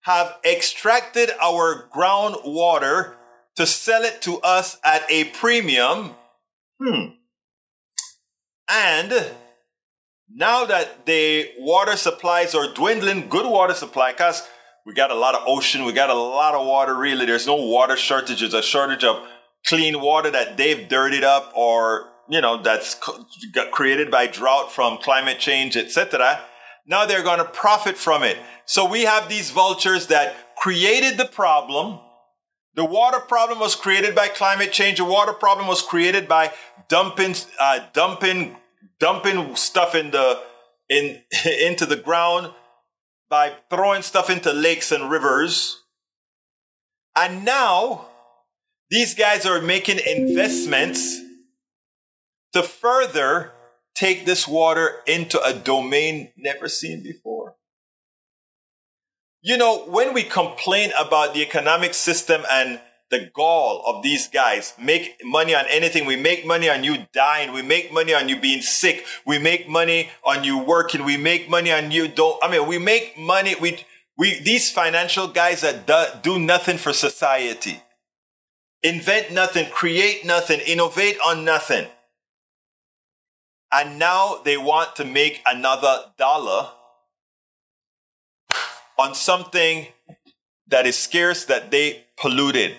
have 0.05 0.37
extracted 0.45 1.31
our 1.41 1.89
groundwater 1.89 3.15
to 3.55 3.65
sell 3.65 4.03
it 4.03 4.21
to 4.21 4.39
us 4.41 4.77
at 4.83 5.03
a 5.09 5.23
premium. 5.25 6.11
Hmm. 6.79 7.05
And 8.69 9.31
now 10.31 10.65
that 10.65 11.07
the 11.07 11.49
water 11.57 11.95
supplies 11.95 12.53
are 12.53 12.71
dwindling, 12.71 13.29
good 13.29 13.49
water 13.49 13.73
supply, 13.73 14.11
because 14.11 14.47
we 14.85 14.93
got 14.93 15.09
a 15.09 15.15
lot 15.15 15.33
of 15.33 15.41
ocean, 15.47 15.85
we 15.85 15.91
got 15.91 16.11
a 16.11 16.13
lot 16.13 16.53
of 16.53 16.67
water 16.67 16.93
really. 16.93 17.25
There's 17.25 17.47
no 17.47 17.55
water 17.55 17.97
shortage, 17.97 18.41
there's 18.41 18.53
a 18.53 18.61
shortage 18.61 19.03
of 19.03 19.25
clean 19.65 20.01
water 20.01 20.29
that 20.29 20.55
they've 20.55 20.87
dirtied 20.87 21.23
up 21.23 21.51
or, 21.55 22.11
you 22.29 22.41
know, 22.41 22.61
that's 22.61 22.95
created 23.71 24.11
by 24.11 24.27
drought 24.27 24.71
from 24.71 24.99
climate 24.99 25.39
change, 25.39 25.75
etc. 25.75 26.41
Now 26.85 27.05
they're 27.05 27.23
going 27.23 27.39
to 27.39 27.45
profit 27.45 27.97
from 27.97 28.23
it. 28.23 28.37
So 28.65 28.87
we 28.87 29.03
have 29.03 29.29
these 29.29 29.51
vultures 29.51 30.07
that 30.07 30.55
created 30.55 31.17
the 31.17 31.25
problem. 31.25 31.99
The 32.75 32.85
water 32.85 33.19
problem 33.19 33.59
was 33.59 33.75
created 33.75 34.13
by 34.13 34.27
climate 34.27 34.71
change. 34.71 34.97
The 34.97 35.05
water 35.05 35.33
problem 35.33 35.67
was 35.67 35.81
created 35.81 36.27
by 36.27 36.53
dumping, 36.89 37.35
uh, 37.59 37.79
dumping 37.93 38.57
dumping 38.99 39.55
stuff 39.55 39.95
in 39.95 40.11
the 40.11 40.41
in 40.89 41.21
into 41.61 41.85
the 41.85 41.95
ground 41.95 42.51
by 43.29 43.53
throwing 43.69 44.01
stuff 44.01 44.29
into 44.29 44.53
lakes 44.53 44.91
and 44.91 45.09
rivers. 45.09 45.83
And 47.15 47.45
now 47.45 48.07
these 48.89 49.15
guys 49.15 49.45
are 49.45 49.61
making 49.61 49.99
investments 50.05 51.19
to 52.53 52.61
further 52.61 53.51
take 53.95 54.25
this 54.25 54.47
water 54.47 55.01
into 55.07 55.41
a 55.41 55.53
domain 55.53 56.31
never 56.37 56.67
seen 56.67 57.01
before. 57.01 57.55
You 59.41 59.57
know, 59.57 59.85
when 59.85 60.13
we 60.13 60.23
complain 60.23 60.91
about 60.99 61.33
the 61.33 61.41
economic 61.41 61.93
system 61.93 62.43
and 62.49 62.81
the 63.11 63.29
gall 63.33 63.83
of 63.85 64.03
these 64.03 64.27
guys 64.27 64.73
make 64.81 65.21
money 65.23 65.53
on 65.53 65.65
anything. 65.69 66.05
We 66.05 66.15
make 66.15 66.45
money 66.45 66.69
on 66.69 66.83
you 66.83 67.05
dying. 67.13 67.53
We 67.53 67.61
make 67.61 67.93
money 67.93 68.13
on 68.13 68.29
you 68.29 68.39
being 68.39 68.61
sick. 68.61 69.05
We 69.25 69.37
make 69.37 69.69
money 69.69 70.09
on 70.23 70.43
you 70.43 70.57
working. 70.57 71.05
We 71.05 71.17
make 71.17 71.49
money 71.49 71.71
on 71.71 71.91
you 71.91 72.07
don't, 72.07 72.43
I 72.43 72.49
mean, 72.49 72.67
we 72.67 72.77
make 72.77 73.17
money. 73.17 73.55
We, 73.59 73.85
we, 74.17 74.39
these 74.39 74.71
financial 74.71 75.27
guys 75.27 75.61
that 75.61 75.85
do, 75.85 76.05
do 76.23 76.39
nothing 76.39 76.77
for 76.77 76.93
society, 76.93 77.81
invent 78.81 79.31
nothing, 79.31 79.69
create 79.69 80.25
nothing, 80.25 80.61
innovate 80.61 81.17
on 81.25 81.45
nothing. 81.45 81.87
And 83.71 83.99
now 83.99 84.41
they 84.43 84.57
want 84.57 84.95
to 84.97 85.05
make 85.05 85.41
another 85.45 86.05
dollar 86.17 86.69
on 88.97 89.13
something 89.13 89.87
that 90.67 90.85
is 90.85 90.97
scarce 90.97 91.45
that 91.45 91.71
they 91.71 92.05
polluted. 92.17 92.75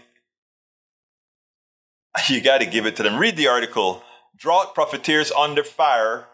you 2.29 2.41
got 2.41 2.59
to 2.59 2.67
give 2.67 2.87
it 2.87 2.97
to 2.97 3.03
them. 3.03 3.19
Read 3.19 3.37
the 3.37 3.49
article. 3.49 4.03
Drought 4.37 4.75
profiteers 4.75 5.33
under 5.33 5.65
fire 5.65 6.27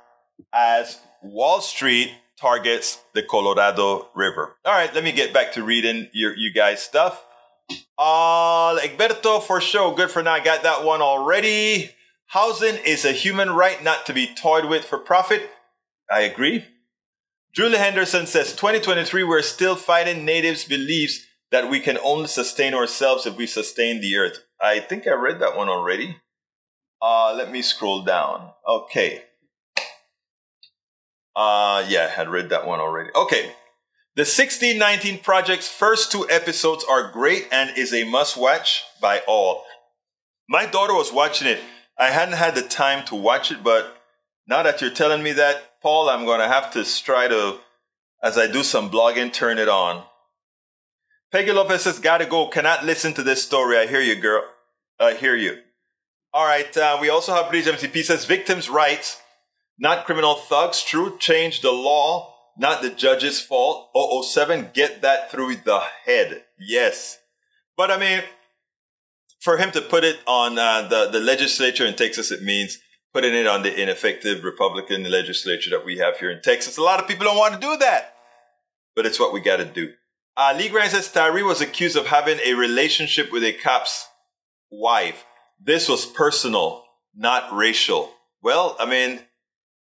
as 0.53 1.01
Wall 1.23 1.61
Street 1.61 2.13
targets 2.37 3.01
the 3.15 3.23
Colorado 3.23 4.09
River. 4.15 4.57
All 4.65 4.73
right, 4.73 4.93
let 4.95 5.05
me 5.05 5.13
get 5.13 5.33
back 5.33 5.53
to 5.53 5.63
reading 5.63 6.09
your 6.13 6.37
you 6.37 6.53
guys 6.53 6.83
stuff. 6.83 7.25
Uh, 7.97 8.79
Egberto 8.79 9.43
for 9.43 9.61
show. 9.61 9.95
Good 9.95 10.11
for 10.11 10.23
now. 10.23 10.33
I 10.33 10.41
got 10.41 10.65
that 10.65 10.85
one 10.85 11.01
already. 11.01 11.95
Housing 12.33 12.77
is 12.87 13.05
a 13.05 13.13
human 13.13 13.51
right 13.51 13.85
not 13.85 14.07
to 14.07 14.15
be 14.15 14.27
toyed 14.27 14.65
with 14.65 14.87
for 14.87 14.97
profit. 14.97 15.51
I 16.11 16.23
agree. 16.23 16.65
Julie 17.53 17.77
Henderson 17.77 18.25
says 18.25 18.57
2023, 18.57 19.23
we're 19.23 19.43
still 19.43 19.77
fighting 19.77 20.25
natives' 20.25 20.65
beliefs 20.65 21.27
that 21.51 21.69
we 21.69 21.79
can 21.79 21.99
only 21.99 22.29
sustain 22.29 22.73
ourselves 22.73 23.27
if 23.27 23.37
we 23.37 23.47
sustain 23.47 24.01
the 24.01 24.17
earth. 24.17 24.39
I 24.59 24.81
think 24.81 25.07
I 25.07 25.13
read 25.13 25.41
that 25.41 25.59
one 25.59 25.69
already. 25.69 26.17
Uh, 27.03 27.35
let 27.37 27.51
me 27.51 27.61
scroll 27.61 28.03
down. 28.03 28.53
Okay. 28.67 29.25
Uh, 31.37 31.85
yeah, 31.87 32.07
I 32.11 32.17
had 32.17 32.31
read 32.31 32.49
that 32.49 32.67
one 32.67 32.81
already. 32.81 33.11
Okay. 33.15 33.53
The 34.17 34.23
1619 34.23 35.19
Project's 35.19 35.69
first 35.69 36.11
two 36.11 36.27
episodes 36.31 36.83
are 36.89 37.13
great 37.13 37.49
and 37.53 37.77
is 37.77 37.93
a 37.93 38.05
must 38.05 38.39
watch 38.39 38.85
by 39.03 39.21
all. 39.29 39.65
My 40.49 40.65
daughter 40.65 40.95
was 40.95 41.13
watching 41.13 41.47
it. 41.47 41.61
I 41.99 42.11
hadn't 42.11 42.35
had 42.35 42.55
the 42.55 42.63
time 42.63 43.05
to 43.07 43.15
watch 43.15 43.53
it, 43.53 43.63
but 43.63 43.97
now 44.47 44.63
that 44.63 44.81
you're 44.81 44.91
telling 44.91 45.23
me 45.23 45.33
that, 45.33 45.81
Paul, 45.81 46.09
I'm 46.09 46.25
going 46.25 46.41
to 46.41 46.49
have 46.49 46.73
to 46.73 46.85
try 47.03 47.29
to, 47.29 47.59
as 48.23 48.39
I 48.39 48.47
do 48.47 48.63
some 48.63 48.91
blogging, 48.91 49.33
turn 49.33 49.59
it 49.59 49.69
on. 49.69 50.05
Peggy 51.33 51.53
Lopez 51.53 51.83
says, 51.83 51.99
gotta 51.99 52.27
go. 52.27 52.47
Cannot 52.47 52.85
listen 52.85 53.15
to 53.15 53.23
this 53.23 53.43
story. 53.43 53.79
I 53.79 53.87
hear 53.87 54.03
you, 54.03 54.17
girl. 54.17 54.45
I 55.01 55.15
hear 55.15 55.35
you. 55.35 55.59
All 56.35 56.47
right. 56.47 56.77
Uh, 56.77 56.99
we 57.01 57.09
also 57.09 57.35
have 57.35 57.51
Bridge 57.51 57.65
MCP 57.65 58.05
says, 58.05 58.27
victims' 58.27 58.69
rights, 58.69 59.21
not 59.79 60.05
criminal 60.05 60.35
thugs. 60.35 60.83
True. 60.83 61.17
Change 61.19 61.63
the 61.63 61.73
law, 61.73 62.35
not 62.59 62.83
the 62.83 62.91
judge's 62.91 63.41
fault. 63.41 63.91
007, 63.95 64.71
get 64.75 65.01
that 65.01 65.31
through 65.31 65.57
the 65.57 65.81
head. 66.05 66.45
Yes. 66.59 67.19
But 67.79 67.91
I 67.91 67.99
mean, 67.99 68.23
for 69.43 69.57
him 69.57 69.73
to 69.73 69.81
put 69.81 70.05
it 70.05 70.21
on 70.25 70.57
uh, 70.57 70.83
the, 70.83 71.11
the 71.11 71.19
legislature 71.19 71.85
in 71.85 71.97
Texas, 71.97 72.31
it 72.31 72.43
means 72.43 72.79
putting 73.13 73.35
it 73.35 73.47
on 73.47 73.63
the 73.63 73.83
ineffective 73.83 74.45
Republican 74.45 75.11
legislature 75.11 75.69
that 75.71 75.85
we 75.85 75.99
have 75.99 76.17
here 76.19 76.31
in 76.31 76.41
Texas. 76.41 76.79
A 76.79 76.83
lot 76.83 77.01
of 77.01 77.09
people 77.09 77.25
don't 77.25 77.37
want 77.37 77.53
to 77.55 77.61
do 77.61 77.77
that, 77.79 78.15
but 78.95 79.05
it's 79.05 79.19
what 79.19 79.33
we 79.35 79.41
got 79.41 79.57
to 79.57 79.65
do. 79.65 79.93
Uh, 80.37 80.55
Lee 80.57 80.69
Grant 80.69 80.93
says 80.93 81.11
Tyre 81.11 81.45
was 81.45 81.61
accused 81.61 81.97
of 81.97 82.07
having 82.07 82.39
a 82.45 82.55
relationship 82.55 83.33
with 83.33 83.43
a 83.43 83.53
cop's 83.53 84.07
wife. 84.71 85.25
This 85.61 85.89
was 85.89 86.07
personal, 86.07 86.85
not 87.15 87.53
racial. 87.53 88.13
Well, 88.43 88.77
I 88.79 88.87
mean, 88.87 89.19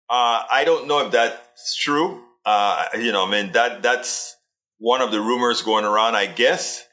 uh, 0.09 0.43
I 0.49 0.63
don't 0.63 0.87
know 0.87 1.05
if 1.05 1.11
that's 1.11 1.75
true. 1.75 2.23
Uh, 2.45 2.85
you 2.93 3.11
know, 3.11 3.25
I 3.25 3.31
mean, 3.31 3.51
that, 3.53 3.81
that's 3.81 4.37
one 4.77 5.01
of 5.01 5.11
the 5.11 5.19
rumors 5.19 5.63
going 5.63 5.85
around, 5.85 6.15
I 6.15 6.27
guess. 6.27 6.85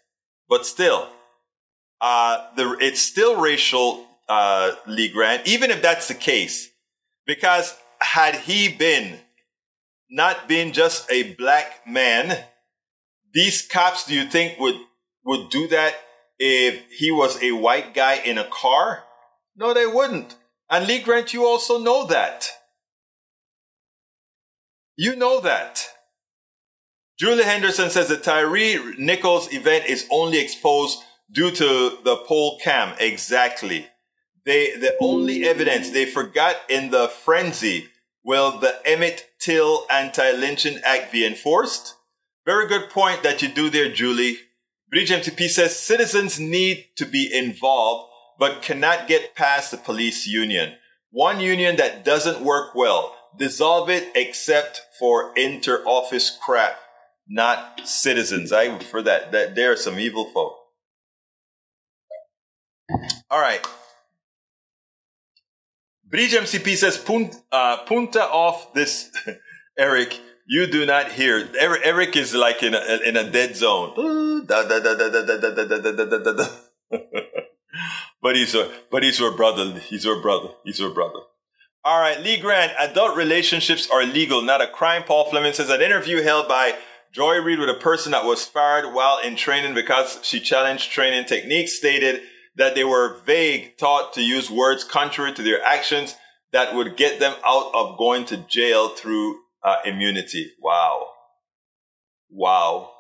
But 0.49 0.65
still, 0.65 1.09
uh, 2.01 2.47
the, 2.57 2.77
it's 2.81 3.01
still 3.01 3.41
racial, 3.41 4.07
uh, 4.29 4.73
Lee 4.87 5.09
Grant, 5.09 5.47
even 5.47 5.71
if 5.71 5.83
that's 5.83 6.09
the 6.09 6.15
case. 6.15 6.71
Because 7.27 7.77
had 8.01 8.35
he 8.37 8.69
been 8.69 9.19
not 10.09 10.49
been 10.49 10.73
just 10.73 11.11
a 11.11 11.35
black 11.35 11.87
man, 11.87 12.45
these 13.33 13.67
cops, 13.67 14.07
do 14.07 14.15
you 14.15 14.25
think 14.25 14.59
would 14.59 14.77
would 15.25 15.51
do 15.51 15.67
that 15.69 15.95
if 16.39 16.85
he 16.91 17.11
was 17.11 17.43
a 17.43 17.53
white 17.53 17.95
guy 17.95 18.15
in 18.15 18.39
a 18.39 18.49
car? 18.49 19.05
No, 19.57 19.75
they 19.75 19.87
wouldn't. 19.87 20.37
And 20.71 20.87
Lee 20.87 21.01
Grant, 21.01 21.33
you 21.33 21.45
also 21.47 21.79
know 21.79 22.07
that. 22.07 22.51
You 24.97 25.17
know 25.17 25.41
that. 25.41 25.87
Julie 27.19 27.45
Henderson 27.45 27.91
says 27.91 28.09
the 28.09 28.17
Tyre 28.17 28.95
Nichols 28.99 29.53
event 29.53 29.87
is 29.87 30.07
only 30.11 30.39
exposed 30.39 31.03
due 31.31 31.51
to 31.51 31.99
the 32.05 32.17
pole 32.27 32.59
cam. 32.63 32.95
Exactly. 33.01 33.87
They, 34.45 34.77
the 34.77 34.97
only 35.01 35.47
evidence 35.47 35.91
they 35.91 36.07
forgot 36.07 36.57
in 36.69 36.91
the 36.91 37.09
frenzy 37.09 37.89
will 38.25 38.59
the 38.59 38.77
Emmett 38.85 39.29
Till 39.39 39.87
Anti-Lynching 39.91 40.81
Act 40.85 41.13
be 41.13 41.27
enforced? 41.27 41.95
Very 42.45 42.69
good 42.69 42.91
point 42.91 43.23
that 43.23 43.43
you 43.43 43.49
do 43.49 43.71
there, 43.71 43.93
Julie. 43.93 44.37
Bridge 44.89 45.11
MTP 45.11 45.49
says 45.49 45.77
citizens 45.77 46.39
need 46.39 46.87
to 46.97 47.05
be 47.05 47.29
involved, 47.33 48.09
but 48.39 48.63
cannot 48.63 49.09
get 49.09 49.35
past 49.35 49.73
the 49.73 49.77
police 49.77 50.27
union. 50.27 50.75
One 51.11 51.41
union 51.41 51.77
that 51.77 52.05
doesn't 52.05 52.45
work 52.45 52.75
well, 52.75 53.17
dissolve 53.37 53.91
it 53.91 54.13
except 54.15 54.83
for 54.99 55.33
inter-office 55.37 56.39
crap, 56.45 56.79
not 57.29 57.81
citizens. 57.85 58.53
I 58.53 58.79
for 58.79 59.03
that. 59.03 59.33
That 59.33 59.57
there 59.57 59.73
are 59.73 59.77
some 59.77 59.99
evil 59.99 60.27
folk. 60.27 60.57
All 63.31 63.41
right. 63.41 63.67
Bridge 66.05 66.33
MCP 66.33 66.77
says 66.77 67.03
uh, 67.51 67.79
punta 67.85 68.23
off 68.23 68.73
this, 68.75 69.11
Eric. 69.79 70.21
You 70.49 70.69
do 70.69 70.87
not 70.87 71.11
hear. 71.11 71.49
Eric 71.59 72.17
is 72.17 72.33
like 72.33 72.63
in 72.63 72.75
a, 72.75 73.01
in 73.05 73.17
a 73.17 73.29
dead 73.29 73.57
zone. 73.57 73.95
but 78.23 78.37
he's 78.37 78.55
a, 78.55 78.71
but 78.91 79.03
he's 79.03 79.19
your 79.19 79.37
brother. 79.37 79.81
He's 79.81 80.05
your 80.05 80.23
brother. 80.23 80.51
He's 80.65 80.79
your 80.79 80.91
brother. 80.91 81.19
All 81.85 82.01
right, 82.01 82.21
Lee 82.21 82.37
Grant. 82.39 82.73
Adult 82.79 83.17
relationships 83.17 83.89
are 83.93 84.05
legal, 84.05 84.43
not 84.43 84.63
a 84.63 84.69
crime. 84.69 85.03
Paul 85.03 85.29
Fleming 85.31 85.53
says 85.53 85.71
an 85.71 85.81
interview 85.81 86.23
held 86.23 86.47
by 86.49 86.77
Joy 87.13 87.41
Reid 87.41 87.59
with 87.59 87.69
a 87.69 87.75
person 87.75 88.13
that 88.13 88.25
was 88.25 88.45
fired 88.45 88.93
while 88.95 89.19
in 89.19 89.37
training 89.37 89.75
because 89.75 90.21
she 90.23 90.39
challenged 90.39 90.91
training 90.91 91.25
techniques 91.27 91.77
stated 91.77 92.23
that 92.57 92.75
they 92.75 92.85
were 92.85 93.19
vague, 93.25 93.77
taught 93.79 94.13
to 94.15 94.23
use 94.23 94.51
words 94.51 94.85
contrary 94.85 95.33
to 95.35 95.43
their 95.43 95.63
actions 95.63 96.15
that 96.53 96.75
would 96.75 96.97
get 96.97 97.21
them 97.21 97.35
out 97.45 97.71
of 97.75 97.99
going 97.99 98.25
to 98.27 98.37
jail 98.37 98.89
through 98.89 99.41
uh, 99.63 99.77
immunity. 99.85 100.53
Wow. 100.61 101.09
Wow. 102.31 102.93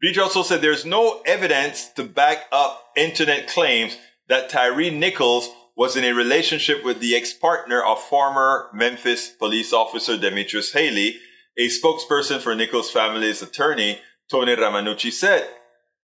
Breach 0.00 0.18
also 0.18 0.42
said 0.42 0.62
there's 0.62 0.86
no 0.86 1.20
evidence 1.26 1.88
to 1.88 2.04
back 2.04 2.46
up 2.50 2.84
internet 2.96 3.48
claims 3.48 3.98
that 4.28 4.48
Tyre 4.48 4.90
Nichols 4.90 5.50
was 5.76 5.96
in 5.96 6.04
a 6.04 6.12
relationship 6.12 6.84
with 6.84 7.00
the 7.00 7.14
ex-partner 7.14 7.82
of 7.82 8.00
former 8.00 8.70
Memphis 8.72 9.28
police 9.28 9.72
officer 9.72 10.16
Demetrius 10.16 10.72
Haley, 10.72 11.16
a 11.58 11.68
spokesperson 11.68 12.40
for 12.40 12.54
Nichols' 12.54 12.90
family's 12.90 13.42
attorney, 13.42 13.98
Tony 14.30 14.56
Romanucci 14.56 15.12
said. 15.12 15.48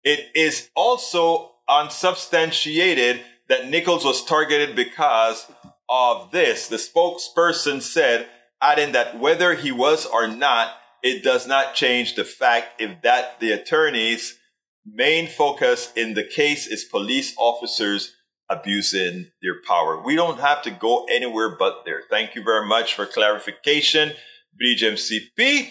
It 0.04 0.30
is 0.34 0.70
also 0.74 1.51
unsubstantiated 1.72 3.22
that 3.48 3.68
Nichols 3.68 4.04
was 4.04 4.24
targeted 4.24 4.76
because 4.76 5.50
of 5.88 6.30
this. 6.30 6.68
The 6.68 6.76
spokesperson 6.76 7.80
said, 7.80 8.28
adding 8.60 8.92
that 8.92 9.18
whether 9.18 9.54
he 9.54 9.72
was 9.72 10.06
or 10.06 10.28
not, 10.28 10.74
it 11.02 11.24
does 11.24 11.46
not 11.46 11.74
change 11.74 12.14
the 12.14 12.24
fact 12.24 12.80
if 12.80 13.02
that 13.02 13.40
the 13.40 13.52
attorney's 13.52 14.38
main 14.86 15.26
focus 15.26 15.92
in 15.96 16.14
the 16.14 16.24
case 16.24 16.66
is 16.66 16.84
police 16.84 17.34
officers 17.38 18.14
abusing 18.48 19.30
their 19.42 19.56
power. 19.66 20.00
We 20.02 20.14
don't 20.14 20.40
have 20.40 20.62
to 20.62 20.70
go 20.70 21.06
anywhere 21.10 21.56
but 21.56 21.82
there. 21.84 22.02
Thank 22.10 22.34
you 22.34 22.42
very 22.42 22.66
much 22.66 22.94
for 22.94 23.06
clarification, 23.06 24.12
Bridge 24.56 24.82
MCP. 24.82 25.70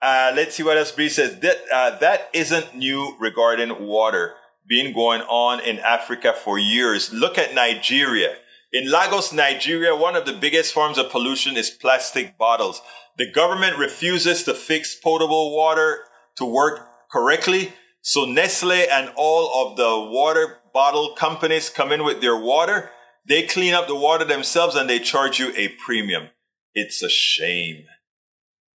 Uh, 0.00 0.32
let's 0.34 0.54
see 0.54 0.62
what 0.62 0.76
else 0.78 0.92
Bridge 0.92 1.12
says. 1.12 1.40
That, 1.40 1.58
uh, 1.72 1.98
that 1.98 2.28
isn't 2.32 2.76
new 2.76 3.16
regarding 3.18 3.86
water 3.86 4.34
being 4.68 4.92
going 4.92 5.22
on 5.22 5.60
in 5.60 5.78
Africa 5.78 6.32
for 6.32 6.58
years. 6.58 7.12
Look 7.12 7.38
at 7.38 7.54
Nigeria. 7.54 8.36
In 8.70 8.90
Lagos, 8.90 9.32
Nigeria, 9.32 9.96
one 9.96 10.14
of 10.14 10.26
the 10.26 10.34
biggest 10.34 10.74
forms 10.74 10.98
of 10.98 11.10
pollution 11.10 11.56
is 11.56 11.70
plastic 11.70 12.36
bottles. 12.36 12.82
The 13.16 13.30
government 13.30 13.78
refuses 13.78 14.42
to 14.44 14.54
fix 14.54 14.94
potable 14.94 15.56
water 15.56 16.00
to 16.36 16.44
work 16.44 16.88
correctly. 17.10 17.72
So 18.02 18.26
Nestle 18.26 18.86
and 18.90 19.10
all 19.16 19.70
of 19.70 19.76
the 19.76 20.10
water 20.12 20.58
bottle 20.74 21.14
companies 21.14 21.70
come 21.70 21.90
in 21.90 22.04
with 22.04 22.20
their 22.20 22.38
water. 22.38 22.90
They 23.26 23.42
clean 23.42 23.74
up 23.74 23.88
the 23.88 23.96
water 23.96 24.24
themselves 24.24 24.74
and 24.76 24.88
they 24.88 24.98
charge 24.98 25.38
you 25.38 25.52
a 25.56 25.68
premium. 25.84 26.28
It's 26.74 27.02
a 27.02 27.08
shame. 27.08 27.84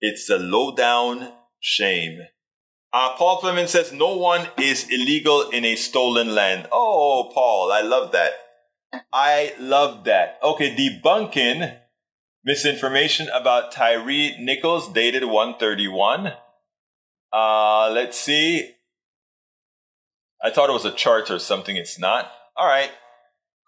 It's 0.01 0.31
a 0.31 0.39
low 0.39 0.75
down 0.75 1.33
shame. 1.61 2.21
Uh, 2.99 3.15
Paul 3.17 3.41
Fleming 3.41 3.69
says 3.69 3.93
no 3.93 4.17
one 4.17 4.49
is 4.59 4.89
illegal 4.91 5.51
in 5.51 5.65
a 5.65 5.77
stolen 5.77 6.35
land. 6.35 6.67
Oh, 6.73 7.31
Paul, 7.33 7.71
I 7.71 7.81
love 7.81 8.11
that. 8.11 8.33
I 9.13 9.55
love 9.61 10.03
that. 10.03 10.41
Okay, 10.43 10.75
debunking 10.75 11.79
misinformation 12.45 13.29
about 13.33 13.71
Tyre 13.71 14.05
Nichols, 14.41 14.93
dated 14.93 15.23
131. 15.23 16.33
Uh, 17.33 17.89
let's 17.93 18.19
see. 18.19 18.73
I 20.43 20.51
thought 20.51 20.69
it 20.69 20.73
was 20.73 20.85
a 20.85 20.91
chart 20.91 21.31
or 21.31 21.39
something. 21.39 21.77
It's 21.77 22.01
not. 22.01 22.33
All 22.57 22.67
right. 22.67 22.91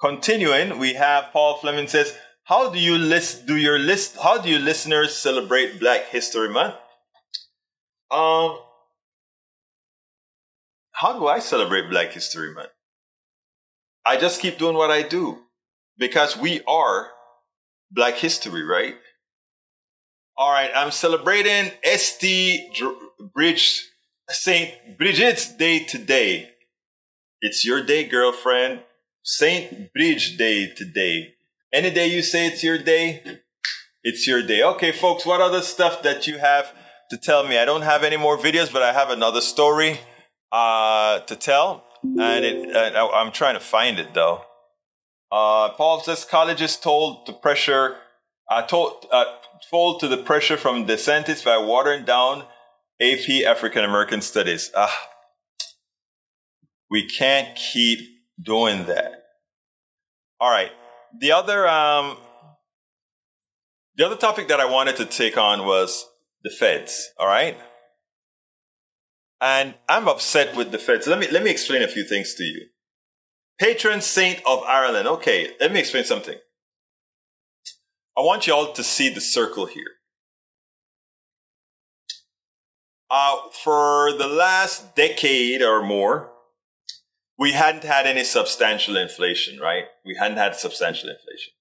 Continuing, 0.01 0.81
we 0.81 0.95
have 0.95 1.31
Paul 1.33 1.59
Fleming 1.59 1.87
says, 1.87 2.19
"How 2.47 2.69
do 2.69 2.81
you 2.81 2.99
list? 2.99 3.47
Do 3.47 3.55
your 3.55 3.79
list? 3.79 4.17
How 4.17 4.39
do 4.39 4.49
you 4.49 4.59
listeners 4.59 5.15
celebrate 5.15 5.79
Black 5.79 6.07
History 6.07 6.49
Month? 6.49 6.75
Um, 8.11 8.59
how 11.01 11.15
do 11.19 11.27
I 11.27 11.39
celebrate 11.39 11.89
Black 11.89 12.13
History 12.13 12.53
Month? 12.53 12.69
I 14.05 14.19
just 14.19 14.39
keep 14.39 14.59
doing 14.59 14.77
what 14.77 14.91
I 14.91 15.01
do 15.01 15.39
because 15.97 16.37
we 16.37 16.61
are 16.69 17.09
Black 17.91 18.17
History, 18.17 18.63
right? 18.63 18.97
All 20.37 20.53
right, 20.53 20.71
I'm 20.75 20.91
celebrating 20.91 21.73
St. 21.83 22.79
Bridge 23.35 23.89
Saint 24.29 24.99
Bridget's 24.99 25.57
Day 25.57 25.85
today. 25.85 26.51
It's 27.41 27.65
your 27.65 27.83
day, 27.83 28.05
girlfriend. 28.05 28.81
Saint 29.23 29.95
Bridge 29.95 30.37
Day 30.37 30.71
today. 30.75 31.35
Any 31.73 31.91
day 31.91 32.09
you 32.09 32.21
say 32.21 32.47
it's 32.47 32.63
your 32.63 32.77
day, 32.77 33.41
it's 34.03 34.27
your 34.27 34.43
day. 34.47 34.63
Okay, 34.63 34.93
folks, 34.93 35.25
what 35.25 35.41
other 35.41 35.63
stuff 35.63 36.03
that 36.03 36.27
you 36.27 36.39
have 36.39 36.75
to 37.11 37.17
tell 37.17 37.47
me? 37.47 37.57
I 37.57 37.65
don't 37.65 37.83
have 37.83 38.05
any 38.05 38.19
more 38.19 38.37
videos, 38.37 38.71
but 38.71 38.83
I 38.83 38.93
have 38.93 39.09
another 39.09 39.41
story 39.41 40.01
uh, 40.53 41.21
to 41.21 41.37
tell 41.37 41.85
and 42.03 42.45
it, 42.45 42.75
uh, 42.75 43.09
I'm 43.13 43.33
trying 43.33 43.55
to 43.55 43.61
find 43.61 43.99
it 43.99 44.15
though. 44.15 44.45
Uh, 45.31 45.71
Paul 45.71 46.01
says 46.01 46.25
colleges 46.25 46.77
told 46.77 47.27
to 47.27 47.33
pressure, 47.33 47.97
uh, 48.51 48.63
told, 48.63 49.07
uh, 49.13 49.25
told 49.71 50.01
to 50.01 50.09
the 50.09 50.17
pressure 50.17 50.57
from 50.57 50.87
DeSantis 50.87 51.45
by 51.45 51.57
watering 51.59 52.05
down 52.05 52.45
AP 53.01 53.45
African 53.47 53.85
American 53.85 54.21
Studies. 54.21 54.71
Ah, 54.75 55.09
we 56.91 57.07
can't 57.07 57.57
keep 57.57 58.01
doing 58.43 58.87
that. 58.87 59.25
All 60.41 60.51
right. 60.51 60.73
The 61.19 61.33
other, 61.33 61.69
um, 61.69 62.17
the 63.97 64.07
other 64.07 64.17
topic 64.17 64.49
that 64.49 64.59
I 64.59 64.65
wanted 64.65 64.97
to 64.97 65.05
take 65.05 65.37
on 65.37 65.65
was 65.65 66.07
the 66.43 66.51
feds. 66.51 67.11
All 67.19 67.27
right. 67.27 67.57
And 69.41 69.75
I'm 69.89 70.07
upset 70.07 70.55
with 70.55 70.71
the 70.71 70.79
feds. 70.79 71.07
Let 71.07 71.19
me, 71.19 71.29
let 71.31 71.43
me 71.43 71.51
explain 71.51 71.83
a 71.83 71.89
few 71.89 72.05
things 72.05 72.35
to 72.35 72.45
you. 72.45 72.67
Patron 73.59 74.01
saint 74.01 74.41
of 74.47 74.63
Ireland. 74.65 75.09
Okay, 75.09 75.51
let 75.61 75.73
me 75.73 75.81
explain 75.81 76.05
something. 76.05 76.37
I 78.17 78.23
want 78.23 78.47
you 78.47 78.55
all 78.55 78.73
to 78.73 78.83
see 78.83 79.09
the 79.09 79.21
circle 79.21 79.67
here. 79.67 79.93
Uh, 83.11 83.37
for 83.65 84.13
the 84.17 84.29
last 84.29 84.95
decade 84.95 85.63
or 85.63 85.83
more, 85.83 86.31
we 87.39 87.53
hadn't 87.53 87.85
had 87.85 88.07
any 88.07 88.23
substantial 88.23 88.97
inflation, 88.97 89.59
right? 89.59 89.85
We 90.05 90.15
hadn't 90.15 90.37
had 90.37 90.55
substantial 90.55 91.09
inflation. 91.09 91.55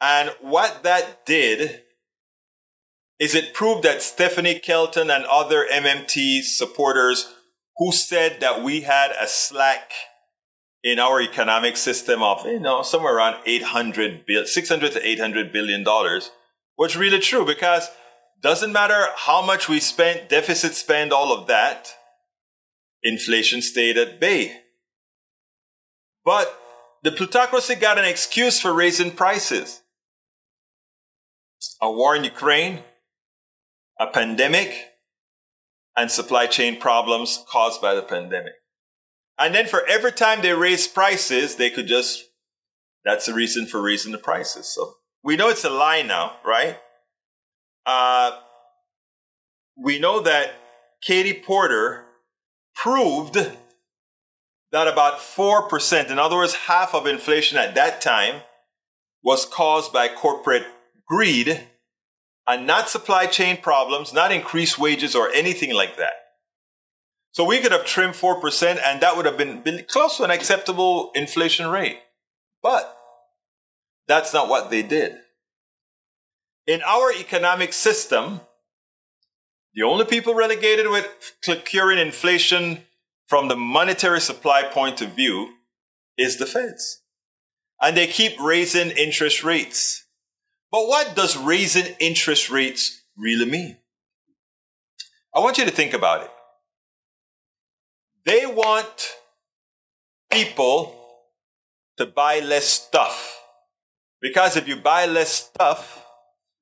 And 0.00 0.30
what 0.40 0.84
that 0.84 1.26
did 1.26 1.82
is 3.22 3.36
it 3.36 3.54
proved 3.54 3.84
that 3.84 4.02
Stephanie 4.02 4.58
Kelton 4.58 5.08
and 5.08 5.24
other 5.26 5.64
MMT 5.72 6.42
supporters 6.42 7.32
who 7.76 7.92
said 7.92 8.40
that 8.40 8.64
we 8.64 8.80
had 8.80 9.12
a 9.12 9.28
slack 9.28 9.92
in 10.82 10.98
our 10.98 11.20
economic 11.20 11.76
system 11.76 12.20
of, 12.20 12.44
you 12.44 12.58
know, 12.58 12.82
somewhere 12.82 13.16
around 13.16 13.36
800 13.46 14.26
bill, 14.26 14.44
600 14.44 14.90
to 14.90 15.08
800 15.08 15.52
billion 15.52 15.84
dollars 15.84 16.32
was 16.76 16.96
really 16.96 17.20
true 17.20 17.46
because 17.46 17.88
doesn't 18.40 18.72
matter 18.72 19.06
how 19.14 19.40
much 19.40 19.68
we 19.68 19.78
spent, 19.78 20.28
deficit 20.28 20.74
spend, 20.74 21.12
all 21.12 21.32
of 21.32 21.46
that, 21.46 21.94
inflation 23.04 23.62
stayed 23.62 23.96
at 23.96 24.18
bay. 24.18 24.62
But 26.24 26.58
the 27.04 27.12
plutocracy 27.12 27.76
got 27.76 27.98
an 27.98 28.04
excuse 28.04 28.60
for 28.60 28.72
raising 28.72 29.12
prices. 29.12 29.82
A 31.80 31.88
war 31.88 32.16
in 32.16 32.24
Ukraine, 32.24 32.80
a 33.98 34.06
pandemic 34.06 34.92
and 35.96 36.10
supply 36.10 36.46
chain 36.46 36.80
problems 36.80 37.44
caused 37.48 37.80
by 37.80 37.94
the 37.94 38.02
pandemic. 38.02 38.54
And 39.38 39.54
then 39.54 39.66
for 39.66 39.86
every 39.86 40.12
time 40.12 40.40
they 40.40 40.52
raise 40.52 40.86
prices, 40.86 41.56
they 41.56 41.70
could 41.70 41.86
just, 41.86 42.24
that's 43.04 43.26
the 43.26 43.34
reason 43.34 43.66
for 43.66 43.82
raising 43.82 44.12
the 44.12 44.18
prices. 44.18 44.66
So 44.66 44.94
we 45.22 45.36
know 45.36 45.48
it's 45.48 45.64
a 45.64 45.70
lie 45.70 46.02
now, 46.02 46.36
right? 46.44 46.78
Uh, 47.84 48.38
we 49.76 49.98
know 49.98 50.20
that 50.20 50.52
Katie 51.02 51.40
Porter 51.44 52.04
proved 52.74 53.34
that 54.70 54.88
about 54.88 55.18
4%, 55.18 56.10
in 56.10 56.18
other 56.18 56.36
words, 56.36 56.54
half 56.54 56.94
of 56.94 57.06
inflation 57.06 57.58
at 57.58 57.74
that 57.74 58.00
time 58.00 58.42
was 59.22 59.44
caused 59.44 59.92
by 59.92 60.08
corporate 60.08 60.66
greed 61.06 61.60
and 62.46 62.66
not 62.66 62.88
supply 62.88 63.26
chain 63.26 63.56
problems, 63.56 64.12
not 64.12 64.32
increased 64.32 64.78
wages 64.78 65.14
or 65.14 65.30
anything 65.30 65.74
like 65.74 65.96
that. 65.96 66.12
So 67.32 67.44
we 67.44 67.60
could 67.60 67.72
have 67.72 67.86
trimmed 67.86 68.14
4% 68.14 68.80
and 68.84 69.00
that 69.00 69.16
would 69.16 69.26
have 69.26 69.38
been, 69.38 69.62
been 69.62 69.84
close 69.88 70.18
to 70.18 70.24
an 70.24 70.30
acceptable 70.30 71.10
inflation 71.14 71.68
rate. 71.68 71.98
But 72.62 72.94
that's 74.06 74.34
not 74.34 74.48
what 74.48 74.70
they 74.70 74.82
did. 74.82 75.16
In 76.66 76.82
our 76.82 77.12
economic 77.12 77.72
system, 77.72 78.42
the 79.74 79.82
only 79.82 80.04
people 80.04 80.34
relegated 80.34 80.88
with 80.90 81.06
curing 81.64 81.98
inflation 81.98 82.82
from 83.26 83.48
the 83.48 83.56
monetary 83.56 84.20
supply 84.20 84.62
point 84.62 85.00
of 85.00 85.10
view 85.10 85.54
is 86.18 86.36
the 86.36 86.46
feds. 86.46 87.00
And 87.80 87.96
they 87.96 88.06
keep 88.06 88.38
raising 88.38 88.90
interest 88.90 89.42
rates. 89.42 90.01
But 90.72 90.88
what 90.88 91.14
does 91.14 91.36
raising 91.36 91.94
interest 92.00 92.50
rates 92.50 93.02
really 93.16 93.44
mean? 93.44 93.76
I 95.34 95.40
want 95.40 95.58
you 95.58 95.66
to 95.66 95.70
think 95.70 95.92
about 95.92 96.22
it. 96.22 96.30
They 98.24 98.46
want 98.46 99.12
people 100.30 100.98
to 101.98 102.06
buy 102.06 102.40
less 102.40 102.64
stuff. 102.64 103.38
Because 104.20 104.56
if 104.56 104.66
you 104.66 104.76
buy 104.76 105.04
less 105.04 105.32
stuff, 105.32 106.06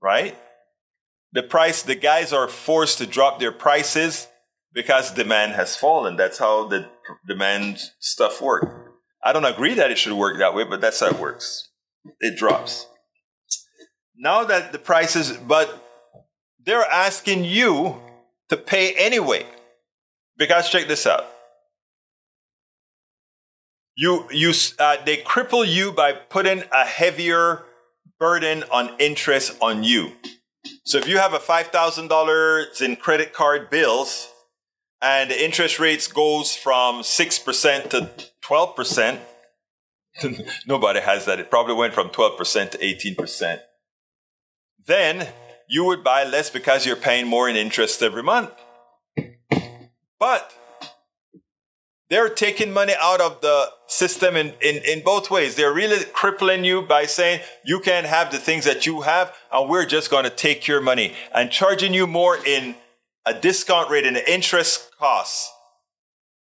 right, 0.03 0.37
the 1.33 1.43
price, 1.43 1.83
the 1.83 1.95
guys 1.95 2.33
are 2.33 2.49
forced 2.49 2.99
to 2.99 3.07
drop 3.07 3.39
their 3.39 3.53
prices 3.53 4.27
because 4.73 5.13
demand 5.13 5.53
has 5.53 5.77
fallen. 5.77 6.17
That's 6.17 6.39
how 6.39 6.67
the 6.67 6.89
demand 7.29 7.79
stuff 8.01 8.41
works. 8.41 8.67
I 9.23 9.33
don't 9.33 9.45
agree 9.45 9.75
that 9.75 9.91
it 9.91 9.99
should 9.99 10.15
work 10.15 10.39
that 10.39 10.55
way, 10.55 10.65
but 10.65 10.81
that's 10.81 10.99
how 10.99 11.09
it 11.09 11.19
works. 11.19 11.69
It 12.21 12.37
drops. 12.37 12.87
Now 14.23 14.45
that 14.45 14.73
the 14.73 14.79
prices, 14.79 15.33
but 15.33 15.83
they're 16.63 16.85
asking 16.85 17.47
you 17.47 17.97
to 18.51 18.59
pay 18.59 18.93
anyway. 18.93 19.47
Because 20.37 20.69
check 20.69 20.89
this 20.89 21.07
out. 21.07 21.27
You, 23.97 24.27
you, 24.31 24.53
uh, 24.79 24.99
they 25.07 25.17
cripple 25.17 25.67
you 25.67 25.91
by 25.91 26.13
putting 26.13 26.65
a 26.71 26.85
heavier 26.85 27.65
burden 28.19 28.65
on 28.71 28.91
interest 28.99 29.57
on 29.63 29.85
you. 29.85 30.13
So 30.85 30.99
if 30.99 31.09
you 31.09 31.17
have 31.17 31.33
a 31.33 31.39
$5,000 31.39 32.83
in 32.83 32.97
credit 32.97 33.33
card 33.33 33.71
bills 33.71 34.29
and 35.01 35.31
the 35.31 35.43
interest 35.43 35.79
rates 35.79 36.09
goes 36.09 36.55
from 36.55 37.01
6% 37.03 37.91
to 37.91 38.11
12%, 38.45 39.19
nobody 40.67 41.01
has 41.01 41.25
that. 41.25 41.41
It 41.41 41.51
probably 41.51 41.75
went 41.75 41.95
from 41.95 42.11
12% 42.11 42.71
to 42.73 42.79
18%. 42.79 43.61
Then 44.87 45.29
you 45.69 45.85
would 45.85 46.03
buy 46.03 46.25
less 46.25 46.51
because 46.51 46.85
you're 46.85 46.97
paying 46.97 47.27
more 47.27 47.49
in 47.49 47.57
interest 47.57 48.03
every 48.03 48.23
month. 48.23 48.51
But 50.19 50.53
they're 52.11 52.29
taking 52.29 52.73
money 52.73 52.93
out 53.01 53.21
of 53.21 53.41
the 53.41 53.71
system 53.87 54.37
in, 54.37 54.53
in, 54.61 54.83
in 54.85 55.03
both 55.03 55.31
ways. 55.31 55.55
They're 55.55 55.73
really 55.73 56.05
crippling 56.13 56.65
you 56.65 56.83
by 56.83 57.07
saying 57.07 57.41
you 57.65 57.79
can't 57.79 58.07
have 58.07 58.33
the 58.33 58.39
things 58.39 58.65
that 58.65 58.85
you 58.85 59.03
have, 59.03 59.35
and 59.53 59.71
we're 59.71 59.87
just 59.87 60.11
going 60.11 60.25
to 60.25 60.31
take 60.31 60.67
your 60.67 60.81
money 60.81 61.15
and 61.33 61.51
charging 61.51 61.95
you 61.95 62.07
more 62.07 62.37
in 62.45 62.75
a 63.25 63.33
discount 63.33 63.91
rate 63.91 64.05
and 64.05 64.17
interest 64.17 64.91
costs 64.99 65.51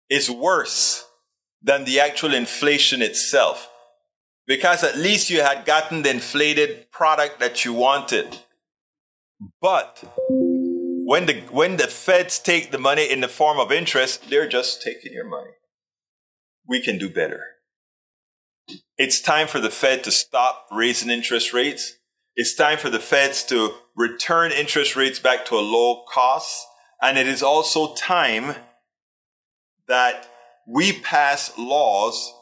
is 0.09 0.29
worse 0.29 1.05
than 1.61 1.86
the 1.86 1.99
actual 1.99 2.34
inflation 2.34 3.01
itself. 3.01 3.69
Because 4.45 4.83
at 4.83 4.97
least 4.97 5.29
you 5.29 5.41
had 5.41 5.65
gotten 5.65 6.01
the 6.01 6.09
inflated 6.09 6.91
product 6.91 7.39
that 7.39 7.63
you 7.63 7.73
wanted. 7.73 8.39
But 9.61 10.03
when 10.17 11.25
the 11.25 11.41
when 11.51 11.77
the 11.77 11.87
feds 11.87 12.39
take 12.39 12.71
the 12.71 12.77
money 12.77 13.09
in 13.09 13.21
the 13.21 13.27
form 13.27 13.59
of 13.59 13.71
interest, 13.71 14.29
they're 14.29 14.47
just 14.47 14.81
taking 14.81 15.13
your 15.13 15.27
money. 15.27 15.51
We 16.67 16.81
can 16.81 16.97
do 16.97 17.09
better. 17.09 17.43
It's 18.97 19.19
time 19.21 19.47
for 19.47 19.59
the 19.59 19.69
Fed 19.69 20.03
to 20.05 20.11
stop 20.11 20.67
raising 20.71 21.09
interest 21.09 21.53
rates. 21.53 21.97
It's 22.35 22.55
time 22.55 22.77
for 22.77 22.89
the 22.89 22.99
Feds 22.99 23.43
to 23.45 23.73
return 23.95 24.51
interest 24.51 24.95
rates 24.95 25.19
back 25.19 25.45
to 25.45 25.55
a 25.55 25.61
low 25.61 26.03
cost. 26.11 26.65
And 27.01 27.17
it 27.17 27.27
is 27.27 27.43
also 27.43 27.93
time 27.95 28.55
that 29.87 30.27
we 30.67 30.93
pass 30.93 31.51
laws 31.57 32.33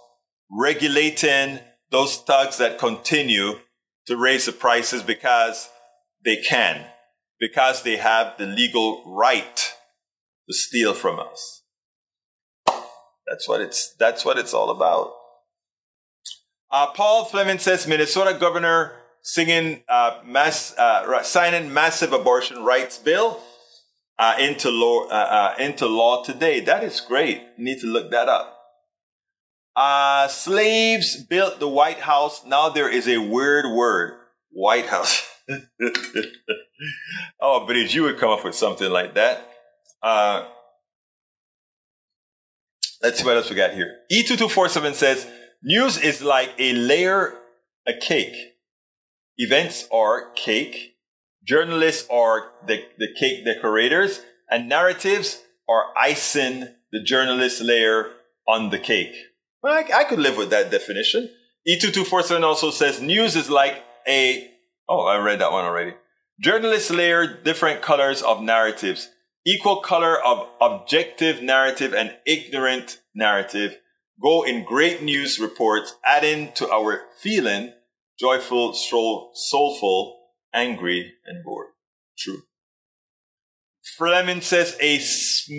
regulating 0.49 1.59
those 1.91 2.17
thugs 2.17 2.57
that 2.57 2.79
continue 2.79 3.59
to 4.07 4.17
raise 4.17 4.45
the 4.45 4.51
prices 4.51 5.03
because 5.03 5.69
they 6.23 6.37
can 6.37 6.85
because 7.39 7.81
they 7.81 7.97
have 7.97 8.37
the 8.37 8.45
legal 8.45 9.03
right 9.05 9.73
to 10.47 10.53
steal 10.53 10.93
from 10.93 11.19
us. 11.19 11.63
That's 13.27 13.47
what 13.47 13.61
it's, 13.61 13.95
that's 13.95 14.23
what 14.23 14.37
it's 14.37 14.53
all 14.53 14.69
about. 14.69 15.13
Uh, 16.69 16.87
Paul 16.91 17.25
Fleming 17.25 17.57
says 17.57 17.87
Minnesota 17.87 18.37
governor 18.39 18.93
singing 19.23 19.83
uh, 19.89 20.19
mass, 20.25 20.75
uh, 20.77 21.23
signing 21.23 21.73
massive 21.73 22.13
abortion 22.13 22.63
rights 22.63 22.97
bill 22.97 23.41
uh, 24.19 24.35
into 24.39 24.69
law 24.69 25.07
uh, 25.07 25.13
uh, 25.13 25.55
into 25.59 25.87
law 25.87 26.23
today. 26.23 26.59
That 26.59 26.83
is 26.83 27.01
great. 27.01 27.41
Need 27.57 27.79
to 27.81 27.87
look 27.87 28.11
that 28.11 28.29
up. 28.29 28.60
Slaves 30.27 31.15
built 31.23 31.59
the 31.59 31.67
White 31.67 31.99
House. 31.99 32.45
Now 32.45 32.69
there 32.69 32.89
is 32.89 33.07
a 33.07 33.17
weird 33.17 33.65
word, 33.65 34.13
White 34.51 34.87
House. 34.87 35.27
oh, 37.41 37.65
but 37.65 37.77
if 37.77 37.93
you 37.93 38.03
would 38.03 38.17
come 38.17 38.29
up 38.29 38.43
with 38.43 38.55
something 38.55 38.89
like 38.91 39.15
that. 39.15 39.47
Uh, 40.01 40.47
let's 43.01 43.19
see 43.19 43.25
what 43.25 43.37
else 43.37 43.49
we 43.49 43.55
got 43.55 43.73
here. 43.73 43.97
E2247 44.11 44.93
says, 44.93 45.27
news 45.63 45.97
is 45.97 46.21
like 46.21 46.51
a 46.57 46.73
layer, 46.73 47.35
a 47.87 47.93
cake. 47.93 48.35
Events 49.37 49.87
are 49.91 50.31
cake. 50.31 50.95
Journalists 51.43 52.07
are 52.11 52.51
the, 52.67 52.83
the 52.97 53.07
cake 53.19 53.45
decorators 53.45 54.21
and 54.49 54.67
narratives 54.67 55.41
are 55.67 55.85
icing 55.97 56.67
the 56.91 57.01
journalist 57.01 57.61
layer 57.61 58.11
on 58.47 58.69
the 58.69 58.77
cake. 58.77 59.15
Well, 59.61 59.73
I, 59.73 59.99
I 59.99 60.03
could 60.05 60.19
live 60.19 60.37
with 60.37 60.49
that 60.49 60.71
definition. 60.71 61.29
E2247 61.67 62.43
also 62.43 62.71
says 62.71 63.01
news 63.01 63.35
is 63.35 63.49
like 63.49 63.83
a 64.07 64.51
Oh, 64.89 65.05
I 65.05 65.17
read 65.17 65.39
that 65.39 65.53
one 65.53 65.63
already. 65.63 65.93
Journalists 66.41 66.91
layer 66.91 67.25
different 67.25 67.81
colors 67.81 68.21
of 68.21 68.41
narratives, 68.41 69.09
equal 69.45 69.77
color 69.77 70.19
of 70.21 70.49
objective 70.59 71.41
narrative 71.41 71.93
and 71.93 72.15
ignorant 72.25 72.99
narrative 73.15 73.77
go 74.21 74.43
in 74.43 74.65
great 74.65 75.01
news 75.01 75.39
reports, 75.39 75.95
adding 76.05 76.51
to 76.53 76.69
our 76.69 77.03
feeling 77.21 77.71
joyful, 78.19 78.73
soulful, 78.73 80.19
angry, 80.53 81.13
and 81.25 81.43
bored. 81.43 81.69
True. 82.17 82.41
Fleming 83.97 84.41
says 84.41 84.77
a 84.81 84.97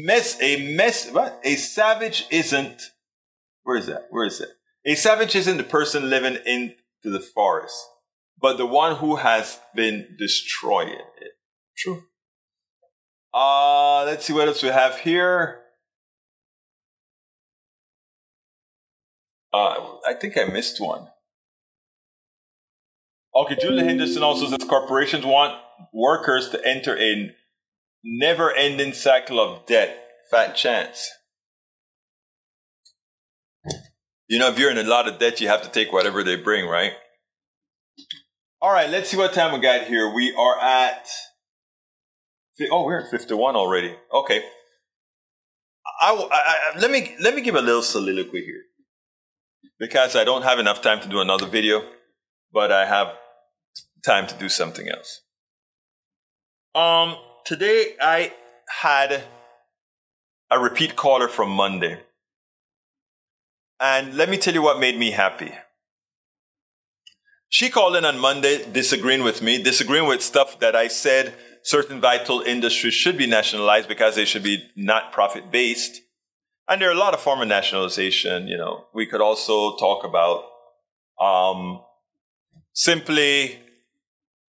mess, 0.04 0.40
a 0.40 0.74
mess, 0.76 1.10
what? 1.10 1.40
A 1.42 1.56
savage 1.56 2.26
isn't, 2.30 2.90
where 3.64 3.76
is 3.76 3.86
that? 3.86 4.08
Where 4.10 4.24
is 4.24 4.40
it? 4.40 4.48
A 4.84 4.94
savage 4.94 5.36
isn't 5.36 5.56
the 5.56 5.64
person 5.64 6.10
living 6.10 6.38
into 6.44 6.74
the 7.04 7.20
forest 7.20 7.76
but 8.42 8.58
the 8.58 8.66
one 8.66 8.96
who 8.96 9.16
has 9.16 9.60
been 9.74 10.16
destroying 10.18 10.88
it. 11.20 11.32
True. 11.78 12.02
Uh, 13.32 14.04
let's 14.04 14.26
see 14.26 14.32
what 14.32 14.48
else 14.48 14.62
we 14.62 14.68
have 14.68 14.98
here. 14.98 15.60
Uh, 19.54 19.96
I 20.06 20.14
think 20.20 20.36
I 20.36 20.44
missed 20.44 20.80
one. 20.80 21.08
Okay, 23.34 23.56
Julie 23.58 23.84
Henderson 23.84 24.22
also 24.22 24.46
says 24.46 24.68
corporations 24.68 25.24
want 25.24 25.58
workers 25.94 26.50
to 26.50 26.66
enter 26.66 26.98
a 26.98 27.30
never 28.04 28.52
ending 28.52 28.92
cycle 28.92 29.40
of 29.40 29.64
debt. 29.66 29.96
Fat 30.30 30.54
chance. 30.54 31.08
You 34.32 34.38
know, 34.38 34.48
if 34.48 34.58
you're 34.58 34.70
in 34.70 34.78
a 34.78 34.82
lot 34.82 35.06
of 35.06 35.18
debt, 35.18 35.42
you 35.42 35.48
have 35.48 35.60
to 35.60 35.68
take 35.68 35.92
whatever 35.92 36.24
they 36.24 36.36
bring, 36.36 36.66
right? 36.66 36.92
All 38.62 38.72
right, 38.72 38.88
let's 38.88 39.10
see 39.10 39.18
what 39.18 39.34
time 39.34 39.52
we 39.52 39.60
got 39.60 39.86
here. 39.86 40.10
We 40.10 40.34
are 40.34 40.58
at. 40.58 41.06
Oh, 42.70 42.86
we're 42.86 43.00
at 43.00 43.10
fifty-one 43.10 43.56
already. 43.56 43.94
Okay. 44.10 44.42
I, 46.00 46.14
I, 46.14 46.26
I, 46.32 46.78
let 46.78 46.90
me 46.90 47.14
let 47.20 47.34
me 47.34 47.42
give 47.42 47.56
a 47.56 47.60
little 47.60 47.82
soliloquy 47.82 48.42
here, 48.42 48.62
because 49.78 50.16
I 50.16 50.24
don't 50.24 50.44
have 50.44 50.58
enough 50.58 50.80
time 50.80 51.02
to 51.02 51.08
do 51.08 51.20
another 51.20 51.46
video, 51.46 51.84
but 52.50 52.72
I 52.72 52.86
have 52.86 53.08
time 54.02 54.26
to 54.28 54.34
do 54.36 54.48
something 54.48 54.88
else. 54.88 55.20
Um, 56.74 57.16
today 57.44 57.96
I 58.00 58.32
had 58.80 59.24
a 60.50 60.58
repeat 60.58 60.96
caller 60.96 61.28
from 61.28 61.50
Monday, 61.50 62.00
and 63.82 64.14
let 64.14 64.30
me 64.30 64.38
tell 64.38 64.54
you 64.54 64.62
what 64.62 64.78
made 64.78 64.96
me 64.96 65.10
happy. 65.10 65.52
She 67.48 67.68
called 67.68 67.96
in 67.96 68.04
on 68.04 68.18
Monday 68.18 68.64
disagreeing 68.72 69.24
with 69.24 69.42
me, 69.42 69.60
disagreeing 69.60 70.06
with 70.06 70.22
stuff 70.22 70.60
that 70.60 70.76
I 70.76 70.86
said 70.86 71.34
certain 71.64 72.00
vital 72.00 72.40
industries 72.40 72.94
should 72.94 73.18
be 73.18 73.26
nationalized 73.26 73.88
because 73.88 74.14
they 74.14 74.24
should 74.24 74.44
be 74.44 74.70
not 74.76 75.12
profit 75.12 75.50
based. 75.50 76.00
And 76.68 76.80
there 76.80 76.88
are 76.88 76.94
a 76.94 76.98
lot 76.98 77.12
of 77.12 77.20
form 77.20 77.40
of 77.42 77.48
nationalization. 77.48 78.46
You 78.46 78.56
know, 78.56 78.86
we 78.94 79.04
could 79.04 79.20
also 79.20 79.76
talk 79.76 80.04
about 80.04 80.44
um, 81.20 81.82
simply 82.72 83.58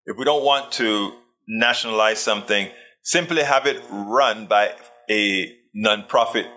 if 0.06 0.18
we 0.18 0.24
don't 0.24 0.44
want 0.44 0.72
to 0.74 1.12
nationalize 1.50 2.20
something, 2.20 2.70
simply 3.04 3.44
have 3.44 3.68
it 3.68 3.84
run 3.92 4.48
by 4.48 4.74
a 5.10 5.54
nonprofit 5.76 6.50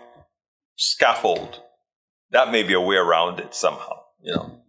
scaffold. 0.77 1.61
That 2.31 2.51
may 2.51 2.63
be 2.63 2.73
a 2.73 2.81
way 2.81 2.95
around 2.95 3.39
it 3.39 3.53
somehow. 3.53 4.01
You 4.21 4.35
know 4.35 4.61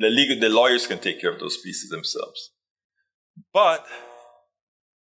the 0.00 0.08
legal, 0.08 0.40
the 0.40 0.48
lawyers 0.48 0.86
can 0.86 0.98
take 0.98 1.20
care 1.20 1.30
of 1.30 1.38
those 1.38 1.58
pieces 1.58 1.90
themselves. 1.90 2.52
But 3.52 3.86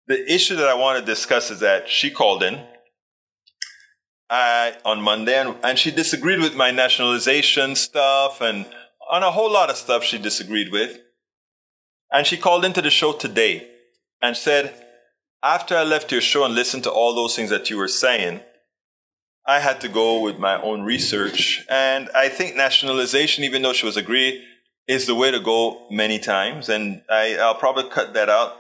the 0.09 0.31
issue 0.31 0.57
that 0.57 0.69
I 0.69 0.75
want 0.75 0.99
to 0.99 1.05
discuss 1.05 1.51
is 1.51 1.61
that 1.61 1.89
she 1.89 2.11
called 2.11 2.43
in 2.43 2.61
uh, 4.29 4.73
on 4.85 5.01
Monday 5.01 5.39
and, 5.39 5.55
and 5.63 5.79
she 5.79 5.93
disagreed 5.93 6.41
with 6.41 6.57
my 6.57 6.73
nationalization 6.73 7.77
stuff 7.77 8.41
and 8.41 8.67
on 9.11 9.23
a 9.23 9.31
whole 9.31 9.51
lot 9.51 9.71
of 9.71 9.77
stuff 9.77 10.03
she 10.03 10.19
disagreed 10.19 10.73
with. 10.73 10.99
And 12.13 12.27
she 12.27 12.37
called 12.37 12.65
into 12.65 12.83
the 12.83 12.91
show 12.91 13.13
today 13.13 13.69
and 14.21 14.37
said, 14.37 14.75
after 15.43 15.77
I 15.77 15.85
left 15.85 16.11
your 16.11 16.21
show 16.21 16.45
and 16.45 16.55
listened 16.55 16.83
to 16.83 16.91
all 16.91 17.15
those 17.15 17.37
things 17.37 17.51
that 17.51 17.71
you 17.71 17.77
were 17.77 17.89
saying, 17.89 18.41
I 19.47 19.61
had 19.61 19.81
to 19.81 19.89
go 19.89 20.21
with 20.21 20.39
my 20.39 20.61
own 20.61 20.83
research. 20.83 21.65
And 21.69 22.09
I 22.15 22.29
think 22.29 22.57
nationalization, 22.57 23.45
even 23.45 23.63
though 23.63 23.73
she 23.73 23.87
was 23.87 23.97
agreed, 23.97 24.43
is 24.87 25.07
the 25.07 25.15
way 25.15 25.31
to 25.31 25.41
go 25.41 25.87
many 25.91 26.19
times. 26.19 26.69
And 26.69 27.03
I, 27.09 27.37
I'll 27.37 27.55
probably 27.55 27.89
cut 27.89 28.15
that 28.15 28.29
out. 28.29 28.57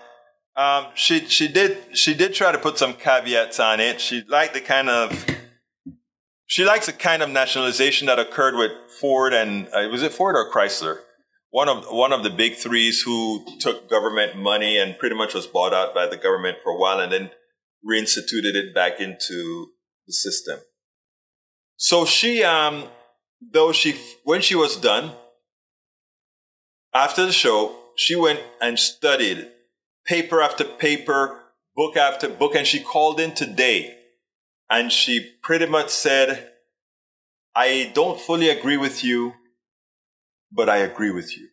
Um, 0.57 0.87
she 0.95 1.26
she 1.26 1.49
did 1.49 1.78
she 1.97 2.12
did 2.12 2.35
try 2.35 2.53
to 2.53 2.59
put 2.59 2.76
some 2.76 2.95
caveats 2.95 3.61
on 3.61 3.81
it. 3.81 4.01
She 4.01 4.22
liked 4.28 4.55
the 4.55 4.61
kind 4.61 4.91
of 4.91 5.26
she 6.47 6.64
likes 6.64 6.87
the 6.87 6.93
kind 6.93 7.22
of 7.22 7.31
nationalization 7.31 8.07
that 8.09 8.18
occurred 8.18 8.57
with 8.57 8.72
Ford 9.01 9.33
and 9.33 9.68
uh, 9.68 9.89
was 9.91 10.03
it 10.03 10.12
Ford 10.12 10.35
or 10.35 10.51
Chrysler? 10.51 10.99
One 11.51 11.68
of 11.68 11.85
one 11.87 12.12
of 12.12 12.24
the 12.24 12.31
big 12.31 12.57
threes 12.57 13.03
who 13.03 13.45
took 13.61 13.89
government 13.89 14.37
money 14.37 14.76
and 14.76 14.99
pretty 14.99 15.16
much 15.16 15.35
was 15.35 15.47
bought 15.47 15.72
out 15.72 15.95
by 15.95 16.07
the 16.07 16.16
government 16.16 16.59
for 16.62 16.72
a 16.72 16.76
while 16.76 17.01
and 17.01 17.12
then 17.12 17.31
reinstituted 17.89 18.55
it 18.55 18.74
back 18.74 19.01
into 19.01 19.68
the 20.07 20.12
system. 20.12 20.59
So 21.83 22.05
she, 22.05 22.45
um, 22.45 22.85
though 23.41 23.72
she, 23.72 23.97
when 24.24 24.43
she 24.43 24.55
was 24.55 24.76
done, 24.76 25.12
after 26.93 27.24
the 27.24 27.33
show, 27.33 27.74
she 27.97 28.14
went 28.14 28.41
and 28.61 28.78
studied 28.78 29.49
paper 30.05 30.43
after 30.43 30.64
paper, 30.64 31.41
book 31.74 31.97
after 31.97 32.28
book, 32.28 32.55
and 32.55 32.66
she 32.66 32.81
called 32.81 33.18
in 33.18 33.33
today 33.33 33.97
and 34.68 34.93
she 34.93 35.26
pretty 35.43 35.64
much 35.64 35.89
said, 35.89 36.51
I 37.55 37.91
don't 37.95 38.20
fully 38.20 38.51
agree 38.51 38.76
with 38.76 39.03
you, 39.03 39.33
but 40.53 40.68
I 40.68 40.78
agree 40.78 41.11
with 41.11 41.35
you. 41.35 41.49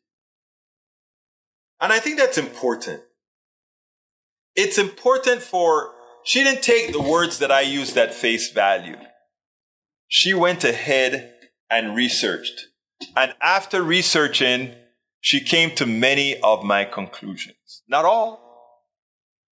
And 1.79 1.93
I 1.93 1.99
think 1.99 2.19
that's 2.19 2.37
important. 2.37 3.01
It's 4.57 4.77
important 4.77 5.41
for, 5.41 5.93
she 6.25 6.43
didn't 6.43 6.63
take 6.63 6.91
the 6.91 7.01
words 7.01 7.39
that 7.39 7.49
I 7.49 7.61
used 7.61 7.95
at 7.95 8.13
face 8.13 8.51
value 8.51 8.97
she 10.07 10.33
went 10.33 10.63
ahead 10.63 11.33
and 11.69 11.95
researched. 11.95 12.67
And 13.15 13.33
after 13.41 13.83
researching, 13.83 14.73
she 15.19 15.41
came 15.41 15.71
to 15.75 15.85
many 15.85 16.39
of 16.39 16.63
my 16.63 16.85
conclusions. 16.85 17.83
Not 17.87 18.05
all. 18.05 18.45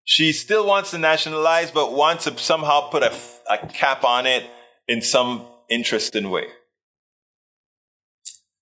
She 0.04 0.32
still 0.32 0.66
wants 0.66 0.92
to 0.92 0.98
nationalize, 0.98 1.70
but 1.70 1.92
wants 1.92 2.24
to 2.24 2.38
somehow 2.38 2.88
put 2.88 3.02
a, 3.02 3.14
a 3.50 3.58
cap 3.66 4.04
on 4.04 4.26
it 4.26 4.48
in 4.86 5.02
some 5.02 5.46
interesting 5.68 6.30
way. 6.30 6.46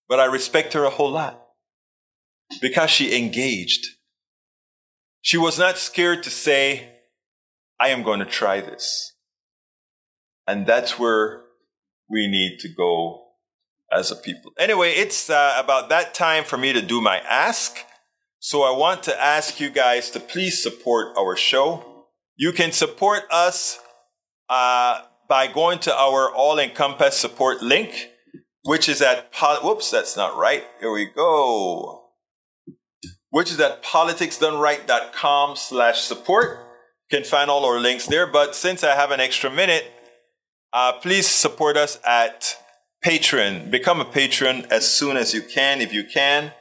But 0.09 0.19
I 0.19 0.25
respect 0.25 0.73
her 0.73 0.85
a 0.85 0.91
whole 0.91 1.11
lot 1.11 1.41
because 2.61 2.91
she 2.91 3.17
engaged. 3.17 3.87
She 5.23 5.37
was 5.37 5.59
not 5.59 5.79
scared 5.79 6.23
to 6.25 6.31
say, 6.31 6.89
I 7.79 7.89
am 7.89 8.03
going 8.03 8.21
to 8.21 8.27
try 8.27 8.61
this. 8.61 9.13
And 10.47 10.67
that's 10.67 10.99
where 10.99 11.46
we 12.09 12.27
need 12.29 12.59
to 12.61 12.69
go 12.69 13.23
as 13.93 14.11
a 14.11 14.17
people. 14.17 14.53
Anyway, 14.59 14.93
it's 14.93 15.31
uh, 15.31 15.55
about 15.59 15.89
that 15.89 16.15
time 16.15 16.45
for 16.45 16.57
me 16.57 16.73
to 16.73 16.83
do 16.83 17.01
my 17.01 17.19
ask. 17.19 17.79
So 18.39 18.63
I 18.63 18.77
want 18.77 19.03
to 19.05 19.21
ask 19.21 19.61
you 19.61 19.71
guys 19.71 20.11
to 20.11 20.21
please 20.21 20.63
support 20.63 21.17
our 21.19 21.37
show. 21.37 22.07
You 22.37 22.53
can 22.53 22.73
support 22.73 23.23
us 23.31 23.79
uh, 24.49 25.03
by 25.29 25.47
going 25.47 25.79
to 25.81 25.95
our 25.95 26.33
All 26.33 26.59
Encompass 26.59 27.17
support 27.17 27.63
link, 27.63 28.11
which 28.63 28.89
is 28.89 29.03
at, 29.03 29.33
whoops, 29.63 29.91
that's 29.91 30.17
not 30.17 30.37
right. 30.37 30.65
Here 30.81 30.93
we 30.93 31.07
go. 31.07 32.05
Which 33.31 33.51
is 33.51 33.61
at 33.61 33.83
politicsdoneright.com 33.83 35.57
slash 35.57 36.03
support. 36.03 36.61
You 37.11 37.19
can 37.19 37.25
find 37.25 37.51
all 37.51 37.65
our 37.65 37.81
links 37.81 38.07
there. 38.07 38.27
But 38.27 38.55
since 38.55 38.85
I 38.85 38.95
have 38.95 39.11
an 39.11 39.21
extra 39.21 39.51
minute, 39.51 39.93
uh, 40.77 40.93
please 40.93 41.27
support 41.27 41.79
us 41.79 41.99
at 42.05 42.59
Patreon. 43.03 43.71
Become 43.71 43.99
a 43.99 44.05
patron 44.05 44.67
as 44.71 44.87
soon 44.87 45.17
as 45.17 45.33
you 45.33 45.41
can, 45.41 45.81
if 45.81 45.91
you 45.91 46.05
can. 46.05 46.53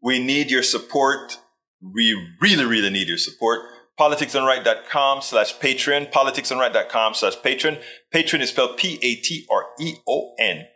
We 0.00 0.24
need 0.24 0.48
your 0.48 0.62
support. 0.62 1.40
We 1.82 2.16
really, 2.40 2.64
really 2.64 2.88
need 2.88 3.08
your 3.08 3.18
support. 3.18 3.62
Politicsdoneright.com 3.98 5.22
slash 5.22 5.56
Patreon. 5.58 6.12
Politicsdoneright.com 6.12 7.14
slash 7.14 7.36
Patreon. 7.38 7.82
Patreon 8.14 8.42
is 8.42 8.50
spelled 8.50 8.76
P-A-T-R-E-O-N. 8.76 10.66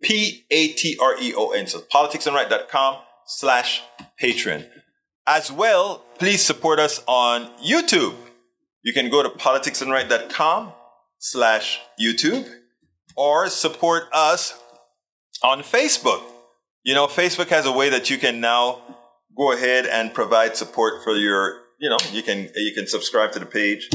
P-A-T-R-E-O-N. 0.00 1.66
So 1.66 1.80
politicsdoneright.com 1.92 2.98
slash 3.26 3.82
Patreon. 4.22 4.68
As 5.26 5.50
well, 5.50 6.04
please 6.20 6.40
support 6.40 6.78
us 6.78 7.02
on 7.08 7.50
YouTube. 7.56 8.14
You 8.84 8.92
can 8.92 9.10
go 9.10 9.24
to 9.24 9.28
politicsdoneright.com 9.28 10.74
slash 11.18 11.80
YouTube 12.00 12.48
or 13.16 13.48
support 13.48 14.04
us 14.12 14.58
on 15.42 15.60
Facebook. 15.60 16.22
You 16.84 16.94
know, 16.94 17.06
Facebook 17.06 17.48
has 17.48 17.66
a 17.66 17.72
way 17.72 17.90
that 17.90 18.08
you 18.10 18.18
can 18.18 18.40
now 18.40 18.80
go 19.36 19.52
ahead 19.52 19.86
and 19.86 20.14
provide 20.14 20.56
support 20.56 21.02
for 21.04 21.14
your, 21.14 21.60
you 21.78 21.88
know, 21.88 21.98
you 22.12 22.22
can, 22.22 22.48
you 22.54 22.72
can 22.74 22.86
subscribe 22.86 23.32
to 23.32 23.38
the 23.38 23.46
page, 23.46 23.88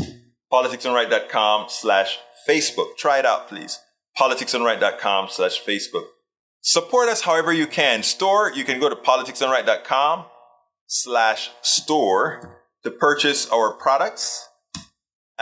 politicsdoneright.com 0.52 1.66
slash 1.70 2.20
Facebook. 2.48 2.98
Try 2.98 3.20
it 3.20 3.26
out, 3.26 3.48
please. 3.48 3.80
politicsdoneright.com 4.20 5.28
slash 5.30 5.62
Facebook. 5.64 6.06
Support 6.62 7.10
us 7.10 7.22
however 7.22 7.52
you 7.52 7.68
can. 7.68 8.04
Store, 8.04 8.52
you 8.54 8.64
can 8.64 8.80
go 8.80 8.90
to 8.90 8.96
politicsdoneright.com 8.96 10.26
slash 10.88 11.50
store 11.62 12.62
to 12.84 12.92
purchase 12.92 13.50
our 13.50 13.74
products 13.74 14.48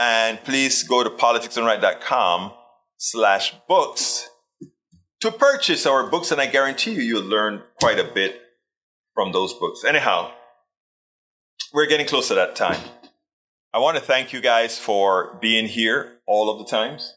and 0.02 0.42
please 0.42 0.82
go 0.82 1.04
to 1.04 1.10
politicsdoneright.com 1.10 2.52
slash 2.96 3.54
books 3.68 4.28
to 5.20 5.30
purchase 5.30 5.86
our 5.86 6.10
books. 6.10 6.32
And 6.32 6.40
I 6.40 6.46
guarantee 6.46 6.94
you, 6.94 7.02
you'll 7.02 7.24
learn 7.24 7.62
quite 7.80 8.00
a 8.00 8.04
bit 8.04 8.40
from 9.14 9.30
those 9.30 9.54
books. 9.54 9.84
Anyhow, 9.84 10.32
we're 11.72 11.86
getting 11.86 12.06
close 12.06 12.26
to 12.28 12.34
that 12.34 12.56
time. 12.56 12.80
I 13.72 13.78
want 13.78 13.96
to 13.96 14.02
thank 14.02 14.32
you 14.32 14.40
guys 14.40 14.76
for 14.76 15.38
being 15.40 15.68
here 15.68 16.18
all 16.26 16.50
of 16.50 16.58
the 16.58 16.64
times. 16.64 17.14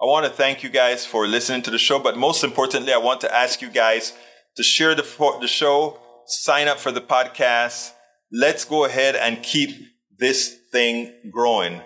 I 0.00 0.04
want 0.04 0.26
to 0.26 0.32
thank 0.32 0.62
you 0.62 0.68
guys 0.68 1.06
for 1.06 1.26
listening 1.26 1.62
to 1.62 1.70
the 1.70 1.78
show, 1.78 1.98
but 1.98 2.18
most 2.18 2.44
importantly, 2.44 2.92
I 2.92 2.98
want 2.98 3.22
to 3.22 3.34
ask 3.34 3.62
you 3.62 3.70
guys 3.70 4.12
to 4.56 4.62
share 4.62 4.94
the, 4.94 5.38
the 5.40 5.48
show, 5.48 5.98
sign 6.26 6.68
up 6.68 6.78
for 6.78 6.92
the 6.92 7.00
podcast. 7.00 7.92
Let's 8.30 8.66
go 8.66 8.84
ahead 8.84 9.16
and 9.16 9.42
keep 9.42 9.70
this 10.18 10.54
thing 10.70 11.14
growing. 11.30 11.80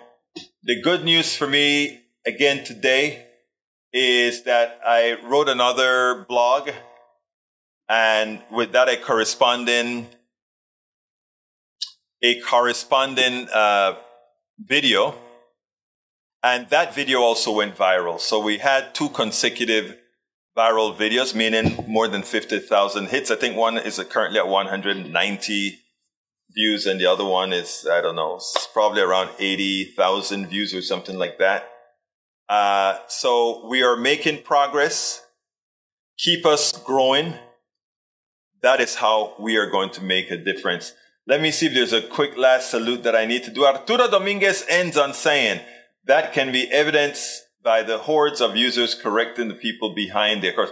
The 0.61 0.81
good 0.81 1.05
news 1.05 1.37
for 1.37 1.47
me 1.47 2.01
again 2.27 2.65
today 2.65 3.27
is 3.93 4.43
that 4.43 4.81
I 4.85 5.15
wrote 5.23 5.47
another 5.47 6.25
blog 6.27 6.71
and 7.87 8.41
with 8.51 8.73
that 8.73 8.89
a 8.89 8.97
corresponding 8.97 10.07
a 12.21 12.41
corresponding 12.41 13.47
uh, 13.53 13.93
video. 14.59 15.15
And 16.43 16.69
that 16.71 16.93
video 16.93 17.21
also 17.21 17.53
went 17.53 17.77
viral. 17.77 18.19
So 18.19 18.37
we 18.43 18.57
had 18.57 18.93
two 18.93 19.07
consecutive 19.07 19.97
viral 20.57 20.93
videos 20.93 21.33
meaning 21.33 21.85
more 21.87 22.09
than 22.09 22.21
50,000 22.21 23.07
hits. 23.07 23.31
I 23.31 23.37
think 23.37 23.55
one 23.55 23.77
is 23.77 23.97
currently 24.09 24.39
at 24.39 24.47
190 24.49 25.79
views, 26.51 26.85
and 26.85 26.99
the 26.99 27.05
other 27.05 27.25
one 27.25 27.53
is 27.53 27.87
I 27.89 28.01
don't 28.01 28.15
know, 28.15 28.39
probably 28.73 29.01
around 29.01 29.29
eighty 29.39 29.85
thousand 29.85 30.47
views 30.47 30.73
or 30.73 30.81
something 30.81 31.17
like 31.17 31.37
that. 31.39 31.69
Uh, 32.47 32.97
so 33.07 33.67
we 33.67 33.83
are 33.83 33.95
making 33.95 34.43
progress. 34.43 35.23
Keep 36.17 36.45
us 36.45 36.71
growing. 36.71 37.35
That 38.61 38.81
is 38.81 38.95
how 38.95 39.35
we 39.39 39.55
are 39.55 39.69
going 39.69 39.91
to 39.91 40.03
make 40.03 40.31
a 40.31 40.37
difference. 40.37 40.93
Let 41.27 41.41
me 41.41 41.51
see 41.51 41.67
if 41.67 41.73
there's 41.73 41.93
a 41.93 42.01
quick 42.01 42.35
last 42.35 42.71
salute 42.71 43.03
that 43.03 43.15
I 43.15 43.25
need 43.25 43.43
to 43.43 43.51
do. 43.51 43.65
Arturo 43.65 44.09
Dominguez 44.09 44.65
ends 44.67 44.97
on 44.97 45.13
saying 45.13 45.61
that 46.05 46.33
can 46.33 46.51
be 46.51 46.69
evidenced 46.71 47.43
by 47.63 47.83
the 47.83 47.99
hordes 47.99 48.41
of 48.41 48.55
users 48.55 48.95
correcting 48.95 49.47
the 49.47 49.53
people 49.53 49.93
behind 49.93 50.41
their 50.41 50.53
course. 50.53 50.71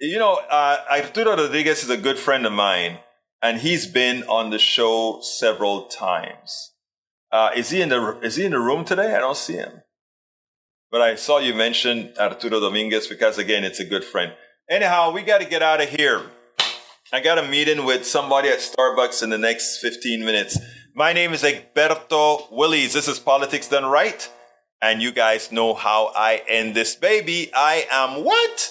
You 0.00 0.18
know, 0.18 0.40
uh, 0.50 0.76
Arturo 0.90 1.36
Rodriguez 1.36 1.82
is 1.82 1.90
a 1.90 1.96
good 1.96 2.18
friend 2.18 2.44
of 2.44 2.52
mine 2.52 2.98
and 3.44 3.60
he's 3.60 3.86
been 3.86 4.22
on 4.22 4.48
the 4.48 4.58
show 4.58 5.20
several 5.20 5.82
times. 5.82 6.72
Uh, 7.30 7.50
is 7.54 7.68
he 7.68 7.82
in 7.82 7.90
the 7.90 8.18
Is 8.22 8.36
he 8.36 8.44
in 8.46 8.52
the 8.52 8.58
room 8.58 8.84
today? 8.86 9.14
I 9.14 9.18
don't 9.18 9.36
see 9.36 9.56
him, 9.56 9.82
but 10.90 11.02
I 11.02 11.14
saw 11.16 11.38
you 11.38 11.52
mention 11.52 12.14
Arturo 12.18 12.58
Dominguez 12.58 13.06
because 13.06 13.36
again, 13.36 13.62
it's 13.62 13.80
a 13.80 13.84
good 13.84 14.02
friend. 14.02 14.32
Anyhow, 14.70 15.12
we 15.12 15.22
got 15.22 15.42
to 15.42 15.46
get 15.46 15.62
out 15.62 15.82
of 15.82 15.90
here. 15.90 16.22
I 17.12 17.20
got 17.20 17.36
a 17.36 17.46
meeting 17.46 17.84
with 17.84 18.06
somebody 18.06 18.48
at 18.48 18.60
Starbucks 18.60 19.22
in 19.22 19.28
the 19.28 19.36
next 19.36 19.78
15 19.78 20.24
minutes. 20.24 20.58
My 20.94 21.12
name 21.12 21.34
is 21.34 21.42
Egberto 21.42 22.50
Willies. 22.50 22.94
This 22.94 23.08
is 23.08 23.18
Politics 23.18 23.68
Done 23.68 23.84
Right. 23.84 24.26
And 24.80 25.02
you 25.02 25.12
guys 25.12 25.52
know 25.52 25.74
how 25.74 26.12
I 26.16 26.42
end 26.48 26.74
this 26.74 26.96
baby. 26.96 27.50
I 27.54 27.86
am 27.90 28.24
what? 28.24 28.70